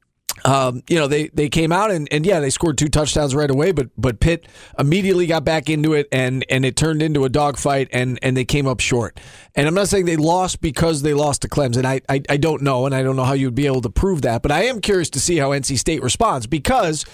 Um, 0.44 0.82
you 0.88 0.98
know, 0.98 1.06
they, 1.06 1.28
they 1.28 1.48
came 1.48 1.72
out 1.72 1.90
and, 1.90 2.06
and 2.12 2.24
yeah, 2.26 2.40
they 2.40 2.50
scored 2.50 2.76
two 2.76 2.88
touchdowns 2.88 3.34
right 3.34 3.50
away, 3.50 3.72
but 3.72 3.88
but 3.96 4.20
Pitt 4.20 4.46
immediately 4.78 5.26
got 5.26 5.44
back 5.44 5.70
into 5.70 5.94
it 5.94 6.08
and, 6.12 6.44
and 6.50 6.64
it 6.64 6.76
turned 6.76 7.02
into 7.02 7.24
a 7.24 7.28
dogfight 7.28 7.88
and, 7.90 8.18
and 8.22 8.36
they 8.36 8.44
came 8.44 8.66
up 8.66 8.80
short. 8.80 9.18
And 9.54 9.66
I'm 9.66 9.74
not 9.74 9.88
saying 9.88 10.04
they 10.04 10.16
lost 10.16 10.60
because 10.60 11.02
they 11.02 11.14
lost 11.14 11.42
to 11.42 11.48
Clemson. 11.48 11.84
I, 11.86 12.02
I 12.08 12.22
I 12.28 12.36
don't 12.36 12.62
know, 12.62 12.84
and 12.84 12.94
I 12.94 13.02
don't 13.02 13.16
know 13.16 13.24
how 13.24 13.32
you'd 13.32 13.54
be 13.54 13.66
able 13.66 13.80
to 13.80 13.90
prove 13.90 14.22
that, 14.22 14.42
but 14.42 14.52
I 14.52 14.64
am 14.64 14.80
curious 14.80 15.08
to 15.10 15.20
see 15.20 15.38
how 15.38 15.50
NC 15.50 15.78
State 15.78 16.02
responds 16.02 16.46
because 16.46 17.06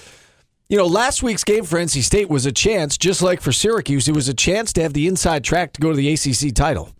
you 0.69 0.77
know, 0.79 0.87
last 0.87 1.23
week's 1.23 1.45
game 1.45 1.65
for 1.65 1.79
NC 1.79 2.03
State 2.03 2.29
was 2.31 2.45
a 2.47 2.53
chance, 2.53 2.97
just 2.97 3.21
like 3.21 3.41
for 3.43 3.53
Syracuse, 3.53 4.09
it 4.09 4.15
was 4.15 4.29
a 4.29 4.35
chance 4.35 4.73
to 4.73 4.83
have 4.83 4.95
the 4.95 5.07
inside 5.07 5.45
track 5.45 5.75
to 5.75 5.81
go 5.83 5.91
to 5.91 5.97
the 5.97 6.13
ACC 6.13 6.55
title 6.55 6.91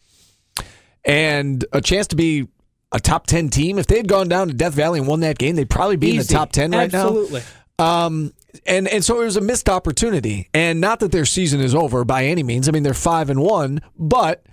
and 1.05 1.65
a 1.73 1.81
chance 1.81 2.07
to 2.09 2.17
be 2.17 2.49
a 2.93 3.01
top 3.01 3.27
10 3.27 3.49
team. 3.49 3.79
If 3.79 3.87
they 3.87 3.97
had 3.97 4.09
gone 4.09 4.29
down 4.29 4.49
to 4.49 4.55
Death 4.55 4.75
Valley 4.75 4.99
and 4.99 5.09
won 5.09 5.21
that 5.21 5.39
game, 5.39 5.57
they'd 5.57 5.71
probably 5.71 5.97
be 5.97 6.13
in 6.13 6.19
the 6.19 6.25
top 6.25 6.53
10 6.53 6.71
right 6.71 6.93
Absolutely. 6.93 7.41
now. 7.41 7.47
Absolutely. 7.79 8.25
Um, 8.27 8.33
and, 8.67 8.87
and 8.89 9.05
so 9.05 9.21
it 9.23 9.25
was 9.25 9.37
a 9.37 9.41
missed 9.41 9.69
opportunity. 9.69 10.49
And 10.53 10.81
not 10.81 11.01
that 11.01 11.11
their 11.11 11.25
season 11.25 11.61
is 11.61 11.75
over 11.75 12.05
by 12.05 12.27
any 12.27 12.43
means. 12.43 12.69
I 12.69 12.73
mean, 12.73 12.83
they're 12.83 12.95
5 12.95 13.31
and 13.31 13.41
1, 13.41 13.81
but 13.99 14.45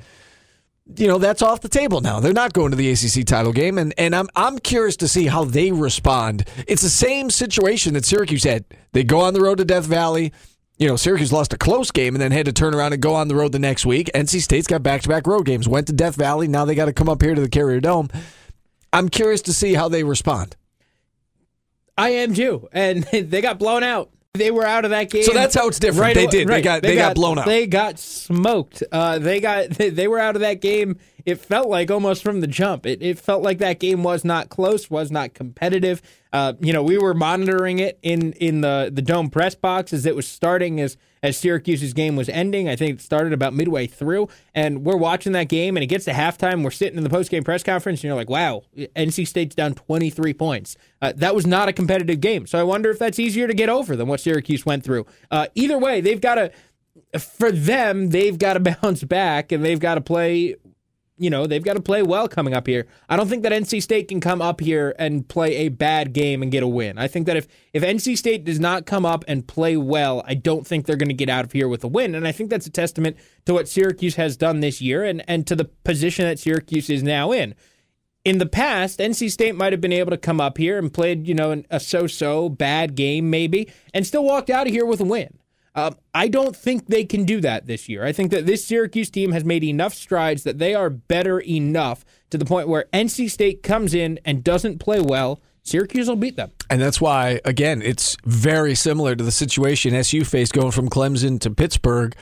you 0.97 1.08
know 1.08 1.17
that's 1.19 1.41
off 1.41 1.62
the 1.62 1.69
table 1.69 2.02
now. 2.02 2.19
They're 2.19 2.34
not 2.34 2.54
going 2.54 2.71
to 2.71 2.78
the 2.78 2.89
ACC 2.89 3.25
title 3.25 3.54
game, 3.54 3.78
and 3.78 3.93
and 3.97 4.15
I'm 4.15 4.28
I'm 4.36 4.58
curious 4.58 4.97
to 4.97 5.08
see 5.08 5.28
how 5.28 5.43
they 5.43 5.71
respond. 5.71 6.45
It's 6.67 6.82
the 6.82 6.89
same 6.89 7.30
situation 7.30 7.93
that 7.93 8.06
Syracuse 8.06 8.43
had. 8.43 8.65
They 8.93 9.04
go 9.04 9.21
on 9.21 9.34
the 9.34 9.41
road 9.41 9.60
to 9.60 9.65
Death 9.65 9.86
Valley. 9.86 10.34
You 10.79 10.87
know, 10.87 10.95
Syracuse 10.95 11.33
lost 11.33 11.51
a 11.53 11.57
close 11.57 11.91
game 11.91 12.15
and 12.15 12.21
then 12.21 12.31
had 12.31 12.45
to 12.45 12.53
turn 12.53 12.73
around 12.73 12.93
and 12.93 13.01
go 13.01 13.13
on 13.13 13.27
the 13.27 13.35
road 13.35 13.51
the 13.51 13.59
next 13.59 13.85
week. 13.85 14.09
NC 14.15 14.41
State's 14.41 14.65
got 14.65 14.81
back 14.81 15.01
to 15.01 15.09
back 15.09 15.27
road 15.27 15.45
games. 15.45 15.67
Went 15.67 15.87
to 15.87 15.93
Death 15.93 16.15
Valley. 16.15 16.47
Now 16.47 16.63
they 16.63 16.73
got 16.73 16.85
to 16.85 16.93
come 16.93 17.09
up 17.09 17.21
here 17.21 17.35
to 17.35 17.41
the 17.41 17.49
Carrier 17.49 17.81
Dome. 17.81 18.07
I'm 18.93 19.09
curious 19.09 19.41
to 19.43 19.53
see 19.53 19.73
how 19.73 19.89
they 19.89 20.03
respond. 20.03 20.55
I 21.97 22.09
am 22.11 22.34
too, 22.34 22.69
and 22.71 23.03
they 23.11 23.41
got 23.41 23.59
blown 23.59 23.84
out. 23.84 24.09
They 24.34 24.51
were 24.51 24.65
out 24.65 24.86
of 24.86 24.91
that 24.91 25.09
game. 25.09 25.23
So 25.23 25.34
that's 25.34 25.53
how 25.55 25.67
it's 25.67 25.80
different. 25.80 26.13
They 26.13 26.23
away- 26.23 26.32
did. 26.32 26.47
They 26.47 26.61
got- 26.61 26.82
they 26.82 26.95
got 26.95 27.15
blown 27.15 27.39
out. 27.39 27.45
They 27.45 27.67
got 27.67 27.99
smoked. 27.99 28.82
Uh, 28.91 29.19
they 29.19 29.41
got 29.41 29.71
they, 29.71 29.89
they 29.89 30.07
were 30.07 30.19
out 30.19 30.36
of 30.36 30.41
that 30.41 30.61
game. 30.61 30.97
It 31.25 31.36
felt 31.41 31.67
like 31.67 31.91
almost 31.91 32.23
from 32.23 32.39
the 32.39 32.47
jump. 32.47 32.86
It, 32.86 33.01
it 33.03 33.19
felt 33.19 33.43
like 33.43 33.57
that 33.57 33.80
game 33.80 34.01
was 34.01 34.23
not 34.23 34.47
close, 34.49 34.89
was 34.89 35.11
not 35.11 35.34
competitive. 35.34 36.01
Uh, 36.32 36.53
you 36.59 36.71
know, 36.71 36.84
we 36.84 36.97
were 36.97 37.13
monitoring 37.13 37.80
it 37.80 37.97
in 38.01 38.34
in 38.34 38.61
the 38.61 38.91
the 38.93 39.01
dome 39.01 39.30
press 39.30 39.55
box 39.55 39.93
as 39.93 40.05
it 40.05 40.15
was 40.15 40.27
starting 40.27 40.80
as 40.80 40.95
as 41.23 41.38
Syracuse's 41.38 41.93
game 41.93 42.15
was 42.15 42.30
ending. 42.30 42.69
I 42.69 42.75
think 42.75 42.99
it 42.99 43.01
started 43.01 43.34
about 43.34 43.53
midway 43.53 43.88
through, 43.88 44.30
and 44.53 44.86
we're 44.86 44.95
watching 44.95 45.32
that 45.34 45.49
game, 45.49 45.75
and 45.75 45.84
it 45.84 45.88
gets 45.88 46.05
to 46.05 46.11
halftime. 46.11 46.63
We're 46.63 46.71
sitting 46.71 46.97
in 46.97 47.03
the 47.03 47.09
post 47.09 47.32
game 47.32 47.43
press 47.43 47.63
conference, 47.63 47.99
and 47.99 48.05
you're 48.05 48.15
like, 48.15 48.30
"Wow, 48.30 48.63
NC 48.95 49.25
State's 49.25 49.55
down 49.55 49.73
23 49.73 50.34
points." 50.34 50.77
Uh, 51.01 51.13
that 51.15 51.34
was 51.34 51.47
not 51.47 51.67
a 51.67 51.73
competitive 51.73 52.21
game, 52.21 52.45
so 52.45 52.59
I 52.59 52.63
wonder 52.63 52.89
if 52.91 52.99
that's 52.99 53.19
easier 53.19 53.47
to 53.47 53.53
get 53.53 53.69
over 53.69 53.95
than 53.95 54.07
what 54.07 54.19
Syracuse 54.19 54.65
went 54.65 54.84
through. 54.84 55.05
Uh, 55.32 55.47
either 55.55 55.77
way, 55.77 56.01
they've 56.01 56.21
got 56.21 56.36
to. 56.36 56.51
For 57.17 57.51
them, 57.51 58.09
they've 58.09 58.38
got 58.38 58.53
to 58.53 58.59
bounce 58.82 59.03
back, 59.03 59.51
and 59.51 59.65
they've 59.65 59.80
got 59.80 59.95
to 59.95 60.01
play 60.01 60.55
you 61.20 61.30
know, 61.30 61.45
they've 61.45 61.63
got 61.63 61.74
to 61.74 61.82
play 61.82 62.01
well 62.01 62.28
coming 62.28 62.53
up 62.53 62.65
here. 62.65 62.88
I 63.09 63.17
don't 63.17 63.28
think 63.28 63.43
that 63.43 63.51
NC 63.51 63.84
State 63.84 64.07
can 64.07 64.22
come 64.22 64.41
up 64.41 64.61
here 64.61 64.95
and 64.97 65.28
play 65.28 65.57
a 65.57 65.70
bad 65.70 66.13
game 66.13 66.41
and 66.41 66.51
get 66.51 66.63
a 66.63 66.67
win. 66.67 66.97
I 66.97 67.07
think 67.07 67.28
that 67.28 67.38
if 67.38 67.47
if 67.74 67.84
NC 67.84 68.17
State 68.17 68.45
does 68.45 68.59
not 68.59 68.86
come 68.86 69.05
up 69.05 69.26
and 69.28 69.47
play 69.47 69.76
well, 69.78 70.24
I 70.26 70.34
don't 70.34 70.65
think 70.65 70.86
they're 70.86 70.95
going 70.95 71.09
to 71.09 71.13
get 71.13 71.30
out 71.30 71.45
of 71.45 71.51
here 71.51 71.67
with 71.67 71.84
a 71.84 71.88
win. 71.88 72.15
And 72.15 72.28
I 72.28 72.32
think 72.32 72.49
that's 72.49 72.65
a 72.65 72.72
testament 72.72 73.17
to 73.45 73.53
what 73.53 73.67
Syracuse 73.67 74.15
has 74.15 74.38
done 74.38 74.61
this 74.61 74.82
year 74.82 75.03
and 75.03 75.24
and 75.28 75.45
to 75.47 75.55
the 75.55 75.65
position 75.65 76.26
that 76.26 76.39
Syracuse 76.39 76.89
is 76.89 77.03
now 77.03 77.32
in. 77.32 77.53
In 78.26 78.38
the 78.38 78.45
past, 78.45 78.99
NC 78.99 79.32
State 79.32 79.55
might 79.55 79.74
have 79.74 79.82
been 79.82 79.93
able 79.93 80.11
to 80.11 80.17
come 80.17 80.41
up 80.41 80.57
here 80.57 80.78
and 80.78 80.93
played, 80.93 81.28
you 81.28 81.34
know, 81.34 81.63
a 81.70 81.80
so-so 81.80 82.49
bad 82.49 82.95
game 82.95 83.30
maybe 83.30 83.72
and 83.93 84.05
still 84.05 84.24
walked 84.24 84.49
out 84.49 84.67
of 84.67 84.74
here 84.74 84.86
with 84.86 84.99
a 84.99 85.05
win. 85.05 85.39
Um, 85.76 85.95
I 86.13 86.28
don't 86.28 86.55
think 86.55 86.88
they 86.88 87.05
can 87.05 87.26
do 87.26 87.41
that 87.41 87.67
this 87.67 87.88
year. 87.88 88.03
I 88.03 88.11
think 88.11 88.32
that 88.32 88.45
this 88.45 88.65
Syracuse 88.65 89.09
team 89.09 89.32
has 89.32 89.45
made 89.45 89.63
enough 89.63 89.93
strides 89.93 90.43
that 90.43 90.57
they 90.57 90.74
are 90.74 90.89
better 90.89 91.39
enough 91.39 92.03
to 92.32 92.38
the 92.38 92.45
point 92.45 92.67
where 92.67 92.86
NC 92.93 93.30
State 93.30 93.63
comes 93.63 93.93
in 93.93 94.20
and 94.26 94.43
doesn't 94.43 94.80
play 94.80 94.99
well. 94.99 95.41
Syracuse 95.63 96.07
will 96.07 96.15
beat 96.15 96.36
them. 96.36 96.51
And 96.70 96.82
that's 96.82 96.99
why, 96.99 97.41
again, 97.45 97.82
it's 97.82 98.17
very 98.26 98.74
similar 98.76 99.15
to 99.15 99.24
the 99.24 99.32
situation 99.32 99.93
SU 99.93 100.24
faced 100.24 100.53
going 100.53 100.72
from 100.72 100.89
Clemson 100.89 101.39
to 101.41 101.51
Pittsburgh. 101.51 102.15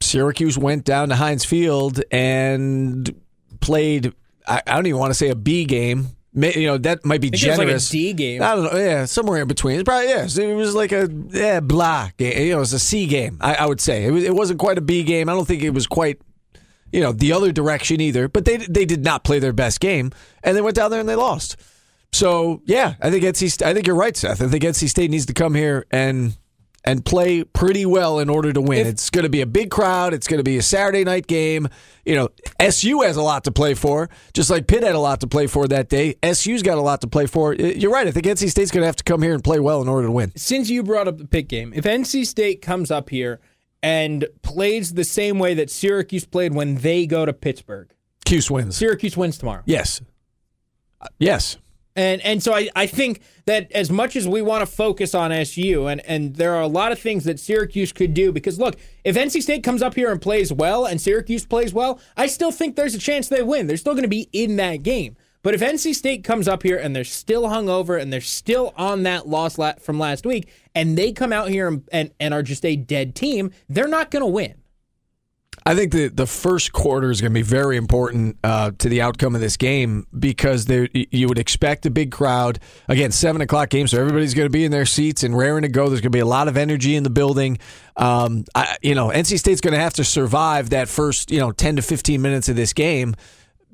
Syracuse 0.00 0.56
went 0.56 0.84
down 0.84 1.08
to 1.10 1.16
Heinz 1.16 1.44
Field 1.44 2.02
and 2.10 3.14
played, 3.60 4.14
I, 4.46 4.62
I 4.66 4.74
don't 4.74 4.86
even 4.86 5.00
want 5.00 5.10
to 5.10 5.18
say 5.18 5.28
a 5.28 5.34
B 5.34 5.64
game, 5.64 6.15
you 6.36 6.66
know 6.66 6.78
that 6.78 7.04
might 7.04 7.20
be 7.20 7.30
generous. 7.30 7.90
Like 7.90 7.92
D 7.92 8.12
game. 8.12 8.42
I 8.42 8.54
don't 8.54 8.72
know. 8.72 8.78
Yeah, 8.78 9.06
somewhere 9.06 9.42
in 9.42 9.48
between. 9.48 9.76
It's 9.76 9.84
probably 9.84 10.08
yeah. 10.10 10.26
It 10.26 10.54
was 10.54 10.74
like 10.74 10.92
a 10.92 11.08
yeah 11.30 11.60
blah. 11.60 12.10
Game. 12.18 12.38
You 12.38 12.50
know, 12.50 12.56
it 12.58 12.60
was 12.60 12.72
a 12.74 12.78
C 12.78 13.06
game. 13.06 13.38
I, 13.40 13.54
I 13.54 13.66
would 13.66 13.80
say 13.80 14.04
it, 14.04 14.10
was, 14.10 14.22
it 14.22 14.34
wasn't 14.34 14.58
quite 14.58 14.76
a 14.76 14.82
B 14.82 15.02
game. 15.02 15.28
I 15.28 15.32
don't 15.32 15.46
think 15.46 15.62
it 15.62 15.70
was 15.70 15.86
quite 15.86 16.20
you 16.92 17.00
know 17.00 17.12
the 17.12 17.32
other 17.32 17.52
direction 17.52 18.00
either. 18.00 18.28
But 18.28 18.44
they 18.44 18.58
they 18.58 18.84
did 18.84 19.02
not 19.02 19.24
play 19.24 19.38
their 19.38 19.54
best 19.54 19.80
game, 19.80 20.12
and 20.42 20.56
they 20.56 20.60
went 20.60 20.76
down 20.76 20.90
there 20.90 21.00
and 21.00 21.08
they 21.08 21.16
lost. 21.16 21.56
So 22.12 22.62
yeah, 22.66 22.94
I 23.00 23.10
think 23.10 23.24
NC. 23.24 23.64
I 23.64 23.72
think 23.72 23.86
you're 23.86 23.96
right, 23.96 24.16
Seth. 24.16 24.42
I 24.42 24.48
think 24.48 24.62
NC 24.62 24.88
State 24.88 25.10
needs 25.10 25.26
to 25.26 25.32
come 25.32 25.54
here 25.54 25.86
and 25.90 26.36
and 26.86 27.04
play 27.04 27.42
pretty 27.42 27.84
well 27.84 28.20
in 28.20 28.30
order 28.30 28.52
to 28.52 28.60
win. 28.60 28.80
If, 28.80 28.86
it's 28.86 29.10
going 29.10 29.24
to 29.24 29.28
be 29.28 29.40
a 29.40 29.46
big 29.46 29.70
crowd. 29.70 30.14
It's 30.14 30.28
going 30.28 30.38
to 30.38 30.44
be 30.44 30.56
a 30.56 30.62
Saturday 30.62 31.02
night 31.02 31.26
game. 31.26 31.68
You 32.04 32.14
know, 32.14 32.28
SU 32.60 33.02
has 33.02 33.16
a 33.16 33.22
lot 33.22 33.44
to 33.44 33.52
play 33.52 33.74
for, 33.74 34.08
just 34.32 34.48
like 34.48 34.68
Pitt 34.68 34.84
had 34.84 34.94
a 34.94 35.00
lot 35.00 35.20
to 35.20 35.26
play 35.26 35.48
for 35.48 35.66
that 35.66 35.88
day. 35.88 36.14
SU's 36.22 36.62
got 36.62 36.78
a 36.78 36.80
lot 36.80 37.00
to 37.00 37.08
play 37.08 37.26
for. 37.26 37.52
You're 37.54 37.90
right. 37.90 38.06
I 38.06 38.12
think 38.12 38.26
NC 38.26 38.48
State's 38.50 38.70
going 38.70 38.82
to 38.82 38.86
have 38.86 38.96
to 38.96 39.04
come 39.04 39.20
here 39.22 39.34
and 39.34 39.42
play 39.42 39.58
well 39.58 39.82
in 39.82 39.88
order 39.88 40.06
to 40.06 40.12
win. 40.12 40.32
Since 40.36 40.70
you 40.70 40.84
brought 40.84 41.08
up 41.08 41.18
the 41.18 41.26
Pitt 41.26 41.48
game, 41.48 41.72
if 41.74 41.84
NC 41.84 42.24
State 42.26 42.62
comes 42.62 42.92
up 42.92 43.10
here 43.10 43.40
and 43.82 44.26
plays 44.42 44.94
the 44.94 45.04
same 45.04 45.40
way 45.40 45.54
that 45.54 45.70
Syracuse 45.70 46.24
played 46.24 46.54
when 46.54 46.76
they 46.76 47.06
go 47.06 47.26
to 47.26 47.32
Pittsburgh, 47.32 47.92
Cuse 48.24 48.50
wins. 48.50 48.76
Syracuse 48.76 49.16
wins 49.16 49.38
tomorrow. 49.38 49.62
Yes. 49.66 50.00
Uh, 51.00 51.06
yes. 51.18 51.58
And 51.96 52.20
and 52.20 52.42
so 52.42 52.52
I, 52.52 52.68
I 52.76 52.86
think 52.86 53.22
that 53.46 53.72
as 53.72 53.90
much 53.90 54.16
as 54.16 54.28
we 54.28 54.42
want 54.42 54.60
to 54.60 54.66
focus 54.66 55.14
on 55.14 55.32
SU, 55.32 55.86
and, 55.86 56.02
and 56.06 56.36
there 56.36 56.54
are 56.54 56.60
a 56.60 56.68
lot 56.68 56.92
of 56.92 56.98
things 56.98 57.24
that 57.24 57.40
Syracuse 57.40 57.90
could 57.92 58.12
do, 58.12 58.30
because 58.32 58.58
look, 58.58 58.76
if 59.02 59.16
NC 59.16 59.42
State 59.42 59.64
comes 59.64 59.82
up 59.82 59.94
here 59.94 60.12
and 60.12 60.20
plays 60.20 60.52
well 60.52 60.84
and 60.84 61.00
Syracuse 61.00 61.46
plays 61.46 61.72
well, 61.72 61.98
I 62.16 62.26
still 62.26 62.52
think 62.52 62.76
there's 62.76 62.94
a 62.94 62.98
chance 62.98 63.28
they 63.28 63.42
win. 63.42 63.66
They're 63.66 63.78
still 63.78 63.94
going 63.94 64.02
to 64.02 64.08
be 64.08 64.28
in 64.32 64.56
that 64.56 64.82
game. 64.82 65.16
But 65.42 65.54
if 65.54 65.60
NC 65.60 65.94
State 65.94 66.24
comes 66.24 66.48
up 66.48 66.64
here 66.64 66.76
and 66.76 66.94
they're 66.94 67.04
still 67.04 67.44
hungover 67.44 68.00
and 68.00 68.12
they're 68.12 68.20
still 68.20 68.74
on 68.76 69.04
that 69.04 69.28
loss 69.28 69.56
from 69.80 69.98
last 69.98 70.26
week, 70.26 70.48
and 70.74 70.98
they 70.98 71.12
come 71.12 71.32
out 71.32 71.48
here 71.48 71.68
and, 71.68 71.88
and, 71.92 72.10
and 72.18 72.34
are 72.34 72.42
just 72.42 72.64
a 72.64 72.74
dead 72.74 73.14
team, 73.14 73.52
they're 73.68 73.86
not 73.86 74.10
going 74.10 74.22
to 74.22 74.26
win. 74.26 74.54
I 75.66 75.74
think 75.74 75.90
the 75.90 76.06
the 76.06 76.28
first 76.28 76.72
quarter 76.72 77.10
is 77.10 77.20
going 77.20 77.32
to 77.32 77.34
be 77.34 77.42
very 77.42 77.76
important 77.76 78.38
uh, 78.44 78.70
to 78.78 78.88
the 78.88 79.02
outcome 79.02 79.34
of 79.34 79.40
this 79.40 79.56
game 79.56 80.06
because 80.16 80.66
there 80.66 80.88
you 80.92 81.26
would 81.26 81.40
expect 81.40 81.84
a 81.86 81.90
big 81.90 82.12
crowd. 82.12 82.60
Again, 82.86 83.10
seven 83.10 83.40
o'clock 83.42 83.68
game, 83.68 83.88
so 83.88 83.98
everybody's 83.98 84.32
going 84.32 84.46
to 84.46 84.50
be 84.50 84.64
in 84.64 84.70
their 84.70 84.86
seats 84.86 85.24
and 85.24 85.36
raring 85.36 85.62
to 85.62 85.68
go. 85.68 85.88
There's 85.88 86.00
going 86.00 86.12
to 86.12 86.16
be 86.16 86.20
a 86.20 86.24
lot 86.24 86.46
of 86.46 86.56
energy 86.56 86.94
in 86.94 87.02
the 87.02 87.10
building. 87.10 87.58
Um, 87.96 88.44
I, 88.54 88.76
you 88.80 88.94
know, 88.94 89.08
NC 89.08 89.40
State's 89.40 89.60
going 89.60 89.74
to 89.74 89.80
have 89.80 89.94
to 89.94 90.04
survive 90.04 90.70
that 90.70 90.88
first 90.88 91.32
you 91.32 91.40
know 91.40 91.50
ten 91.50 91.74
to 91.74 91.82
fifteen 91.82 92.22
minutes 92.22 92.48
of 92.48 92.54
this 92.54 92.72
game 92.72 93.16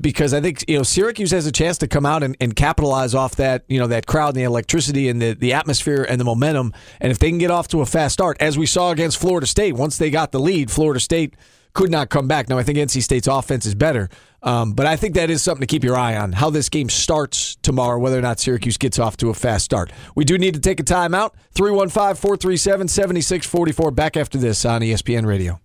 because 0.01 0.33
I 0.33 0.41
think 0.41 0.65
you 0.69 0.79
know 0.79 0.85
Syracuse 0.85 1.33
has 1.33 1.45
a 1.45 1.53
chance 1.53 1.77
to 1.79 1.89
come 1.89 2.07
out 2.07 2.23
and, 2.23 2.39
and, 2.41 2.57
capitalize 2.57 3.15
off 3.15 3.37
that 3.37 3.65
you 3.69 3.79
know 3.79 3.89
that 3.89 4.07
crowd 4.07 4.29
and 4.29 4.37
the 4.37 4.45
electricity 4.45 5.11
and 5.11 5.21
the, 5.21 5.35
the 5.35 5.53
atmosphere 5.53 6.07
and 6.09 6.19
the 6.19 6.25
momentum. 6.25 6.73
And 7.01 7.13
if 7.13 7.19
they 7.19 7.29
can 7.29 7.37
get 7.37 7.51
off 7.51 7.69
to 7.69 7.83
a 7.83 7.87
fast 7.87 8.15
start, 8.15 8.39
as 8.41 8.57
we 8.57 8.65
saw 8.65 8.93
against 8.93 9.19
Florida 9.19 9.47
State, 9.47 9.75
once 9.75 9.99
they 9.99 10.09
got 10.09 10.33
the 10.33 10.41
lead, 10.41 10.71
Florida 10.71 10.99
State 10.99 11.37
could 11.75 11.91
not 11.91 12.11
come 12.11 12.29
back. 12.29 12.49
Now, 12.49 12.59
I 12.59 12.63
think 12.63 12.79
NC 12.79 13.03
State's 13.03 13.27
offense 13.27 13.67
is 13.67 13.75
better, 13.75 14.09
um, 14.43 14.73
but 14.73 14.87
I 14.87 14.97
think 14.97 15.15
that 15.15 15.31
is 15.31 15.43
something 15.43 15.61
to 15.61 15.67
keep 15.67 15.85
your 15.85 15.97
eye 15.97 16.17
on 16.17 16.33
how 16.33 16.51
this 16.51 16.69
game 16.69 16.89
starts 16.89 17.57
tomorrow, 17.57 17.99
whether 17.99 18.19
or 18.19 18.23
not 18.23 18.41
Syracuse 18.41 18.77
gets 18.77 18.99
off 18.99 19.17
to 19.19 19.31
a 19.31 19.35
fast 19.35 19.65
start. 19.65 19.91
We 20.15 20.25
do 20.25 20.39
need 20.39 20.55
to 20.55 20.61
take 20.61 20.81
a 20.81 20.85
timeout. 20.85 21.33
315 21.55 22.17
437 22.17 22.89
7644. 22.89 23.91
Back 23.91 24.17
after 24.17 24.39
this 24.39 24.65
on 24.65 24.81
ESPN 24.81 25.27
Radio. 25.27 25.61